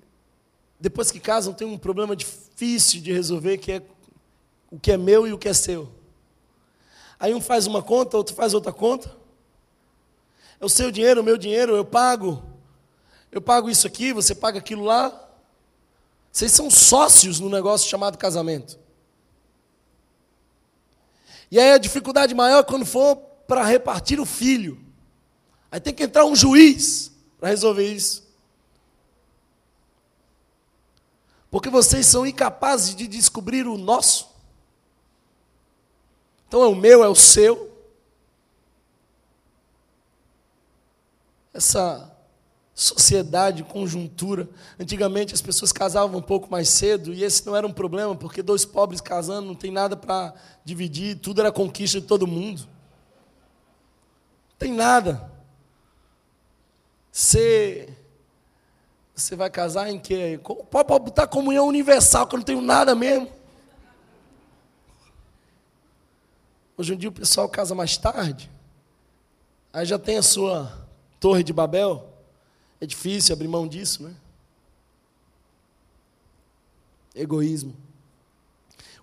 depois 0.79 1.11
que 1.11 1.21
casam, 1.21 1.55
tem 1.55 1.67
um 1.67 1.79
problema 1.79 2.17
difícil 2.17 3.01
de 3.01 3.13
resolver, 3.13 3.59
que 3.59 3.73
é 3.73 3.83
o 4.71 4.79
que 4.79 4.93
é 4.93 4.97
meu 4.97 5.27
e 5.27 5.33
o 5.33 5.39
que 5.39 5.49
é 5.49 5.55
seu. 5.55 5.91
Aí 7.19 7.33
um 7.33 7.41
faz 7.41 7.67
uma 7.67 7.83
conta, 7.83 8.17
outro 8.17 8.35
faz 8.35 8.55
outra 8.55 8.73
conta. 8.73 9.15
É 10.61 10.65
o 10.65 10.69
seu 10.69 10.91
dinheiro, 10.91 11.21
o 11.21 11.25
meu 11.25 11.39
dinheiro, 11.39 11.77
eu 11.77 11.85
pago. 11.85 12.43
Eu 13.31 13.41
pago 13.41 13.71
isso 13.71 13.87
aqui, 13.87 14.13
você 14.13 14.35
paga 14.35 14.59
aquilo 14.59 14.85
lá. 14.85 15.21
Vocês 16.31 16.51
são 16.53 16.69
sócios 16.71 17.39
no 17.39 17.49
negócio 17.49 17.89
chamado 17.89 18.19
casamento. 18.19 18.79
E 21.51 21.59
aí 21.59 21.73
a 21.73 21.79
dificuldade 21.79 22.35
maior 22.35 22.59
é 22.59 22.65
quando 22.65 22.85
for 22.85 23.34
para 23.47 23.65
repartir 23.65 24.21
o 24.21 24.27
filho. 24.27 24.81
Aí 25.71 25.81
tem 25.81 25.95
que 25.95 26.05
entrar 26.05 26.25
um 26.25 26.37
juiz 26.37 27.13
para 27.39 27.49
resolver 27.49 27.87
isso. 27.87 28.25
Porque 31.51 31.71
vocês 31.71 32.07
são 32.07 32.27
incapazes 32.27 32.95
de 32.95 33.07
descobrir 33.07 33.67
o 33.67 33.79
nosso. 33.79 34.29
Então 36.49 36.63
é 36.63 36.67
o 36.67 36.75
meu, 36.75 37.05
é 37.05 37.09
o 37.09 37.15
seu. 37.15 37.73
Essa 41.53 42.13
sociedade, 42.75 43.63
conjuntura. 43.63 44.49
Antigamente 44.79 45.33
as 45.33 45.41
pessoas 45.41 45.71
casavam 45.71 46.19
um 46.19 46.23
pouco 46.23 46.51
mais 46.51 46.69
cedo 46.69 47.15
e 47.15 47.23
esse 47.23 47.47
não 47.47 47.55
era 47.55 47.67
um 47.67 47.73
problema, 47.73 48.17
porque 48.17 48.43
dois 48.43 48.65
pobres 48.65 49.01
casando 49.01 49.47
não 49.47 49.55
tem 49.55 49.71
nada 49.71 49.97
para 49.97 50.35
dividir, 50.65 51.19
tudo 51.21 51.41
era 51.41 51.53
conquista 51.53 52.01
de 52.01 52.07
todo 52.07 52.27
mundo. 52.27 52.74
Tem 54.59 54.73
nada. 54.73 55.31
Você 57.11 57.89
você 59.15 59.37
vai 59.37 59.49
casar 59.49 59.89
em 59.89 59.99
quê? 59.99 60.41
Pode 60.71 60.89
botar 60.89 61.29
comunhão 61.29 61.69
universal, 61.69 62.27
que 62.27 62.35
eu 62.35 62.39
não 62.39 62.45
tenho 62.45 62.61
nada 62.61 62.95
mesmo. 62.97 63.31
Hoje 66.77 66.95
em 66.95 66.97
dia 66.97 67.09
o 67.09 67.13
pessoal 67.13 67.49
casa 67.49 67.75
mais 67.75 67.97
tarde. 67.97 68.51
Aí 69.73 69.87
já 69.87 69.99
tem 69.99 70.19
a 70.19 70.23
sua 70.23 70.87
torre 71.21 71.45
de 71.45 71.53
Babel. 71.53 72.13
É 72.81 72.87
difícil 72.87 73.33
abrir 73.33 73.47
mão 73.47 73.69
disso, 73.69 74.03
né? 74.03 74.15
Egoísmo. 77.15 77.77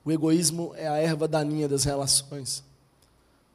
O 0.03 0.11
egoísmo 0.11 0.73
é 0.75 0.89
a 0.89 0.97
erva 0.97 1.27
daninha 1.27 1.69
das 1.69 1.85
relações. 1.85 2.63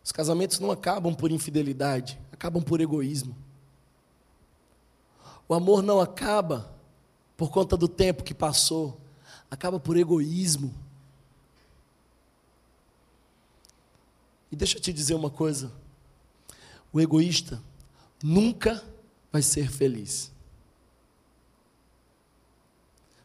Os 0.07 0.13
casamentos 0.13 0.61
não 0.61 0.71
acabam 0.71 1.13
por 1.13 1.33
infidelidade, 1.33 2.17
acabam 2.31 2.63
por 2.63 2.81
egoísmo. 2.81 3.37
O 5.49 5.53
amor 5.53 5.83
não 5.83 6.01
acaba 6.01 6.73
por 7.37 7.51
conta 7.51 7.77
do 7.77 7.89
tempo 7.89 8.23
que 8.23 8.33
passou, 8.33 9.01
acaba 9.51 9.81
por 9.81 9.97
egoísmo. 9.97 10.73
E 14.53 14.55
deixa 14.55 14.79
eu 14.79 14.81
te 14.81 14.93
dizer 14.93 15.15
uma 15.15 15.29
coisa: 15.29 15.73
o 16.93 17.01
egoísta 17.01 17.61
nunca 18.23 18.85
vai 19.33 19.43
ser 19.43 19.69
feliz. 19.69 20.31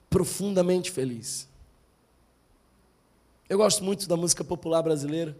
Profundamente 0.09 0.89
feliz. 0.89 1.47
Eu 3.47 3.59
gosto 3.59 3.84
muito 3.84 4.07
da 4.07 4.17
música 4.17 4.43
popular 4.43 4.82
brasileira. 4.82 5.38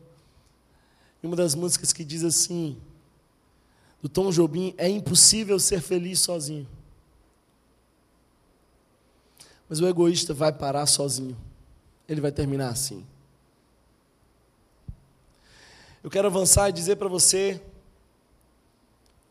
E 1.22 1.28
uma 1.28 1.36
das 1.36 1.56
músicas 1.56 1.94
que 1.94 2.04
diz 2.04 2.24
assim: 2.24 2.78
do 4.02 4.10
Tom 4.10 4.32
Jobim, 4.32 4.74
é 4.78 4.90
impossível 4.90 5.60
ser 5.60 5.82
feliz 5.82 6.20
sozinho. 6.20 6.68
Mas 9.70 9.80
o 9.80 9.88
egoísta 9.88 10.34
vai 10.34 10.52
parar 10.52 10.86
sozinho. 10.86 11.38
Ele 12.10 12.20
vai 12.20 12.32
terminar 12.32 12.70
assim. 12.70 13.06
Eu 16.04 16.10
quero 16.10 16.28
avançar 16.28 16.70
e 16.70 16.74
dizer 16.74 16.96
para 16.96 17.08
você 17.08 17.62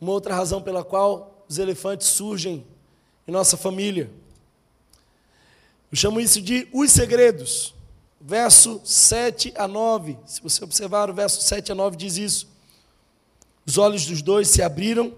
uma 0.01 0.13
outra 0.13 0.35
razão 0.35 0.63
pela 0.63 0.85
qual 0.85 1.45
os 1.49 1.59
elefantes 1.59 2.07
surgem 2.07 2.65
em 3.27 3.33
nossa 3.33 3.57
família. 3.57 4.09
Eu 5.91 5.97
chamo 5.97 6.21
isso 6.21 6.41
de 6.41 6.69
os 6.73 6.93
segredos. 6.93 7.75
Verso 8.21 8.81
7 8.85 9.55
a 9.57 9.67
9. 9.67 10.19
Se 10.27 10.43
você 10.43 10.63
observar 10.63 11.09
o 11.09 11.15
verso 11.15 11.41
7 11.43 11.73
a 11.73 11.75
9 11.75 11.97
diz 11.97 12.17
isso. 12.17 12.49
Os 13.65 13.79
olhos 13.79 14.05
dos 14.05 14.21
dois 14.21 14.49
se 14.49 14.63
abriram 14.63 15.15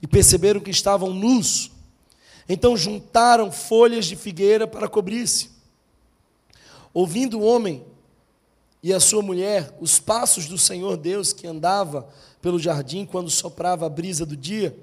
e 0.00 0.06
perceberam 0.06 0.60
que 0.60 0.70
estavam 0.70 1.12
nus. 1.12 1.70
Então 2.48 2.76
juntaram 2.76 3.52
folhas 3.52 4.06
de 4.06 4.16
figueira 4.16 4.66
para 4.66 4.88
cobrir-se. 4.88 5.50
Ouvindo 6.94 7.40
o 7.40 7.44
homem 7.44 7.84
e 8.82 8.94
a 8.94 9.00
sua 9.00 9.22
mulher 9.22 9.76
os 9.80 9.98
passos 9.98 10.46
do 10.46 10.56
Senhor 10.56 10.96
Deus 10.96 11.32
que 11.32 11.46
andava 11.46 12.08
pelo 12.40 12.58
jardim 12.58 13.04
quando 13.04 13.28
soprava 13.28 13.84
a 13.86 13.90
brisa 13.90 14.24
do 14.24 14.36
dia, 14.36 14.74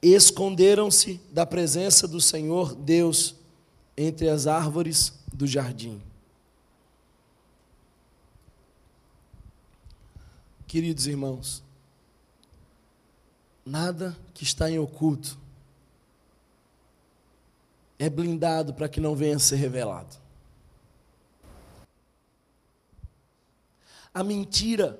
esconderam-se 0.00 1.20
da 1.30 1.44
presença 1.44 2.08
do 2.08 2.20
Senhor 2.20 2.74
Deus 2.74 3.34
entre 3.96 4.28
as 4.28 4.46
árvores 4.46 5.12
do 5.32 5.46
jardim. 5.46 6.00
Queridos 10.72 11.06
irmãos, 11.06 11.62
Nada 13.62 14.16
que 14.32 14.42
está 14.42 14.70
em 14.70 14.78
oculto 14.78 15.38
é 17.98 18.08
blindado 18.08 18.72
para 18.72 18.88
que 18.88 18.98
não 18.98 19.14
venha 19.14 19.36
a 19.36 19.38
ser 19.38 19.56
revelado. 19.56 20.16
A 24.14 24.24
mentira 24.24 24.98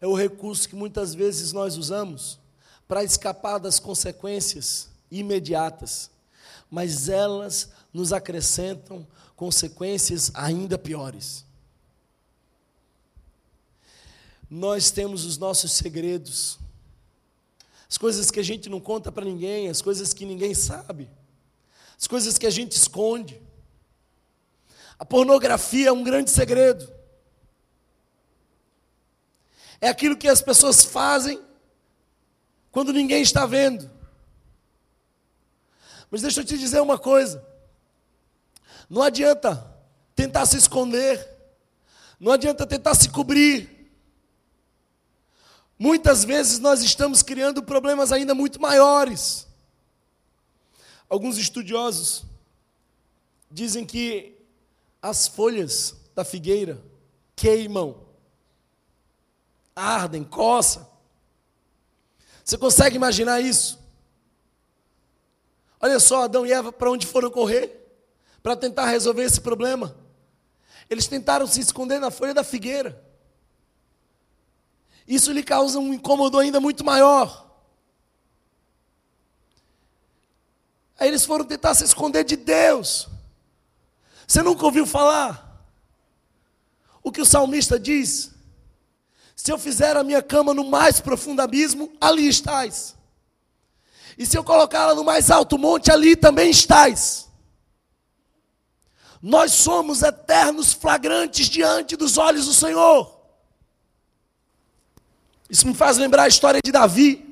é 0.00 0.08
o 0.08 0.16
recurso 0.16 0.68
que 0.68 0.74
muitas 0.74 1.14
vezes 1.14 1.52
nós 1.52 1.76
usamos 1.76 2.40
para 2.88 3.04
escapar 3.04 3.58
das 3.58 3.78
consequências 3.78 4.90
imediatas, 5.08 6.10
mas 6.68 7.08
elas 7.08 7.70
nos 7.92 8.12
acrescentam 8.12 9.06
consequências 9.36 10.32
ainda 10.34 10.76
piores. 10.76 11.46
Nós 14.48 14.90
temos 14.90 15.24
os 15.24 15.38
nossos 15.38 15.72
segredos, 15.72 16.58
as 17.88 17.98
coisas 17.98 18.30
que 18.30 18.40
a 18.40 18.42
gente 18.42 18.68
não 18.68 18.80
conta 18.80 19.10
para 19.10 19.24
ninguém, 19.24 19.68
as 19.68 19.82
coisas 19.82 20.12
que 20.12 20.24
ninguém 20.24 20.54
sabe, 20.54 21.10
as 21.98 22.06
coisas 22.06 22.38
que 22.38 22.46
a 22.46 22.50
gente 22.50 22.72
esconde. 22.72 23.40
A 24.98 25.04
pornografia 25.04 25.88
é 25.88 25.92
um 25.92 26.02
grande 26.02 26.30
segredo. 26.30 26.90
É 29.80 29.88
aquilo 29.88 30.16
que 30.16 30.28
as 30.28 30.40
pessoas 30.40 30.84
fazem 30.84 31.42
quando 32.70 32.92
ninguém 32.92 33.22
está 33.22 33.46
vendo. 33.46 33.90
Mas 36.10 36.22
deixa 36.22 36.40
eu 36.40 36.44
te 36.44 36.56
dizer 36.56 36.80
uma 36.80 36.98
coisa: 36.98 37.44
não 38.88 39.02
adianta 39.02 39.74
tentar 40.14 40.46
se 40.46 40.56
esconder, 40.56 41.28
não 42.18 42.32
adianta 42.32 42.66
tentar 42.66 42.94
se 42.94 43.10
cobrir, 43.10 43.75
Muitas 45.78 46.24
vezes 46.24 46.58
nós 46.58 46.82
estamos 46.82 47.22
criando 47.22 47.62
problemas 47.62 48.10
ainda 48.12 48.34
muito 48.34 48.60
maiores. 48.60 49.46
Alguns 51.08 51.38
estudiosos 51.38 52.24
dizem 53.50 53.84
que 53.84 54.36
as 55.00 55.28
folhas 55.28 55.94
da 56.14 56.24
figueira 56.24 56.82
queimam, 57.34 57.96
ardem, 59.74 60.24
coçam. 60.24 60.88
Você 62.42 62.56
consegue 62.56 62.96
imaginar 62.96 63.40
isso? 63.40 63.78
Olha 65.78 66.00
só, 66.00 66.22
Adão 66.22 66.46
e 66.46 66.52
Eva, 66.52 66.72
para 66.72 66.90
onde 66.90 67.06
foram 67.06 67.30
correr? 67.30 67.86
Para 68.42 68.56
tentar 68.56 68.86
resolver 68.86 69.22
esse 69.22 69.40
problema. 69.40 69.94
Eles 70.88 71.06
tentaram 71.06 71.46
se 71.46 71.60
esconder 71.60 71.98
na 72.00 72.10
folha 72.10 72.32
da 72.32 72.42
figueira. 72.42 73.04
Isso 75.06 75.32
lhe 75.32 75.42
causa 75.42 75.78
um 75.78 75.94
incômodo 75.94 76.38
ainda 76.38 76.60
muito 76.60 76.84
maior. 76.84 77.46
Aí 80.98 81.08
eles 81.08 81.24
foram 81.24 81.44
tentar 81.44 81.74
se 81.74 81.84
esconder 81.84 82.24
de 82.24 82.36
Deus. 82.36 83.08
Você 84.26 84.42
nunca 84.42 84.64
ouviu 84.64 84.86
falar? 84.86 85.64
O 87.02 87.12
que 87.12 87.20
o 87.20 87.26
salmista 87.26 87.78
diz? 87.78 88.32
Se 89.36 89.52
eu 89.52 89.58
fizer 89.58 89.96
a 89.96 90.02
minha 90.02 90.22
cama 90.22 90.52
no 90.52 90.64
mais 90.64 91.00
profundo 91.00 91.40
abismo, 91.40 91.92
ali 92.00 92.26
estás. 92.26 92.96
E 94.18 94.24
se 94.24 94.36
eu 94.36 94.42
colocá-la 94.42 94.94
no 94.94 95.04
mais 95.04 95.30
alto 95.30 95.58
monte, 95.58 95.90
ali 95.90 96.16
também 96.16 96.50
estás. 96.50 97.28
Nós 99.20 99.52
somos 99.52 100.02
eternos 100.02 100.72
flagrantes 100.72 101.48
diante 101.48 101.96
dos 101.96 102.16
olhos 102.16 102.46
do 102.46 102.54
Senhor. 102.54 103.15
Isso 105.48 105.66
me 105.66 105.74
faz 105.74 105.96
lembrar 105.96 106.24
a 106.24 106.28
história 106.28 106.60
de 106.64 106.72
Davi. 106.72 107.24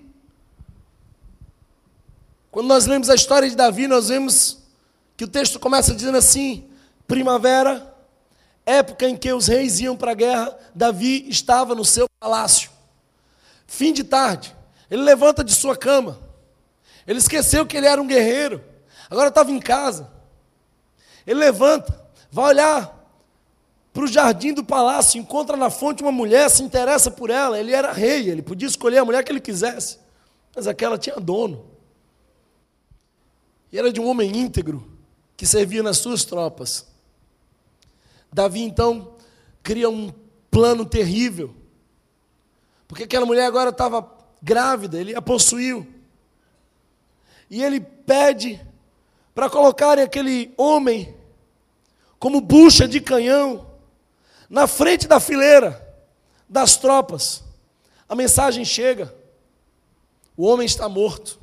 Quando 2.50 2.68
nós 2.68 2.86
lemos 2.86 3.10
a 3.10 3.14
história 3.14 3.48
de 3.48 3.56
Davi, 3.56 3.88
nós 3.88 4.08
vemos 4.08 4.58
que 5.16 5.24
o 5.24 5.28
texto 5.28 5.58
começa 5.58 5.94
dizendo 5.94 6.16
assim: 6.18 6.68
primavera, 7.06 7.92
época 8.64 9.08
em 9.08 9.16
que 9.16 9.32
os 9.32 9.48
reis 9.48 9.80
iam 9.80 9.96
para 9.96 10.12
a 10.12 10.14
guerra, 10.14 10.56
Davi 10.74 11.28
estava 11.28 11.74
no 11.74 11.84
seu 11.84 12.08
palácio. 12.20 12.70
Fim 13.66 13.92
de 13.92 14.04
tarde, 14.04 14.54
ele 14.90 15.02
levanta 15.02 15.42
de 15.42 15.52
sua 15.54 15.76
cama, 15.76 16.20
ele 17.06 17.18
esqueceu 17.18 17.66
que 17.66 17.76
ele 17.76 17.86
era 17.86 18.00
um 18.00 18.06
guerreiro, 18.06 18.62
agora 19.10 19.28
estava 19.28 19.50
em 19.50 19.58
casa. 19.58 20.12
Ele 21.26 21.40
levanta, 21.40 22.08
vai 22.30 22.46
olhar 22.46 23.03
para 23.94 24.02
o 24.02 24.08
jardim 24.08 24.52
do 24.52 24.64
palácio, 24.64 25.20
encontra 25.20 25.56
na 25.56 25.70
fonte 25.70 26.02
uma 26.02 26.10
mulher, 26.10 26.50
se 26.50 26.64
interessa 26.64 27.12
por 27.12 27.30
ela. 27.30 27.60
Ele 27.60 27.72
era 27.72 27.92
rei, 27.92 28.28
ele 28.28 28.42
podia 28.42 28.66
escolher 28.66 28.98
a 28.98 29.04
mulher 29.04 29.22
que 29.22 29.30
ele 29.30 29.40
quisesse, 29.40 30.00
mas 30.54 30.66
aquela 30.66 30.98
tinha 30.98 31.14
dono. 31.14 31.64
E 33.70 33.78
era 33.78 33.92
de 33.92 34.00
um 34.00 34.08
homem 34.08 34.36
íntegro 34.36 34.84
que 35.36 35.46
servia 35.46 35.80
nas 35.80 35.98
suas 35.98 36.24
tropas. 36.24 36.88
Davi 38.32 38.62
então 38.62 39.14
cria 39.62 39.88
um 39.88 40.12
plano 40.50 40.84
terrível, 40.84 41.54
porque 42.88 43.04
aquela 43.04 43.24
mulher 43.24 43.46
agora 43.46 43.70
estava 43.70 44.12
grávida, 44.42 45.00
ele 45.00 45.14
a 45.14 45.22
possuiu. 45.22 45.86
E 47.48 47.62
ele 47.62 47.78
pede 47.78 48.60
para 49.32 49.48
colocarem 49.48 50.02
aquele 50.02 50.52
homem 50.56 51.14
como 52.18 52.40
bucha 52.40 52.88
de 52.88 53.00
canhão 53.00 53.72
na 54.54 54.68
frente 54.68 55.08
da 55.08 55.18
fileira 55.18 55.84
das 56.48 56.76
tropas. 56.76 57.42
A 58.08 58.14
mensagem 58.14 58.64
chega: 58.64 59.12
o 60.36 60.46
homem 60.46 60.64
está 60.64 60.88
morto. 60.88 61.40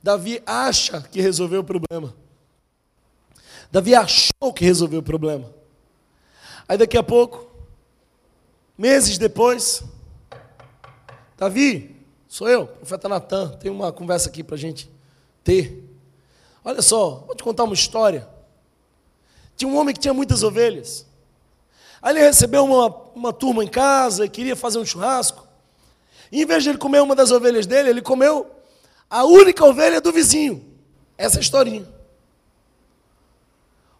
Davi 0.00 0.40
acha 0.46 1.02
que 1.02 1.20
resolveu 1.20 1.60
o 1.60 1.64
problema. 1.64 2.14
Davi 3.72 3.96
achou 3.96 4.52
que 4.54 4.64
resolveu 4.64 5.00
o 5.00 5.02
problema. 5.02 5.52
Aí 6.68 6.78
daqui 6.78 6.96
a 6.96 7.02
pouco, 7.02 7.50
meses 8.78 9.18
depois, 9.18 9.82
Davi, 11.36 11.96
sou 12.28 12.48
eu, 12.48 12.68
profeta 12.68 13.08
Natan, 13.08 13.48
tem 13.58 13.72
uma 13.72 13.92
conversa 13.92 14.28
aqui 14.28 14.44
para 14.44 14.54
a 14.54 14.58
gente 14.58 14.88
ter. 15.42 15.84
Olha 16.64 16.80
só, 16.80 17.24
vou 17.26 17.34
te 17.34 17.42
contar 17.42 17.64
uma 17.64 17.74
história. 17.74 18.28
Tinha 19.56 19.68
um 19.68 19.76
homem 19.76 19.92
que 19.92 20.00
tinha 20.00 20.14
muitas 20.14 20.44
ovelhas. 20.44 21.09
Aí 22.02 22.14
ele 22.14 22.24
recebeu 22.24 22.64
uma, 22.64 22.88
uma 23.14 23.32
turma 23.32 23.62
em 23.62 23.68
casa 23.68 24.24
e 24.24 24.28
queria 24.28 24.56
fazer 24.56 24.78
um 24.78 24.84
churrasco. 24.84 25.46
E 26.32 26.42
em 26.42 26.46
vez 26.46 26.62
de 26.62 26.70
ele 26.70 26.78
comer 26.78 27.02
uma 27.02 27.14
das 27.14 27.30
ovelhas 27.30 27.66
dele, 27.66 27.90
ele 27.90 28.02
comeu 28.02 28.50
a 29.08 29.24
única 29.24 29.64
ovelha 29.64 30.00
do 30.00 30.12
vizinho. 30.12 30.64
Essa 31.18 31.38
é 31.38 31.40
historinha. 31.40 31.86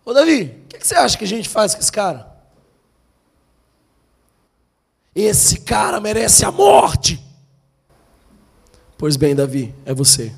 Ô 0.04 0.12
Davi, 0.12 0.62
o 0.64 0.68
que, 0.68 0.78
que 0.78 0.86
você 0.86 0.94
acha 0.94 1.18
que 1.18 1.24
a 1.24 1.28
gente 1.28 1.48
faz 1.48 1.74
com 1.74 1.80
esse 1.80 1.92
cara? 1.92 2.30
Esse 5.14 5.60
cara 5.60 6.00
merece 6.00 6.44
a 6.44 6.52
morte. 6.52 7.22
Pois 8.96 9.16
bem, 9.16 9.34
Davi, 9.34 9.74
é 9.84 9.92
você. 9.92 10.32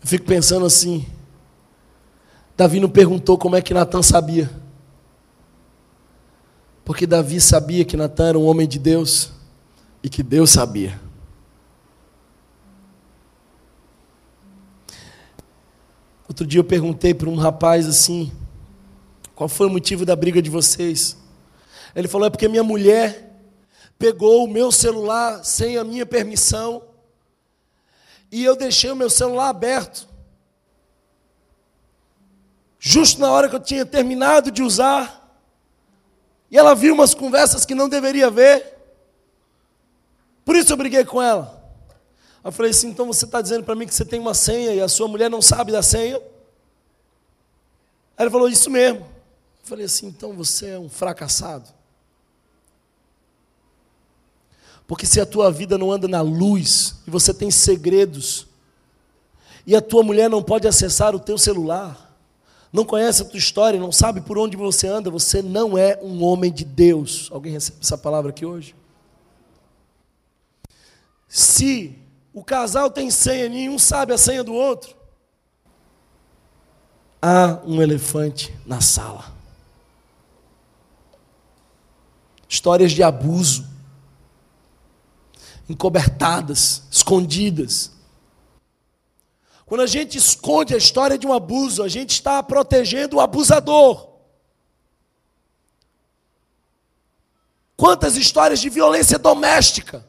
Eu 0.00 0.06
fico 0.08 0.24
pensando 0.24 0.64
assim. 0.64 1.06
Davi 2.56 2.78
não 2.78 2.88
perguntou 2.88 3.36
como 3.36 3.56
é 3.56 3.62
que 3.62 3.74
Natan 3.74 4.02
sabia. 4.02 4.61
Porque 6.84 7.06
Davi 7.06 7.40
sabia 7.40 7.84
que 7.84 7.96
Natan 7.96 8.28
era 8.28 8.38
um 8.38 8.46
homem 8.46 8.66
de 8.66 8.78
Deus 8.78 9.30
e 10.02 10.08
que 10.08 10.22
Deus 10.22 10.50
sabia. 10.50 11.00
Outro 16.28 16.46
dia 16.46 16.60
eu 16.60 16.64
perguntei 16.64 17.12
para 17.12 17.28
um 17.28 17.36
rapaz 17.36 17.86
assim: 17.86 18.32
qual 19.34 19.48
foi 19.48 19.66
o 19.66 19.70
motivo 19.70 20.04
da 20.04 20.16
briga 20.16 20.40
de 20.40 20.50
vocês? 20.50 21.16
Ele 21.94 22.08
falou: 22.08 22.26
é 22.26 22.30
porque 22.30 22.48
minha 22.48 22.62
mulher 22.64 23.30
pegou 23.98 24.44
o 24.44 24.48
meu 24.48 24.72
celular 24.72 25.44
sem 25.44 25.76
a 25.76 25.84
minha 25.84 26.04
permissão 26.04 26.82
e 28.32 28.42
eu 28.42 28.56
deixei 28.56 28.90
o 28.90 28.96
meu 28.96 29.10
celular 29.10 29.50
aberto. 29.50 30.08
Justo 32.80 33.20
na 33.20 33.30
hora 33.30 33.48
que 33.48 33.54
eu 33.54 33.60
tinha 33.60 33.86
terminado 33.86 34.50
de 34.50 34.62
usar, 34.62 35.21
e 36.52 36.58
ela 36.58 36.74
viu 36.74 36.92
umas 36.92 37.14
conversas 37.14 37.64
que 37.64 37.74
não 37.74 37.88
deveria 37.88 38.30
ver. 38.30 38.76
Por 40.44 40.54
isso 40.54 40.70
eu 40.70 40.76
briguei 40.76 41.02
com 41.02 41.22
ela. 41.22 41.64
Eu 42.44 42.52
falei 42.52 42.72
assim: 42.72 42.90
então 42.90 43.06
você 43.06 43.24
está 43.24 43.40
dizendo 43.40 43.64
para 43.64 43.74
mim 43.74 43.86
que 43.86 43.94
você 43.94 44.04
tem 44.04 44.20
uma 44.20 44.34
senha 44.34 44.74
e 44.74 44.80
a 44.80 44.86
sua 44.86 45.08
mulher 45.08 45.30
não 45.30 45.40
sabe 45.40 45.72
da 45.72 45.82
senha? 45.82 46.20
Ela 48.18 48.30
falou: 48.30 48.50
isso 48.50 48.68
mesmo. 48.68 49.00
Eu 49.00 49.64
falei 49.64 49.86
assim: 49.86 50.08
então 50.08 50.34
você 50.34 50.68
é 50.68 50.78
um 50.78 50.90
fracassado. 50.90 51.70
Porque 54.86 55.06
se 55.06 55.22
a 55.22 55.24
tua 55.24 55.50
vida 55.50 55.78
não 55.78 55.90
anda 55.90 56.06
na 56.06 56.20
luz, 56.20 56.96
e 57.06 57.10
você 57.10 57.32
tem 57.32 57.50
segredos, 57.50 58.46
e 59.66 59.74
a 59.74 59.80
tua 59.80 60.02
mulher 60.02 60.28
não 60.28 60.42
pode 60.42 60.68
acessar 60.68 61.14
o 61.14 61.20
teu 61.20 61.38
celular, 61.38 62.01
não 62.72 62.84
conhece 62.84 63.22
a 63.22 63.24
tua 63.24 63.38
história, 63.38 63.78
não 63.78 63.92
sabe 63.92 64.20
por 64.20 64.38
onde 64.38 64.56
você 64.56 64.86
anda, 64.86 65.10
você 65.10 65.42
não 65.42 65.76
é 65.76 65.98
um 66.02 66.24
homem 66.24 66.50
de 66.50 66.64
Deus. 66.64 67.28
Alguém 67.30 67.52
recebe 67.52 67.78
essa 67.82 67.98
palavra 67.98 68.30
aqui 68.30 68.46
hoje? 68.46 68.74
Se 71.28 71.98
o 72.32 72.42
casal 72.42 72.90
tem 72.90 73.10
senha, 73.10 73.48
nenhum 73.48 73.78
sabe 73.78 74.12
a 74.12 74.18
senha 74.18 74.42
do 74.42 74.54
outro, 74.54 74.96
há 77.20 77.60
um 77.64 77.82
elefante 77.82 78.54
na 78.64 78.80
sala. 78.80 79.32
Histórias 82.48 82.92
de 82.92 83.02
abuso 83.02 83.70
encobertadas, 85.68 86.82
escondidas. 86.90 87.92
Quando 89.72 89.80
a 89.80 89.86
gente 89.86 90.18
esconde 90.18 90.74
a 90.74 90.76
história 90.76 91.16
de 91.16 91.26
um 91.26 91.32
abuso, 91.32 91.82
a 91.82 91.88
gente 91.88 92.10
está 92.10 92.42
protegendo 92.42 93.16
o 93.16 93.20
abusador. 93.22 94.06
Quantas 97.74 98.18
histórias 98.18 98.60
de 98.60 98.68
violência 98.68 99.18
doméstica? 99.18 100.06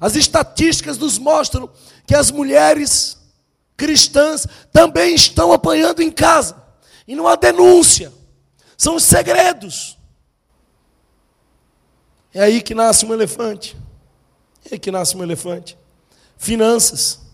As 0.00 0.16
estatísticas 0.16 0.96
nos 0.96 1.18
mostram 1.18 1.68
que 2.06 2.14
as 2.14 2.30
mulheres 2.30 3.18
cristãs 3.76 4.46
também 4.72 5.14
estão 5.14 5.52
apanhando 5.52 6.00
em 6.00 6.10
casa. 6.10 6.56
E 7.06 7.14
não 7.14 7.28
há 7.28 7.36
denúncia. 7.36 8.10
São 8.74 8.96
os 8.96 9.04
segredos. 9.04 9.98
É 12.32 12.40
aí 12.40 12.62
que 12.62 12.74
nasce 12.74 13.04
um 13.04 13.12
elefante. 13.12 13.76
E 14.64 14.72
aí 14.72 14.78
que 14.78 14.90
nasce 14.90 15.14
um 15.14 15.22
elefante. 15.22 15.76
Finanças. 16.38 17.25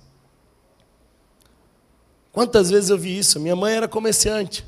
Quantas 2.33 2.71
vezes 2.71 2.91
eu 2.91 2.99
vi 2.99 3.19
isso? 3.19 3.39
Minha 3.39 3.55
mãe 3.55 3.75
era 3.75 3.87
comerciante. 3.87 4.65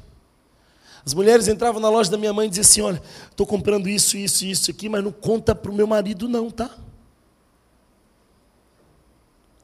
As 1.05 1.13
mulheres 1.13 1.49
entravam 1.49 1.81
na 1.81 1.89
loja 1.89 2.11
da 2.11 2.17
minha 2.17 2.33
mãe 2.33 2.47
e 2.47 2.51
diziam 2.51 2.63
assim: 2.63 2.81
Olha, 2.83 3.03
estou 3.31 3.47
comprando 3.47 3.89
isso, 3.89 4.17
isso, 4.17 4.45
isso 4.45 4.71
aqui, 4.71 4.89
mas 4.89 5.03
não 5.03 5.11
conta 5.11 5.55
para 5.55 5.71
o 5.71 5.75
meu 5.75 5.87
marido, 5.87 6.29
não, 6.29 6.51
tá? 6.51 6.71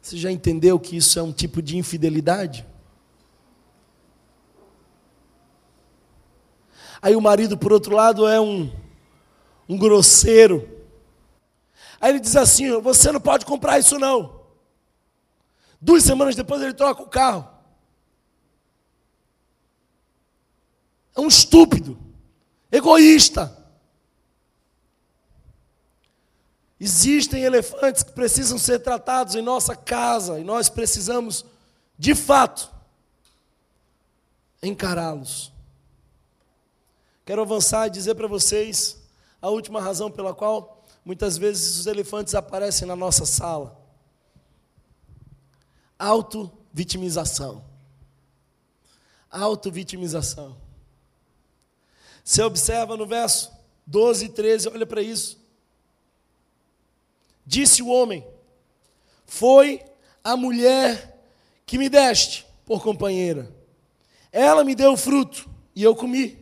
Você 0.01 0.16
já 0.16 0.30
entendeu 0.30 0.78
que 0.80 0.96
isso 0.96 1.18
é 1.18 1.22
um 1.22 1.32
tipo 1.32 1.62
de 1.62 1.76
infidelidade? 1.76 2.66
Aí 7.03 7.14
o 7.14 7.20
marido, 7.20 7.57
por 7.57 7.72
outro 7.72 7.94
lado, 7.94 8.26
é 8.26 8.40
um, 8.40 8.70
um 9.68 9.78
grosseiro 9.78 10.80
Aí 12.01 12.12
ele 12.12 12.20
diz 12.20 12.34
assim: 12.34 12.80
Você 12.80 13.12
não 13.12 13.20
pode 13.20 13.44
comprar 13.44 13.78
isso 13.78 13.98
não. 13.98 14.40
Duas 15.80 16.03
semanas 16.03 16.34
depois 16.34 16.62
ele 16.62 16.72
troca 16.72 17.03
o 17.03 17.09
carro. 17.09 17.46
É 21.20 21.22
um 21.22 21.28
estúpido, 21.28 21.98
egoísta. 22.72 23.54
Existem 26.80 27.42
elefantes 27.42 28.02
que 28.02 28.12
precisam 28.12 28.56
ser 28.56 28.78
tratados 28.78 29.34
em 29.34 29.42
nossa 29.42 29.76
casa 29.76 30.40
e 30.40 30.44
nós 30.44 30.70
precisamos, 30.70 31.44
de 31.98 32.14
fato, 32.14 32.70
encará-los. 34.62 35.52
Quero 37.26 37.42
avançar 37.42 37.88
e 37.88 37.90
dizer 37.90 38.14
para 38.14 38.26
vocês 38.26 38.98
a 39.42 39.50
última 39.50 39.78
razão 39.78 40.10
pela 40.10 40.32
qual 40.32 40.82
muitas 41.04 41.36
vezes 41.36 41.80
os 41.80 41.86
elefantes 41.86 42.34
aparecem 42.34 42.88
na 42.88 42.96
nossa 42.96 43.26
sala. 43.26 43.78
Auto-vitimização. 45.98 47.62
Auto-vitimização. 49.30 50.69
Você 52.30 52.42
observa 52.42 52.96
no 52.96 53.06
verso 53.06 53.50
12 53.84 54.26
e 54.26 54.28
13, 54.28 54.68
olha 54.68 54.86
para 54.86 55.02
isso. 55.02 55.36
Disse 57.44 57.82
o 57.82 57.88
homem: 57.88 58.24
Foi 59.26 59.82
a 60.22 60.36
mulher 60.36 61.24
que 61.66 61.76
me 61.76 61.88
deste 61.88 62.46
por 62.64 62.84
companheira. 62.84 63.52
Ela 64.30 64.62
me 64.62 64.76
deu 64.76 64.96
fruto 64.96 65.50
e 65.74 65.82
eu 65.82 65.92
comi. 65.96 66.38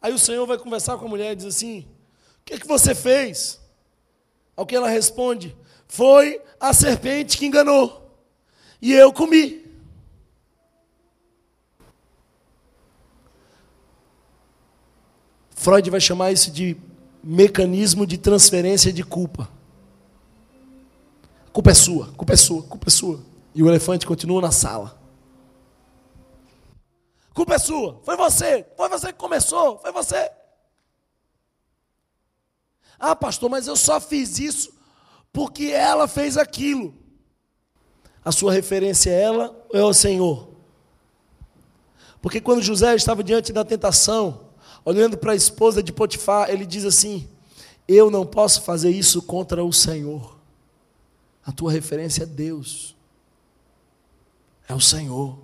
Aí 0.00 0.12
o 0.12 0.18
Senhor 0.20 0.46
vai 0.46 0.56
conversar 0.56 0.96
com 0.98 1.06
a 1.06 1.08
mulher 1.08 1.32
e 1.32 1.36
diz 1.36 1.46
assim: 1.46 1.80
O 1.80 2.44
que, 2.44 2.54
é 2.54 2.58
que 2.60 2.68
você 2.68 2.94
fez? 2.94 3.60
Ao 4.54 4.64
que 4.64 4.76
ela 4.76 4.88
responde: 4.88 5.56
Foi 5.88 6.40
a 6.60 6.72
serpente 6.72 7.36
que 7.36 7.46
enganou 7.46 8.08
e 8.80 8.92
eu 8.92 9.12
comi. 9.12 9.66
Freud 15.62 15.88
vai 15.90 16.00
chamar 16.00 16.32
isso 16.32 16.50
de 16.50 16.76
mecanismo 17.22 18.04
de 18.04 18.18
transferência 18.18 18.92
de 18.92 19.04
culpa. 19.04 19.48
Culpa 21.52 21.70
é 21.70 21.74
sua, 21.74 22.12
culpa 22.14 22.32
é 22.32 22.36
sua, 22.36 22.62
culpa 22.64 22.88
é 22.88 22.90
sua. 22.90 23.20
E 23.54 23.62
o 23.62 23.68
elefante 23.68 24.04
continua 24.04 24.42
na 24.42 24.50
sala. 24.50 25.00
Culpa 27.32 27.54
é 27.54 27.58
sua, 27.58 28.00
foi 28.02 28.16
você, 28.16 28.66
foi 28.76 28.88
você 28.88 29.12
que 29.12 29.18
começou, 29.18 29.78
foi 29.78 29.92
você. 29.92 30.32
Ah, 32.98 33.14
pastor, 33.14 33.48
mas 33.48 33.68
eu 33.68 33.76
só 33.76 34.00
fiz 34.00 34.40
isso 34.40 34.74
porque 35.32 35.66
ela 35.66 36.08
fez 36.08 36.36
aquilo. 36.36 36.92
A 38.24 38.32
sua 38.32 38.52
referência 38.52 39.10
é 39.10 39.22
ela 39.22 39.64
ou 39.72 39.78
é 39.78 39.84
o 39.84 39.94
Senhor? 39.94 40.48
Porque 42.20 42.40
quando 42.40 42.62
José 42.62 42.96
estava 42.96 43.22
diante 43.22 43.52
da 43.52 43.64
tentação, 43.64 44.51
olhando 44.84 45.16
para 45.16 45.32
a 45.32 45.36
esposa 45.36 45.82
de 45.82 45.92
Potifar, 45.92 46.50
ele 46.50 46.66
diz 46.66 46.84
assim: 46.84 47.28
Eu 47.86 48.10
não 48.10 48.26
posso 48.26 48.62
fazer 48.62 48.90
isso 48.90 49.22
contra 49.22 49.64
o 49.64 49.72
Senhor. 49.72 50.38
A 51.44 51.50
tua 51.50 51.72
referência 51.72 52.22
é 52.22 52.26
Deus, 52.26 52.96
é 54.68 54.74
o 54.74 54.80
Senhor. 54.80 55.38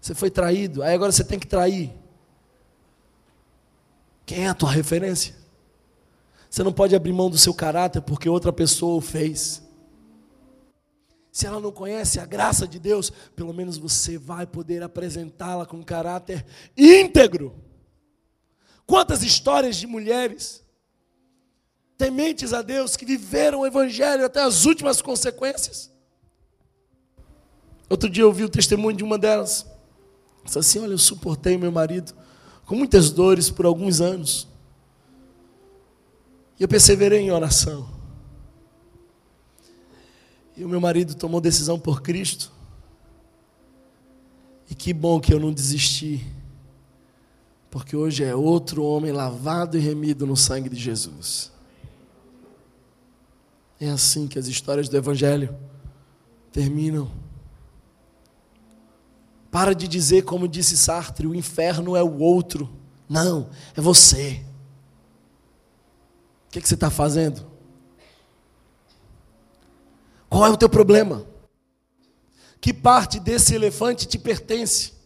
Você 0.00 0.14
foi 0.14 0.30
traído, 0.30 0.82
aí 0.82 0.94
agora 0.94 1.10
você 1.10 1.24
tem 1.24 1.38
que 1.38 1.46
trair. 1.46 1.92
Quem 4.24 4.44
é 4.44 4.48
a 4.48 4.54
tua 4.54 4.70
referência? 4.70 5.34
Você 6.48 6.62
não 6.62 6.72
pode 6.72 6.94
abrir 6.94 7.12
mão 7.12 7.28
do 7.28 7.36
seu 7.36 7.52
caráter 7.52 8.00
porque 8.00 8.28
outra 8.28 8.52
pessoa 8.52 8.96
o 8.96 9.00
fez. 9.00 9.62
Se 11.30 11.46
ela 11.46 11.60
não 11.60 11.70
conhece 11.70 12.18
a 12.18 12.26
graça 12.26 12.66
de 12.66 12.78
Deus, 12.78 13.10
pelo 13.36 13.52
menos 13.52 13.76
você 13.76 14.18
vai 14.18 14.46
poder 14.46 14.82
apresentá-la 14.82 15.64
com 15.66 15.82
caráter 15.84 16.44
íntegro. 16.76 17.54
Quantas 18.88 19.22
histórias 19.22 19.76
de 19.76 19.86
mulheres 19.86 20.64
tementes 21.98 22.54
a 22.54 22.62
Deus 22.62 22.96
que 22.96 23.04
viveram 23.04 23.60
o 23.60 23.66
Evangelho 23.66 24.24
até 24.24 24.40
as 24.40 24.64
últimas 24.64 25.02
consequências. 25.02 25.92
Outro 27.90 28.08
dia 28.08 28.22
eu 28.22 28.28
ouvi 28.28 28.44
o 28.44 28.48
testemunho 28.48 28.96
de 28.96 29.04
uma 29.04 29.18
delas. 29.18 29.66
Disse 30.42 30.58
assim: 30.58 30.78
Olha, 30.78 30.92
eu 30.92 30.98
suportei 30.98 31.58
meu 31.58 31.70
marido 31.70 32.14
com 32.64 32.76
muitas 32.76 33.10
dores 33.10 33.50
por 33.50 33.66
alguns 33.66 34.00
anos. 34.00 34.48
E 36.58 36.62
eu 36.62 36.68
perseverei 36.68 37.20
em 37.20 37.30
oração. 37.30 37.90
E 40.56 40.64
o 40.64 40.68
meu 40.68 40.80
marido 40.80 41.14
tomou 41.14 41.42
decisão 41.42 41.78
por 41.78 42.00
Cristo. 42.00 42.50
E 44.70 44.74
que 44.74 44.94
bom 44.94 45.20
que 45.20 45.34
eu 45.34 45.38
não 45.38 45.52
desisti 45.52 46.24
porque 47.70 47.96
hoje 47.96 48.24
é 48.24 48.34
outro 48.34 48.82
homem 48.84 49.12
lavado 49.12 49.76
e 49.76 49.80
remido 49.80 50.26
no 50.26 50.36
sangue 50.36 50.68
de 50.68 50.76
Jesus. 50.76 51.52
É 53.80 53.88
assim 53.90 54.26
que 54.26 54.38
as 54.38 54.46
histórias 54.46 54.88
do 54.88 54.96
Evangelho 54.96 55.56
terminam. 56.50 57.10
Para 59.50 59.74
de 59.74 59.86
dizer, 59.86 60.22
como 60.22 60.48
disse 60.48 60.76
Sartre, 60.76 61.26
o 61.26 61.34
inferno 61.34 61.94
é 61.94 62.02
o 62.02 62.18
outro. 62.18 62.68
Não, 63.08 63.50
é 63.76 63.80
você. 63.80 64.44
O 66.46 66.50
que, 66.50 66.58
é 66.58 66.62
que 66.62 66.68
você 66.68 66.74
está 66.74 66.90
fazendo? 66.90 67.46
Qual 70.28 70.44
é 70.44 70.50
o 70.50 70.56
teu 70.56 70.68
problema? 70.68 71.26
Que 72.60 72.72
parte 72.72 73.20
desse 73.20 73.54
elefante 73.54 74.06
te 74.06 74.18
pertence? 74.18 74.97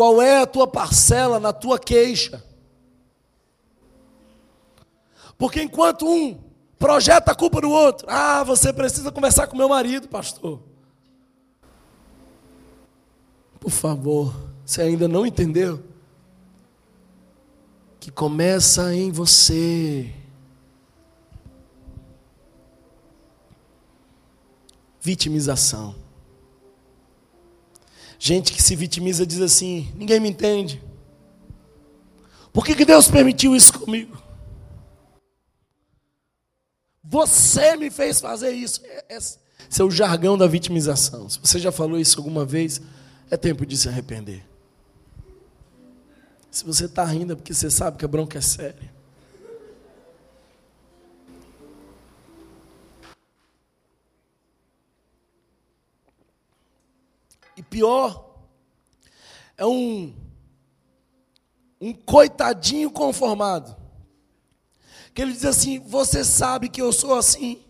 Qual 0.00 0.22
é 0.22 0.40
a 0.40 0.46
tua 0.46 0.66
parcela 0.66 1.38
na 1.38 1.52
tua 1.52 1.78
queixa? 1.78 2.42
Porque 5.36 5.62
enquanto 5.62 6.08
um 6.08 6.40
projeta 6.78 7.32
a 7.32 7.34
culpa 7.34 7.60
no 7.60 7.68
outro, 7.68 8.06
ah, 8.08 8.42
você 8.42 8.72
precisa 8.72 9.12
conversar 9.12 9.46
com 9.46 9.58
meu 9.58 9.68
marido, 9.68 10.08
pastor. 10.08 10.62
Por 13.60 13.70
favor, 13.70 14.34
você 14.64 14.80
ainda 14.80 15.06
não 15.06 15.26
entendeu? 15.26 15.84
Que 18.00 18.10
começa 18.10 18.94
em 18.94 19.12
você. 19.12 20.14
Vitimização. 24.98 25.94
Gente 28.22 28.52
que 28.52 28.62
se 28.62 28.76
vitimiza 28.76 29.24
diz 29.24 29.40
assim: 29.40 29.90
ninguém 29.96 30.20
me 30.20 30.28
entende. 30.28 30.80
Por 32.52 32.66
que, 32.66 32.74
que 32.74 32.84
Deus 32.84 33.08
permitiu 33.08 33.56
isso 33.56 33.72
comigo? 33.72 34.22
Você 37.02 37.76
me 37.76 37.90
fez 37.90 38.20
fazer 38.20 38.50
isso. 38.50 38.82
É, 38.84 39.16
esse 39.16 39.38
é 39.80 39.82
o 39.82 39.90
jargão 39.90 40.36
da 40.36 40.46
vitimização. 40.46 41.30
Se 41.30 41.38
você 41.38 41.58
já 41.58 41.72
falou 41.72 41.98
isso 41.98 42.18
alguma 42.18 42.44
vez, 42.44 42.82
é 43.30 43.38
tempo 43.38 43.64
de 43.64 43.76
se 43.78 43.88
arrepender. 43.88 44.44
Se 46.50 46.62
você 46.62 46.84
está 46.84 47.04
rindo 47.04 47.32
é 47.32 47.36
porque 47.36 47.54
você 47.54 47.70
sabe 47.70 47.96
que 47.96 48.04
a 48.04 48.08
bronca 48.08 48.36
é 48.36 48.42
séria. 48.42 48.99
E 57.60 57.62
pior, 57.62 58.38
é 59.54 59.66
um, 59.66 60.14
um 61.78 61.92
coitadinho 61.92 62.90
conformado. 62.90 63.76
Que 65.12 65.20
ele 65.20 65.32
diz 65.32 65.44
assim: 65.44 65.78
Você 65.78 66.24
sabe 66.24 66.70
que 66.70 66.80
eu 66.80 66.90
sou 66.90 67.14
assim. 67.14 67.62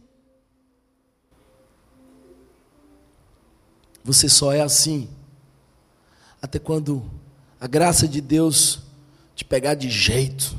Você 4.05 4.29
só 4.29 4.53
é 4.53 4.61
assim. 4.61 5.11
Até 6.41 6.61
quando 6.61 7.11
a 7.59 7.67
graça 7.67 8.07
de 8.07 8.21
Deus 8.21 8.83
te 9.35 9.45
pegar 9.45 9.75
de 9.75 9.91
jeito. 9.91 10.57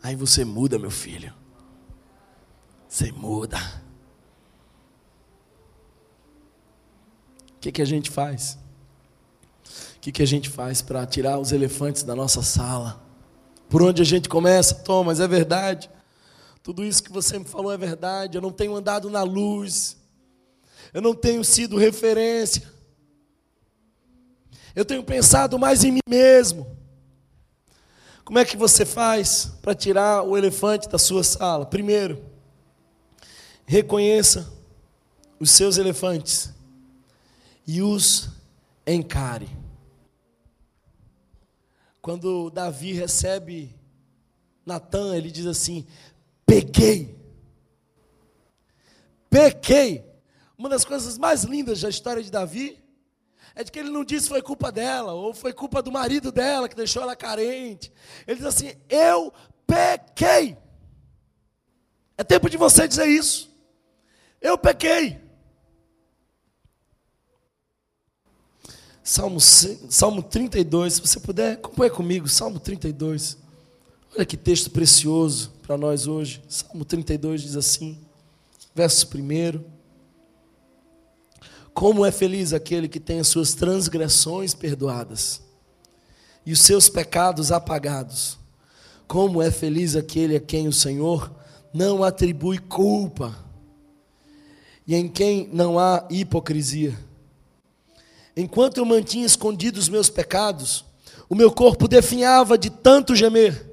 Aí 0.00 0.14
você 0.14 0.44
muda, 0.44 0.78
meu 0.78 0.92
filho. 0.92 1.34
Você 2.88 3.10
muda. 3.10 3.58
O 7.56 7.60
que, 7.60 7.72
que 7.72 7.82
a 7.82 7.84
gente 7.84 8.08
faz? 8.08 8.56
Que, 10.08 10.12
que 10.12 10.22
a 10.22 10.26
gente 10.26 10.48
faz 10.48 10.80
para 10.80 11.04
tirar 11.04 11.38
os 11.38 11.52
elefantes 11.52 12.02
da 12.02 12.16
nossa 12.16 12.40
sala? 12.40 12.98
Por 13.68 13.82
onde 13.82 14.00
a 14.00 14.04
gente 14.06 14.26
começa? 14.26 14.74
Thomas, 14.74 15.20
é 15.20 15.28
verdade. 15.28 15.90
Tudo 16.62 16.82
isso 16.82 17.02
que 17.02 17.12
você 17.12 17.38
me 17.38 17.44
falou 17.44 17.70
é 17.70 17.76
verdade. 17.76 18.38
Eu 18.38 18.40
não 18.40 18.50
tenho 18.50 18.74
andado 18.74 19.10
na 19.10 19.22
luz. 19.22 19.98
Eu 20.94 21.02
não 21.02 21.14
tenho 21.14 21.44
sido 21.44 21.76
referência. 21.76 22.62
Eu 24.74 24.82
tenho 24.82 25.04
pensado 25.04 25.58
mais 25.58 25.84
em 25.84 25.92
mim 25.92 26.00
mesmo. 26.08 26.66
Como 28.24 28.38
é 28.38 28.46
que 28.46 28.56
você 28.56 28.86
faz 28.86 29.52
para 29.60 29.74
tirar 29.74 30.22
o 30.22 30.38
elefante 30.38 30.88
da 30.88 30.96
sua 30.96 31.22
sala? 31.22 31.66
Primeiro, 31.66 32.24
reconheça 33.66 34.50
os 35.38 35.50
seus 35.50 35.76
elefantes 35.76 36.50
e 37.66 37.82
os 37.82 38.30
encare. 38.86 39.67
Quando 42.08 42.48
Davi 42.48 42.94
recebe 42.94 43.78
Natan, 44.64 45.14
ele 45.14 45.30
diz 45.30 45.44
assim: 45.44 45.86
pequei. 46.46 47.14
Pequei. 49.28 50.10
Uma 50.56 50.70
das 50.70 50.86
coisas 50.86 51.18
mais 51.18 51.44
lindas 51.44 51.82
da 51.82 51.90
história 51.90 52.22
de 52.22 52.30
Davi 52.30 52.82
é 53.54 53.62
de 53.62 53.70
que 53.70 53.78
ele 53.78 53.90
não 53.90 54.04
disse 54.04 54.26
foi 54.26 54.40
culpa 54.40 54.72
dela, 54.72 55.12
ou 55.12 55.34
foi 55.34 55.52
culpa 55.52 55.82
do 55.82 55.92
marido 55.92 56.32
dela 56.32 56.66
que 56.66 56.74
deixou 56.74 57.02
ela 57.02 57.14
carente. 57.14 57.92
Ele 58.26 58.38
diz 58.38 58.46
assim: 58.46 58.72
Eu 58.88 59.30
pequei. 59.66 60.56
É 62.16 62.24
tempo 62.24 62.48
de 62.48 62.56
você 62.56 62.88
dizer 62.88 63.06
isso. 63.06 63.54
Eu 64.40 64.56
pequei. 64.56 65.20
Salmo, 69.08 69.40
Salmo 69.40 70.22
32, 70.22 70.92
se 70.92 71.00
você 71.00 71.18
puder, 71.18 71.54
acompanhe 71.54 71.90
comigo, 71.90 72.28
Salmo 72.28 72.60
32. 72.60 73.38
Olha 74.14 74.26
que 74.26 74.36
texto 74.36 74.70
precioso 74.70 75.50
para 75.62 75.78
nós 75.78 76.06
hoje. 76.06 76.42
Salmo 76.46 76.84
32 76.84 77.40
diz 77.40 77.56
assim, 77.56 77.98
verso 78.74 79.08
1. 79.08 79.64
Como 81.72 82.04
é 82.04 82.12
feliz 82.12 82.52
aquele 82.52 82.86
que 82.86 83.00
tem 83.00 83.18
as 83.18 83.28
suas 83.28 83.54
transgressões 83.54 84.52
perdoadas 84.52 85.40
e 86.44 86.52
os 86.52 86.60
seus 86.60 86.90
pecados 86.90 87.50
apagados. 87.50 88.38
Como 89.06 89.40
é 89.40 89.50
feliz 89.50 89.96
aquele 89.96 90.36
a 90.36 90.40
quem 90.40 90.68
o 90.68 90.72
Senhor 90.72 91.34
não 91.72 92.04
atribui 92.04 92.58
culpa 92.58 93.34
e 94.86 94.94
em 94.94 95.08
quem 95.08 95.48
não 95.50 95.78
há 95.78 96.06
hipocrisia. 96.10 97.07
Enquanto 98.38 98.78
eu 98.78 98.84
mantinha 98.84 99.26
escondidos 99.26 99.84
os 99.84 99.88
meus 99.88 100.08
pecados, 100.08 100.84
o 101.28 101.34
meu 101.34 101.50
corpo 101.50 101.88
definhava 101.88 102.56
de 102.56 102.70
tanto 102.70 103.16
gemer, 103.16 103.68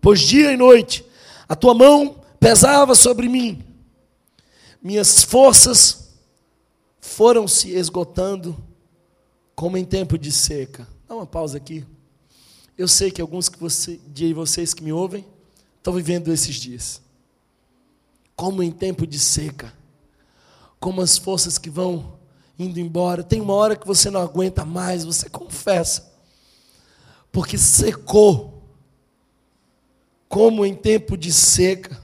pois 0.00 0.20
dia 0.20 0.52
e 0.52 0.56
noite 0.56 1.04
a 1.48 1.56
tua 1.56 1.74
mão 1.74 2.22
pesava 2.38 2.94
sobre 2.94 3.28
mim, 3.28 3.60
minhas 4.80 5.24
forças 5.24 6.10
foram 7.00 7.48
se 7.48 7.72
esgotando 7.72 8.56
como 9.56 9.76
em 9.76 9.84
tempo 9.84 10.16
de 10.16 10.30
seca. 10.30 10.86
Dá 11.08 11.16
uma 11.16 11.26
pausa 11.26 11.56
aqui. 11.56 11.84
Eu 12.76 12.86
sei 12.86 13.10
que 13.10 13.20
alguns 13.20 13.48
que 13.48 13.58
você, 13.58 13.98
de 14.06 14.32
vocês 14.32 14.72
que 14.72 14.84
me 14.84 14.92
ouvem 14.92 15.26
estão 15.76 15.92
vivendo 15.92 16.32
esses 16.32 16.54
dias. 16.54 17.02
Como 18.36 18.62
em 18.62 18.70
tempo 18.70 19.04
de 19.04 19.18
seca. 19.18 19.72
Como 20.78 21.00
as 21.00 21.18
forças 21.18 21.58
que 21.58 21.68
vão 21.68 22.17
indo 22.58 22.80
embora. 22.80 23.22
Tem 23.22 23.40
uma 23.40 23.54
hora 23.54 23.76
que 23.76 23.86
você 23.86 24.10
não 24.10 24.20
aguenta 24.20 24.64
mais, 24.64 25.04
você 25.04 25.28
confessa. 25.28 26.12
Porque 27.30 27.56
secou. 27.56 28.62
Como 30.28 30.66
em 30.66 30.74
tempo 30.74 31.16
de 31.16 31.32
seca. 31.32 32.00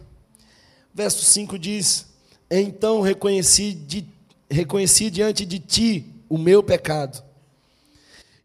Verso 0.94 1.24
5 1.24 1.58
diz: 1.58 2.06
Então 2.50 3.00
reconheci 3.00 3.72
de 3.72 4.06
reconheci 4.50 5.10
diante 5.10 5.44
de 5.44 5.58
ti 5.58 6.14
o 6.28 6.38
meu 6.38 6.62
pecado 6.62 7.24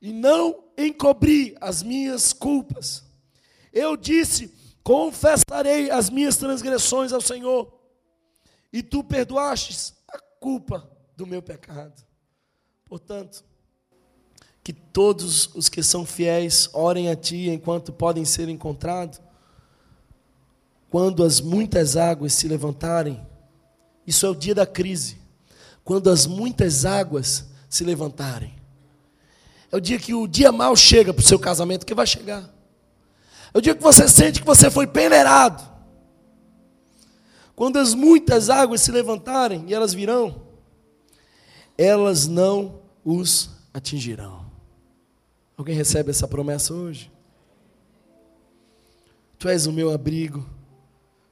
e 0.01 0.13
não 0.13 0.63
encobri 0.77 1.55
as 1.59 1.83
minhas 1.83 2.33
culpas. 2.33 3.03
Eu 3.73 3.95
disse: 3.97 4.53
confessarei 4.83 5.91
as 5.91 6.09
minhas 6.09 6.37
transgressões 6.37 7.11
ao 7.11 7.21
Senhor, 7.21 7.71
e 8.71 8.81
tu 8.81 9.03
perdoastes 9.03 9.93
a 10.07 10.19
culpa 10.39 10.88
do 11.19 11.27
meu 11.27 11.41
pecado. 11.41 12.01
Portanto, 12.85 13.43
que 14.63 14.71
todos 14.71 15.53
os 15.53 15.67
que 15.67 15.83
são 15.83 16.05
fiéis 16.05 16.69
orem 16.71 17.09
a 17.09 17.15
ti 17.15 17.49
enquanto 17.49 17.91
podem 17.91 18.23
ser 18.23 18.47
encontrados. 18.47 19.19
Quando 20.89 21.21
as 21.23 21.41
muitas 21.41 21.97
águas 21.97 22.33
se 22.33 22.47
levantarem, 22.47 23.21
isso 24.07 24.25
é 24.25 24.29
o 24.29 24.35
dia 24.35 24.55
da 24.55 24.65
crise 24.65 25.19
quando 25.83 26.09
as 26.09 26.25
muitas 26.25 26.85
águas 26.85 27.47
se 27.67 27.83
levantarem. 27.83 28.55
É 29.71 29.75
o 29.75 29.81
dia 29.81 29.99
que 29.99 30.13
o 30.13 30.25
dia 30.25 30.51
mal 30.51 30.75
chega 30.75 31.13
para 31.13 31.21
o 31.21 31.25
seu 31.25 31.37
casamento, 31.37 31.85
que 31.85 31.93
vai 31.93 32.07
chegar. 32.07 32.49
É 33.53 33.57
o 33.57 33.61
dia 33.61 33.75
que 33.75 33.83
você 33.83 34.07
sente 34.07 34.39
que 34.39 34.45
você 34.47 34.71
foi 34.71 34.87
peneirado. 34.87 35.67
Quando 37.55 37.77
as 37.77 37.93
muitas 37.93 38.49
águas 38.49 38.81
se 38.81 38.91
levantarem, 38.91 39.65
e 39.67 39.73
elas 39.73 39.93
virão, 39.93 40.48
elas 41.79 42.27
não 42.27 42.81
os 43.05 43.51
atingirão. 43.73 44.45
Alguém 45.55 45.73
recebe 45.73 46.09
essa 46.09 46.27
promessa 46.27 46.73
hoje? 46.73 47.09
Tu 49.37 49.47
és 49.47 49.65
o 49.65 49.71
meu 49.71 49.89
abrigo, 49.89 50.45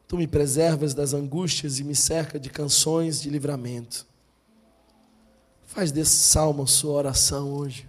tu 0.07 0.15
me 0.15 0.25
preservas 0.25 0.93
das 0.93 1.13
angústias 1.13 1.79
e 1.79 1.83
me 1.83 1.93
cerca 1.93 2.39
de 2.39 2.49
canções 2.49 3.21
de 3.21 3.29
livramento. 3.29 4.07
Faz 5.65 5.91
desse 5.91 6.15
salmo 6.15 6.63
a 6.63 6.67
sua 6.67 6.93
oração 6.93 7.51
hoje. 7.51 7.85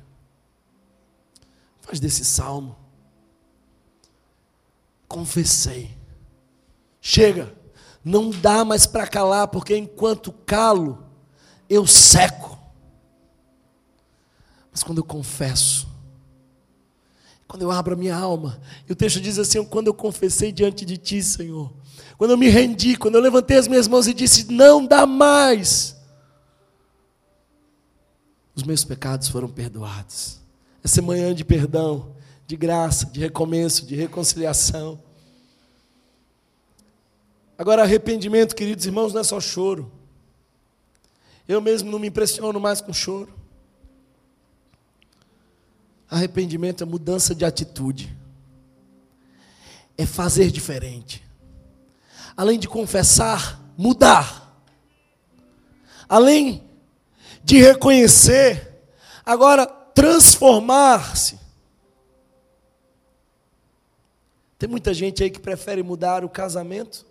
Faz 1.81 2.01
desse 2.01 2.25
salmo. 2.25 2.77
Confessei. 5.07 5.97
Chega. 7.01 7.55
Não 8.05 8.31
dá 8.31 8.65
mais 8.65 8.85
para 8.85 9.07
calar, 9.07 9.47
porque 9.47 9.77
enquanto 9.77 10.33
calo, 10.33 11.08
eu 11.69 11.87
seco. 11.87 12.59
Mas 14.71 14.83
quando 14.83 14.99
eu 14.99 15.05
confesso, 15.05 15.89
quando 17.47 17.63
eu 17.63 17.71
abro 17.71 17.95
a 17.95 17.97
minha 17.97 18.17
alma, 18.17 18.61
e 18.89 18.93
o 18.93 18.97
texto 18.97 19.21
diz 19.21 19.39
assim: 19.39 19.65
quando 19.65 19.89
eu 19.89 19.95
confessei 19.95 20.53
diante 20.53 20.85
de 20.85 20.97
ti, 20.97 21.23
Senhor, 21.23 21.73
quando 22.17 22.33
eu 22.33 22.39
me 22.39 22.49
rendi, 22.49 22.97
quando 22.97 23.17
eu 23.17 23.21
levantei 23.21 23.57
as 23.57 23.69
minhas 23.69 23.89
mãos 23.89 24.07
e 24.07 24.15
disse: 24.15 24.53
não 24.53 24.87
dá 24.87 25.07
mais 25.07 25.99
os 28.59 28.65
meus 28.65 28.83
pecados 28.83 29.29
foram 29.29 29.49
perdoados. 29.49 30.41
Essa 30.83 31.01
manhã 31.01 31.33
de 31.33 31.45
perdão, 31.45 32.13
de 32.45 32.57
graça, 32.57 33.07
de 33.07 33.21
recomeço, 33.21 33.87
de 33.87 33.95
reconciliação. 33.95 35.01
Agora, 37.57 37.83
arrependimento, 37.85 38.57
queridos 38.57 38.85
irmãos, 38.85 39.13
não 39.13 39.21
é 39.21 39.25
só 39.25 39.39
choro. 39.39 39.93
Eu 41.49 41.63
mesmo 41.63 41.91
não 41.91 41.99
me 41.99 42.09
impressiono 42.09 42.61
mais 42.61 42.83
com 42.83 42.93
choro. 42.93 43.33
Arrependimento 46.11 46.83
é 46.83 46.87
mudança 46.87 47.35
de 47.35 47.45
atitude, 47.45 48.17
é 49.97 50.07
fazer 50.07 50.51
diferente. 50.51 51.27
Além 52.37 52.59
de 52.59 52.69
confessar, 52.69 53.61
mudar. 53.77 54.63
Além 56.09 56.63
de 57.43 57.61
reconhecer, 57.61 58.87
agora 59.25 59.67
transformar-se. 59.67 61.39
Tem 64.59 64.69
muita 64.69 64.95
gente 64.95 65.23
aí 65.23 65.31
que 65.31 65.41
prefere 65.41 65.83
mudar 65.83 66.25
o 66.25 66.29
casamento 66.29 67.07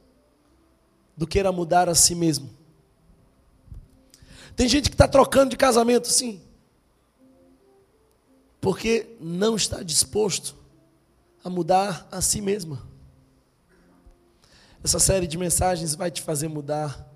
do 1.16 1.28
que 1.28 1.40
era 1.40 1.52
mudar 1.52 1.88
a 1.88 1.96
si 1.96 2.16
mesmo. 2.16 2.57
Tem 4.58 4.68
gente 4.68 4.89
que 4.89 4.95
está 4.95 5.08
trocando 5.08 5.51
de 5.51 5.55
casamento, 5.55 6.08
sim, 6.08 6.41
porque 8.60 9.16
não 9.22 9.55
está 9.55 9.84
disposto 9.84 10.55
a 11.43 11.49
mudar 11.49 12.08
a 12.12 12.22
si 12.22 12.41
mesma. 12.41 12.82
Essa 14.84 14.97
série 14.97 15.28
de 15.28 15.38
mensagens 15.38 15.93
vai 15.93 16.10
te 16.10 16.24
fazer 16.24 16.47
mudar 16.47 17.08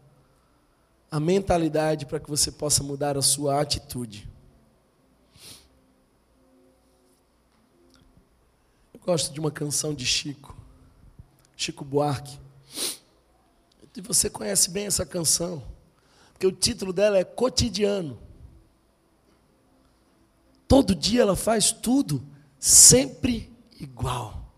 a 1.10 1.20
mentalidade 1.20 2.06
para 2.06 2.20
que 2.20 2.30
você 2.30 2.52
possa 2.52 2.84
mudar 2.84 3.18
a 3.18 3.24
sua 3.24 3.60
atitude. 3.60 4.30
Eu 8.94 9.00
gosto 9.00 9.34
de 9.34 9.40
uma 9.40 9.50
canção 9.50 9.96
de 9.96 10.06
Chico, 10.06 10.56
Chico 11.58 11.84
Buarque. 11.84 12.40
E 13.96 14.02
você 14.02 14.30
conhece 14.30 14.70
bem 14.70 14.86
essa 14.86 15.04
canção, 15.08 15.71
porque 16.42 16.48
o 16.48 16.52
título 16.52 16.92
dela 16.92 17.20
é 17.20 17.24
Cotidiano. 17.24 18.18
Todo 20.68 20.96
dia 20.96 21.22
ela 21.22 21.36
faz 21.36 21.72
tudo 21.72 22.24
sempre 22.60 23.56
igual. 23.80 24.52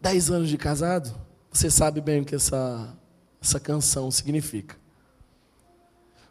Dez 0.00 0.30
anos 0.30 0.48
de 0.48 0.56
casado, 0.56 1.14
você 1.52 1.70
sabe 1.70 2.00
bem 2.00 2.22
o 2.22 2.24
que 2.24 2.36
essa 2.36 2.96
essa 3.38 3.60
canção 3.60 4.10
significa. 4.10 4.78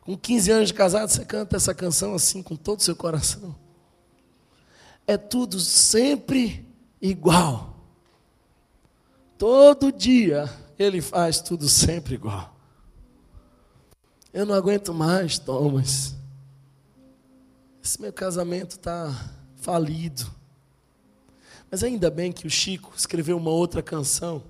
Com 0.02 0.18
15 0.18 0.52
anos 0.52 0.68
de 0.70 0.74
casado, 0.74 1.10
você 1.12 1.24
canta 1.24 1.56
essa 1.56 1.76
canção 1.76 2.16
assim, 2.16 2.42
com 2.42 2.56
todo 2.56 2.80
o 2.80 2.84
seu 2.84 2.96
coração. 2.96 3.56
É 5.06 5.18
tudo 5.18 5.60
sempre 5.60 6.68
igual. 7.00 7.78
Todo 9.38 9.92
dia 9.92 10.50
ele 10.80 11.00
faz 11.00 11.40
tudo 11.42 11.70
sempre 11.70 12.16
igual. 12.16 12.57
Eu 14.38 14.46
não 14.46 14.54
aguento 14.54 14.94
mais, 14.94 15.40
Thomas. 15.40 16.16
Esse 17.84 18.00
meu 18.00 18.14
casamento 18.14 18.76
está 18.76 19.12
falido. 19.56 20.32
Mas 21.72 21.84
ainda 21.84 22.12
bem 22.12 22.32
que 22.32 22.46
o 22.46 22.50
Chico 22.50 22.94
escreveu 22.96 23.36
uma 23.36 23.50
outra 23.50 23.82
canção. 23.82 24.44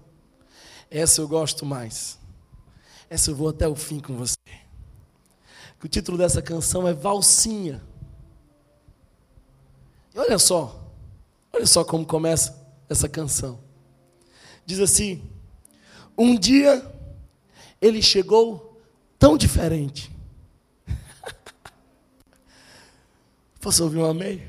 Essa 0.92 1.22
eu 1.22 1.28
gosto 1.30 1.66
mais. 1.66 2.20
Essa 3.10 3.32
eu 3.32 3.36
vou 3.38 3.48
até 3.48 3.66
o 3.66 3.78
fim 3.78 4.02
com 4.02 4.18
você. 4.18 4.36
o 5.82 5.88
título 5.88 6.18
dessa 6.18 6.42
canção 6.42 6.86
é 6.86 6.94
Valsinha. 6.94 7.82
E 10.14 10.20
olha 10.20 10.38
só, 10.38 10.86
olha 11.54 11.66
só 11.66 11.86
como 11.86 12.06
começa 12.06 12.62
essa 12.90 13.08
canção. 13.08 13.58
Diz 14.66 14.82
assim: 14.82 15.24
Um 16.18 16.38
dia 16.38 16.86
ele 17.80 18.02
chegou 18.02 18.67
tão 19.18 19.38
diferente. 19.38 20.12
Posso 23.60 23.84
ouvir 23.84 23.98
um 23.98 24.06
amém? 24.06 24.44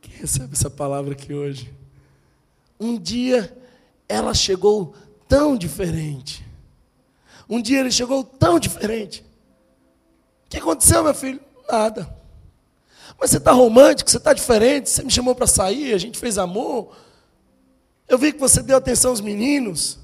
Quem 0.00 0.14
recebe 0.16 0.52
essa 0.52 0.70
palavra 0.70 1.12
aqui 1.12 1.32
hoje? 1.32 1.72
Um 2.78 2.98
dia 2.98 3.56
ela 4.08 4.34
chegou 4.34 4.94
tão 5.28 5.56
diferente. 5.56 6.44
Um 7.48 7.60
dia 7.60 7.80
ele 7.80 7.90
chegou 7.90 8.24
tão 8.24 8.58
diferente. 8.58 9.24
O 10.46 10.50
que 10.50 10.58
aconteceu, 10.58 11.02
meu 11.02 11.14
filho? 11.14 11.40
Nada. 11.68 12.14
Mas 13.18 13.30
você 13.30 13.38
está 13.38 13.52
romântico, 13.52 14.10
você 14.10 14.16
está 14.16 14.32
diferente, 14.32 14.90
você 14.90 15.02
me 15.02 15.10
chamou 15.10 15.34
para 15.34 15.46
sair, 15.46 15.94
a 15.94 15.98
gente 15.98 16.18
fez 16.18 16.38
amor. 16.38 16.96
Eu 18.08 18.18
vi 18.18 18.32
que 18.32 18.38
você 18.38 18.62
deu 18.62 18.76
atenção 18.76 19.10
aos 19.10 19.20
meninos. 19.20 19.98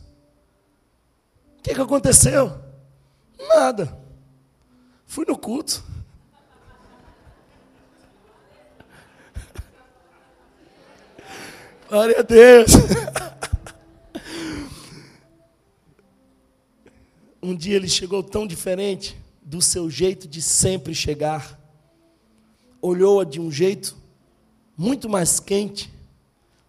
O 1.60 1.62
que, 1.62 1.74
que 1.74 1.80
aconteceu? 1.80 2.58
Nada. 3.38 3.96
Fui 5.04 5.26
no 5.28 5.36
culto. 5.36 5.84
Glória 11.86 12.18
a 12.18 12.22
Deus. 12.22 12.70
Um 17.42 17.56
dia 17.56 17.76
ele 17.76 17.88
chegou 17.88 18.22
tão 18.22 18.46
diferente 18.46 19.16
do 19.40 19.62
seu 19.62 19.88
jeito 19.88 20.28
de 20.28 20.42
sempre 20.42 20.94
chegar. 20.94 21.58
Olhou-a 22.82 23.24
de 23.24 23.40
um 23.40 23.50
jeito 23.50 23.96
muito 24.76 25.08
mais 25.08 25.40
quente 25.40 25.90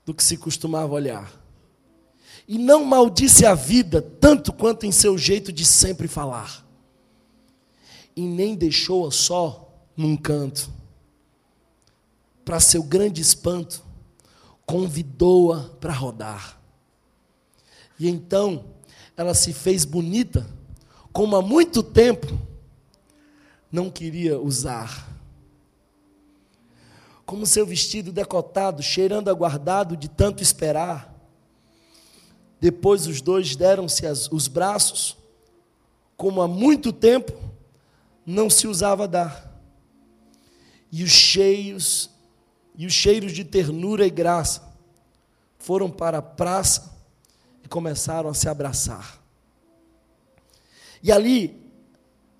do 0.05 0.13
que 0.13 0.23
se 0.23 0.37
costumava 0.37 0.93
olhar. 0.93 1.40
E 2.51 2.57
não 2.57 2.83
maldisse 2.83 3.45
a 3.45 3.55
vida 3.55 4.01
tanto 4.01 4.51
quanto 4.51 4.85
em 4.85 4.91
seu 4.91 5.17
jeito 5.17 5.53
de 5.53 5.63
sempre 5.63 6.05
falar. 6.05 6.67
E 8.13 8.27
nem 8.27 8.57
deixou-a 8.57 9.09
só 9.09 9.73
num 9.95 10.17
canto. 10.17 10.69
Para 12.43 12.59
seu 12.59 12.83
grande 12.83 13.21
espanto, 13.21 13.81
convidou-a 14.65 15.69
para 15.79 15.93
rodar. 15.93 16.61
E 17.97 18.09
então 18.09 18.65
ela 19.15 19.33
se 19.33 19.53
fez 19.53 19.85
bonita 19.85 20.45
como 21.13 21.37
há 21.37 21.41
muito 21.41 21.81
tempo 21.81 22.37
não 23.71 23.89
queria 23.89 24.37
usar. 24.37 25.07
Como 27.25 27.45
seu 27.45 27.65
vestido 27.65 28.11
decotado, 28.11 28.83
cheirando 28.83 29.29
aguardado 29.29 29.95
de 29.95 30.09
tanto 30.09 30.43
esperar. 30.43 31.10
Depois 32.61 33.07
os 33.07 33.21
dois 33.21 33.55
deram-se 33.55 34.05
os 34.31 34.47
braços, 34.47 35.17
como 36.15 36.43
há 36.43 36.47
muito 36.47 36.93
tempo 36.93 37.33
não 38.23 38.51
se 38.51 38.67
usava 38.67 39.07
dar. 39.07 39.51
E 40.91 41.03
os 41.03 41.09
cheios 41.09 42.11
e 42.75 42.85
os 42.85 42.93
cheiros 42.93 43.33
de 43.33 43.43
ternura 43.43 44.05
e 44.05 44.09
graça 44.09 44.71
foram 45.57 45.89
para 45.89 46.19
a 46.19 46.21
praça 46.21 46.95
e 47.63 47.67
começaram 47.67 48.29
a 48.29 48.33
se 48.33 48.47
abraçar. 48.47 49.19
E 51.03 51.11
ali 51.11 51.59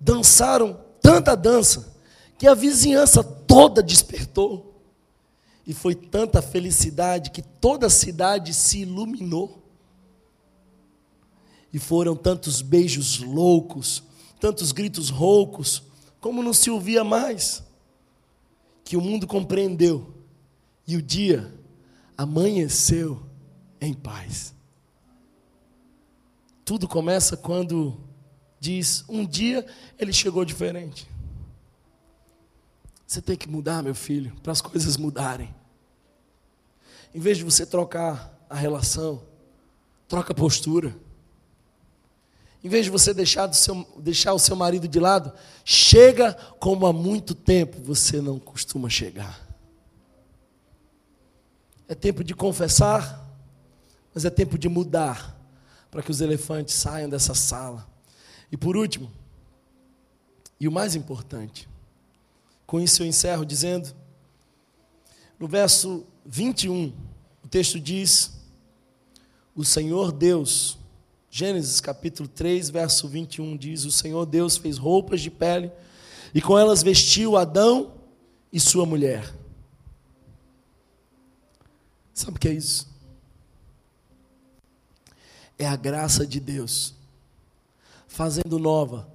dançaram 0.00 0.80
tanta 1.00 1.36
dança 1.36 1.94
que 2.38 2.46
a 2.46 2.54
vizinhança 2.54 3.24
toda 3.24 3.82
despertou. 3.82 4.80
E 5.66 5.74
foi 5.74 5.94
tanta 5.94 6.40
felicidade 6.40 7.30
que 7.30 7.42
toda 7.42 7.86
a 7.86 7.90
cidade 7.90 8.54
se 8.54 8.80
iluminou. 8.80 9.61
E 11.72 11.78
foram 11.78 12.14
tantos 12.14 12.60
beijos 12.60 13.20
loucos, 13.20 14.02
tantos 14.38 14.72
gritos 14.72 15.08
roucos, 15.08 15.82
como 16.20 16.42
não 16.42 16.52
se 16.52 16.70
ouvia 16.70 17.02
mais, 17.02 17.62
que 18.84 18.96
o 18.96 19.00
mundo 19.00 19.26
compreendeu. 19.26 20.14
E 20.86 20.96
o 20.96 21.02
dia 21.02 21.52
amanheceu 22.16 23.22
em 23.80 23.94
paz. 23.94 24.54
Tudo 26.64 26.86
começa 26.86 27.36
quando 27.36 27.98
diz: 28.60 29.04
um 29.08 29.26
dia 29.26 29.66
ele 29.98 30.12
chegou 30.12 30.44
diferente. 30.44 31.08
Você 33.06 33.20
tem 33.20 33.36
que 33.36 33.48
mudar, 33.48 33.82
meu 33.82 33.94
filho, 33.94 34.34
para 34.42 34.52
as 34.52 34.60
coisas 34.60 34.96
mudarem. 34.96 35.54
Em 37.14 37.20
vez 37.20 37.36
de 37.36 37.44
você 37.44 37.66
trocar 37.66 38.46
a 38.48 38.54
relação, 38.54 39.22
troca 40.08 40.32
a 40.32 40.34
postura. 40.36 40.96
Em 42.62 42.68
vez 42.68 42.84
de 42.84 42.90
você 42.90 43.12
deixar, 43.12 43.52
seu, 43.52 43.86
deixar 43.98 44.32
o 44.32 44.38
seu 44.38 44.54
marido 44.54 44.86
de 44.86 45.00
lado, 45.00 45.32
chega 45.64 46.34
como 46.60 46.86
há 46.86 46.92
muito 46.92 47.34
tempo 47.34 47.82
você 47.82 48.20
não 48.20 48.38
costuma 48.38 48.88
chegar. 48.88 49.40
É 51.88 51.94
tempo 51.94 52.22
de 52.22 52.34
confessar, 52.34 53.28
mas 54.14 54.24
é 54.24 54.30
tempo 54.30 54.56
de 54.56 54.68
mudar, 54.68 55.36
para 55.90 56.02
que 56.02 56.10
os 56.10 56.20
elefantes 56.20 56.74
saiam 56.74 57.08
dessa 57.08 57.34
sala. 57.34 57.86
E 58.50 58.56
por 58.56 58.76
último, 58.76 59.10
e 60.60 60.68
o 60.68 60.72
mais 60.72 60.94
importante, 60.94 61.68
com 62.66 62.80
isso 62.80 63.02
eu 63.02 63.06
encerro 63.06 63.44
dizendo, 63.44 63.92
no 65.38 65.48
verso 65.48 66.06
21, 66.24 66.92
o 67.42 67.48
texto 67.48 67.80
diz: 67.80 68.32
O 69.56 69.64
Senhor 69.64 70.12
Deus, 70.12 70.78
Gênesis 71.34 71.80
capítulo 71.80 72.28
3, 72.28 72.68
verso 72.68 73.08
21 73.08 73.56
diz: 73.56 73.86
O 73.86 73.90
Senhor 73.90 74.26
Deus 74.26 74.58
fez 74.58 74.76
roupas 74.76 75.22
de 75.22 75.30
pele 75.30 75.72
e 76.34 76.42
com 76.42 76.58
elas 76.58 76.82
vestiu 76.82 77.38
Adão 77.38 77.94
e 78.52 78.60
sua 78.60 78.84
mulher. 78.84 79.34
Sabe 82.12 82.36
o 82.36 82.38
que 82.38 82.48
é 82.48 82.52
isso? 82.52 82.86
É 85.58 85.66
a 85.66 85.74
graça 85.74 86.26
de 86.26 86.38
Deus 86.38 86.94
fazendo 88.06 88.58
nova 88.58 89.08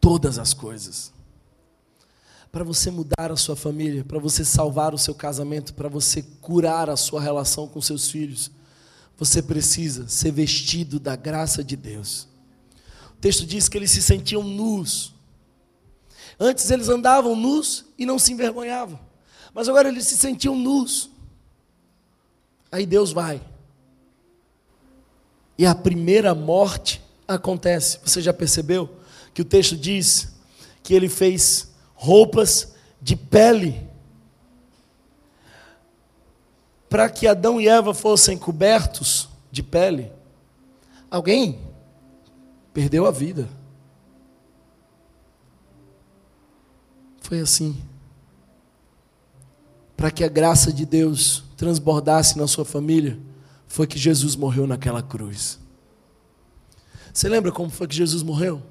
todas 0.00 0.38
as 0.38 0.54
coisas. 0.54 1.12
Para 2.52 2.62
você 2.62 2.88
mudar 2.88 3.32
a 3.32 3.36
sua 3.36 3.56
família, 3.56 4.04
para 4.04 4.20
você 4.20 4.44
salvar 4.44 4.94
o 4.94 4.98
seu 4.98 5.12
casamento, 5.12 5.74
para 5.74 5.88
você 5.88 6.22
curar 6.40 6.88
a 6.88 6.96
sua 6.96 7.20
relação 7.20 7.66
com 7.66 7.80
seus 7.80 8.08
filhos, 8.08 8.52
você 9.16 9.42
precisa 9.42 10.08
ser 10.08 10.32
vestido 10.32 10.98
da 10.98 11.16
graça 11.16 11.62
de 11.62 11.76
Deus. 11.76 12.28
O 13.12 13.20
texto 13.20 13.46
diz 13.46 13.68
que 13.68 13.78
eles 13.78 13.90
se 13.90 14.02
sentiam 14.02 14.42
nus. 14.42 15.14
Antes 16.38 16.70
eles 16.70 16.88
andavam 16.88 17.36
nus 17.36 17.84
e 17.96 18.04
não 18.04 18.18
se 18.18 18.32
envergonhavam, 18.32 18.98
mas 19.52 19.68
agora 19.68 19.88
eles 19.88 20.06
se 20.06 20.16
sentiam 20.16 20.56
nus. 20.56 21.10
Aí 22.72 22.84
Deus 22.84 23.12
vai. 23.12 23.40
E 25.56 25.64
a 25.64 25.74
primeira 25.74 26.34
morte 26.34 27.00
acontece. 27.26 28.00
Você 28.04 28.20
já 28.20 28.32
percebeu 28.32 28.98
que 29.32 29.42
o 29.42 29.44
texto 29.44 29.76
diz 29.76 30.34
que 30.82 30.92
ele 30.92 31.08
fez 31.08 31.72
roupas 31.94 32.74
de 33.00 33.14
pele 33.14 33.83
para 36.94 37.10
que 37.10 37.26
Adão 37.26 37.60
e 37.60 37.66
Eva 37.66 37.92
fossem 37.92 38.38
cobertos 38.38 39.28
de 39.50 39.64
pele? 39.64 40.12
Alguém 41.10 41.58
perdeu 42.72 43.04
a 43.04 43.10
vida. 43.10 43.48
Foi 47.20 47.40
assim. 47.40 47.82
Para 49.96 50.08
que 50.12 50.22
a 50.22 50.28
graça 50.28 50.72
de 50.72 50.86
Deus 50.86 51.42
transbordasse 51.56 52.38
na 52.38 52.46
sua 52.46 52.64
família, 52.64 53.18
foi 53.66 53.88
que 53.88 53.98
Jesus 53.98 54.36
morreu 54.36 54.64
naquela 54.64 55.02
cruz. 55.02 55.58
Você 57.12 57.28
lembra 57.28 57.50
como 57.50 57.70
foi 57.70 57.88
que 57.88 57.96
Jesus 57.96 58.22
morreu? 58.22 58.62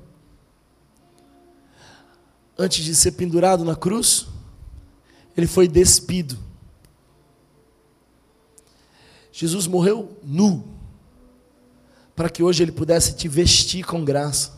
Antes 2.57 2.85
de 2.85 2.95
ser 2.95 3.11
pendurado 3.11 3.65
na 3.65 3.75
cruz, 3.75 4.27
ele 5.35 5.45
foi 5.45 5.67
despido. 5.67 6.52
Jesus 9.35 9.65
morreu 9.65 10.15
nu, 10.23 10.63
para 12.15 12.29
que 12.29 12.43
hoje 12.43 12.61
ele 12.61 12.71
pudesse 12.71 13.15
te 13.15 13.27
vestir 13.27 13.83
com 13.83 14.05
graça. 14.05 14.53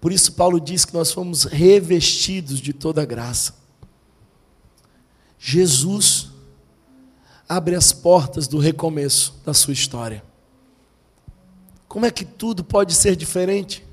Por 0.00 0.10
isso, 0.10 0.32
Paulo 0.32 0.58
diz 0.58 0.86
que 0.86 0.94
nós 0.94 1.12
fomos 1.12 1.44
revestidos 1.44 2.60
de 2.60 2.72
toda 2.72 3.04
graça. 3.04 3.54
Jesus 5.38 6.30
abre 7.46 7.74
as 7.74 7.92
portas 7.92 8.48
do 8.48 8.58
recomeço 8.58 9.34
da 9.44 9.52
sua 9.52 9.74
história. 9.74 10.24
Como 11.86 12.06
é 12.06 12.10
que 12.10 12.24
tudo 12.24 12.64
pode 12.64 12.94
ser 12.94 13.14
diferente? 13.14 13.86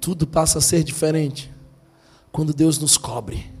Tudo 0.00 0.26
passa 0.26 0.58
a 0.58 0.62
ser 0.62 0.82
diferente 0.82 1.52
quando 2.32 2.54
Deus 2.54 2.78
nos 2.78 2.96
cobre, 2.96 3.52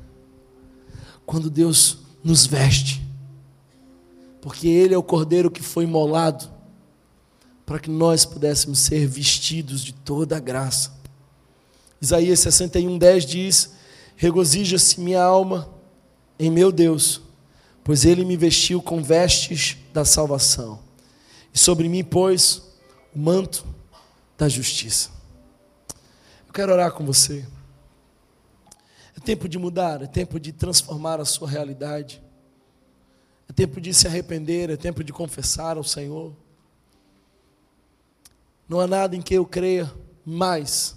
quando 1.26 1.50
Deus 1.50 1.98
nos 2.24 2.46
veste, 2.46 3.09
porque 4.40 4.68
Ele 4.68 4.94
é 4.94 4.98
o 4.98 5.02
cordeiro 5.02 5.50
que 5.50 5.62
foi 5.62 5.84
imolado 5.84 6.50
para 7.66 7.78
que 7.78 7.90
nós 7.90 8.24
pudéssemos 8.24 8.80
ser 8.80 9.06
vestidos 9.06 9.84
de 9.84 9.92
toda 9.92 10.36
a 10.36 10.40
graça. 10.40 10.92
Isaías 12.00 12.40
61, 12.40 12.98
10 12.98 13.24
diz: 13.26 13.70
Regozija-se 14.16 15.00
minha 15.00 15.22
alma 15.22 15.68
em 16.38 16.50
meu 16.50 16.72
Deus, 16.72 17.20
pois 17.84 18.04
Ele 18.04 18.24
me 18.24 18.36
vestiu 18.36 18.82
com 18.82 19.02
vestes 19.02 19.76
da 19.92 20.04
salvação, 20.04 20.80
e 21.54 21.58
sobre 21.58 21.88
mim 21.88 22.02
pôs 22.02 22.62
o 23.14 23.18
manto 23.18 23.64
da 24.36 24.48
justiça. 24.48 25.10
Eu 26.48 26.52
quero 26.52 26.72
orar 26.72 26.90
com 26.92 27.04
você. 27.04 27.46
É 29.16 29.20
tempo 29.20 29.48
de 29.48 29.58
mudar, 29.58 30.02
é 30.02 30.06
tempo 30.06 30.40
de 30.40 30.50
transformar 30.50 31.20
a 31.20 31.24
sua 31.24 31.48
realidade. 31.48 32.20
É 33.50 33.52
tempo 33.52 33.80
de 33.80 33.92
se 33.92 34.06
arrepender, 34.06 34.70
é 34.70 34.76
tempo 34.76 35.02
de 35.02 35.12
confessar 35.12 35.76
ao 35.76 35.82
Senhor. 35.82 36.32
Não 38.68 38.78
há 38.78 38.86
nada 38.86 39.16
em 39.16 39.20
que 39.20 39.34
eu 39.34 39.44
creia 39.44 39.92
mais 40.24 40.94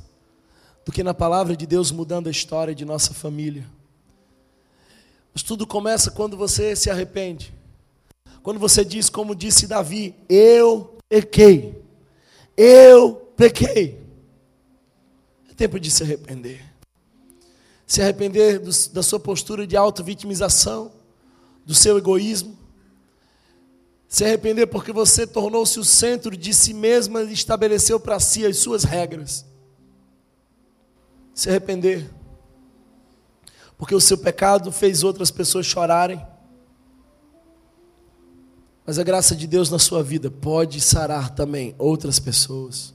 do 0.86 0.92
que 0.92 1.02
na 1.02 1.16
palavra 1.16 1.58
de 1.58 1.66
Deus 1.66 1.90
mudando 1.90 2.28
a 2.28 2.32
história 2.32 2.76
de 2.76 2.86
nossa 2.86 3.12
família. 3.12 3.66
Mas 5.34 5.42
tudo 5.42 5.66
começa 5.66 6.12
quando 6.12 6.38
você 6.38 6.76
se 6.76 6.92
arrepende. 6.92 7.52
Quando 8.44 8.60
você 8.60 8.86
diz, 8.86 9.10
como 9.10 9.34
disse 9.34 9.66
Davi: 9.66 10.14
Eu 10.30 10.96
pequei. 11.10 11.84
Eu 12.56 13.16
pequei. 13.36 14.00
É 15.50 15.56
tempo 15.56 15.80
de 15.80 15.90
se 15.90 16.04
arrepender. 16.04 16.64
Se 17.88 18.00
arrepender 18.00 18.60
do, 18.60 18.70
da 18.92 19.02
sua 19.02 19.20
postura 19.20 19.66
de 19.66 19.76
auto-vitimização, 19.76 20.92
do 21.66 21.74
seu 21.74 21.98
egoísmo. 21.98 22.58
Se 24.08 24.24
arrepender 24.24 24.68
porque 24.68 24.92
você 24.92 25.26
tornou-se 25.26 25.80
o 25.80 25.84
centro 25.84 26.38
de 26.38 26.54
si 26.54 26.74
mesma 26.74 27.24
e 27.24 27.34
estabeleceu 27.34 28.00
para 28.00 28.20
si 28.20 28.46
as 28.46 28.58
suas 28.58 28.84
regras. 28.84 29.46
Se 31.34 31.50
arrepender 31.50 32.12
porque 33.78 33.96
o 33.96 34.00
seu 34.00 34.18
pecado 34.18 34.72
fez 34.72 35.04
outras 35.04 35.32
pessoas 35.32 35.66
chorarem. 35.66 36.26
Mas 38.86 39.00
a 39.00 39.04
graça 39.04 39.36
de 39.36 39.48
Deus 39.48 39.70
na 39.70 39.80
sua 39.80 40.04
vida 40.04 40.30
pode 40.30 40.80
sarar 40.80 41.30
também 41.34 41.76
outras 41.78 42.20
pessoas. 42.20 42.94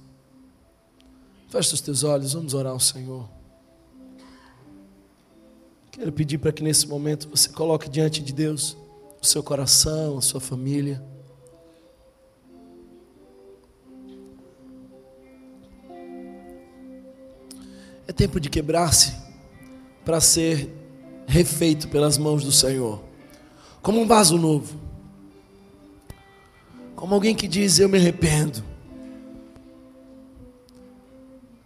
Feche 1.49 1.75
os 1.75 1.81
teus 1.81 2.05
olhos, 2.05 2.33
vamos 2.33 2.55
orar 2.55 2.73
ao 2.73 2.81
Senhor. 2.81 3.29
Quero 5.99 6.13
pedir 6.13 6.39
para 6.39 6.53
que 6.53 6.63
nesse 6.63 6.87
momento 6.87 7.29
você 7.29 7.49
coloque 7.49 7.89
diante 7.89 8.23
de 8.23 8.33
Deus 8.33 8.77
o 9.21 9.27
seu 9.27 9.43
coração, 9.43 10.17
a 10.17 10.21
sua 10.21 10.41
família. 10.41 11.03
É 18.07 18.13
tempo 18.13 18.39
de 18.39 18.49
quebrar-se 18.49 19.13
para 20.05 20.21
ser 20.21 20.73
refeito 21.27 21.89
pelas 21.89 22.17
mãos 22.17 22.45
do 22.45 22.53
Senhor, 22.53 23.03
como 23.83 24.01
um 24.01 24.07
vaso 24.07 24.39
novo, 24.39 24.79
como 26.95 27.13
alguém 27.13 27.35
que 27.35 27.49
diz: 27.49 27.81
Eu 27.81 27.89
me 27.89 27.99
arrependo. 27.99 28.63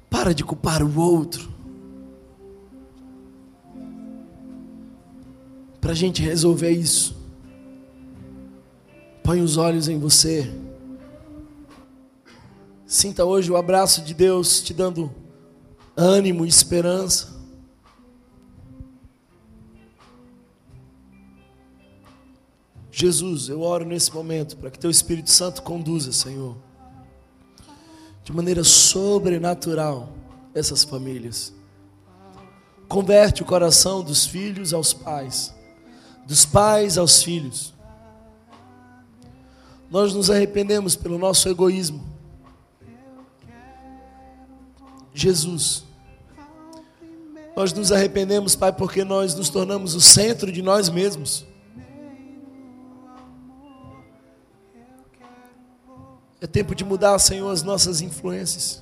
Para 0.09 0.33
de 0.33 0.43
culpar 0.43 0.83
o 0.83 0.99
outro. 0.99 1.53
Para 5.83 5.91
a 5.91 5.95
gente 5.95 6.23
resolver 6.23 6.71
isso, 6.71 7.15
põe 9.23 9.43
os 9.43 9.59
olhos 9.59 9.87
em 9.87 9.99
você. 9.99 10.51
Sinta 12.87 13.27
hoje 13.27 13.53
o 13.53 13.57
abraço 13.57 14.01
de 14.01 14.15
Deus 14.15 14.63
te 14.63 14.73
dando 14.73 15.15
ânimo 15.95 16.47
e 16.47 16.49
esperança. 16.49 17.39
Jesus, 22.91 23.51
eu 23.51 23.61
oro 23.61 23.85
nesse 23.85 24.11
momento 24.15 24.57
para 24.57 24.71
que 24.71 24.79
Teu 24.79 24.91
Espírito 24.91 25.31
Santo 25.31 25.63
conduza, 25.63 26.13
Senhor 26.13 26.57
de 28.25 28.33
maneira 28.33 28.63
sobrenatural 28.63 30.13
essas 30.55 30.85
famílias. 30.85 31.53
Converte 32.89 33.43
o 33.43 33.47
coração 33.47 34.03
dos 34.03 34.27
filhos 34.27 34.73
aos 34.73 34.93
pais, 34.93 35.55
dos 36.27 36.45
pais 36.45 36.97
aos 36.99 37.23
filhos. 37.23 37.73
Nós 39.91 40.15
nos 40.15 40.31
arrependemos 40.31 40.97
pelo 40.97 41.19
nosso 41.19 41.49
egoísmo. 41.49 42.03
Jesus, 45.15 45.85
nós 47.55 47.73
nos 47.73 47.93
arrependemos, 47.93 48.57
Pai, 48.57 48.73
porque 48.73 49.05
nós 49.05 49.35
nos 49.35 49.51
tornamos 49.51 49.95
o 49.95 50.01
centro 50.01 50.51
de 50.51 50.63
nós 50.63 50.89
mesmos. 50.89 51.45
É 56.41 56.47
tempo 56.47 56.75
de 56.75 56.85
mudar, 56.85 57.19
Senhor, 57.19 57.51
as 57.51 57.63
nossas 57.63 58.01
influências. 58.01 58.82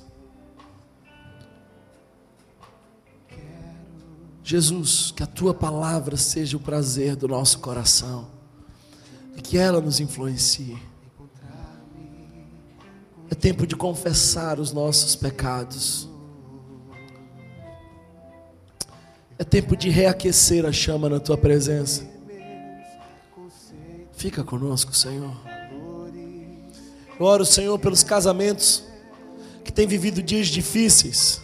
Jesus, 4.51 5.13
que 5.15 5.23
a 5.23 5.25
tua 5.25 5.53
palavra 5.53 6.17
seja 6.17 6.57
o 6.57 6.59
prazer 6.59 7.15
do 7.15 7.25
nosso 7.25 7.59
coração 7.59 8.27
e 9.33 9.41
que 9.41 9.57
ela 9.57 9.79
nos 9.79 10.01
influencie. 10.01 10.77
É 13.29 13.33
tempo 13.33 13.65
de 13.65 13.77
confessar 13.77 14.59
os 14.59 14.73
nossos 14.73 15.15
pecados. 15.15 16.05
É 19.39 19.45
tempo 19.45 19.77
de 19.77 19.89
reaquecer 19.89 20.65
a 20.65 20.71
chama 20.73 21.07
na 21.07 21.21
tua 21.21 21.37
presença. 21.37 22.05
Fica 24.11 24.43
conosco, 24.43 24.93
Senhor. 24.93 25.33
Eu 27.17 27.25
oro, 27.25 27.45
Senhor, 27.45 27.79
pelos 27.79 28.03
casamentos 28.03 28.83
que 29.63 29.71
têm 29.71 29.87
vivido 29.87 30.21
dias 30.21 30.47
difíceis. 30.47 31.41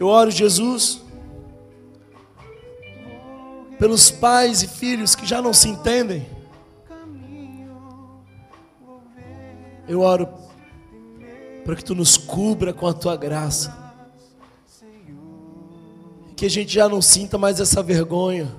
Eu 0.00 0.06
oro, 0.06 0.30
Jesus, 0.30 1.02
pelos 3.78 4.10
pais 4.10 4.62
e 4.62 4.68
filhos 4.68 5.14
que 5.14 5.24
já 5.24 5.40
não 5.40 5.52
se 5.52 5.68
entendem. 5.68 6.26
Eu 9.86 10.00
oro 10.00 10.28
para 11.64 11.76
que 11.76 11.84
tu 11.84 11.94
nos 11.94 12.16
cubra 12.16 12.72
com 12.72 12.86
a 12.86 12.92
tua 12.92 13.16
graça. 13.16 13.76
Que 16.36 16.46
a 16.46 16.50
gente 16.50 16.72
já 16.72 16.88
não 16.88 17.00
sinta 17.00 17.38
mais 17.38 17.58
essa 17.60 17.82
vergonha. 17.82 18.54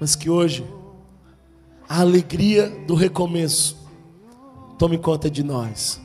Mas 0.00 0.16
que 0.16 0.30
hoje 0.30 0.66
a 1.88 2.00
alegria 2.00 2.68
do 2.86 2.94
recomeço 2.94 3.76
tome 4.78 4.96
conta 4.96 5.30
de 5.30 5.42
nós. 5.42 6.00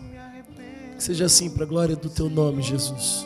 Que 0.96 1.04
seja 1.04 1.26
assim 1.26 1.50
para 1.50 1.64
a 1.64 1.68
glória 1.68 1.96
do 1.96 2.10
teu 2.10 2.30
nome, 2.30 2.62
Jesus. 2.62 3.26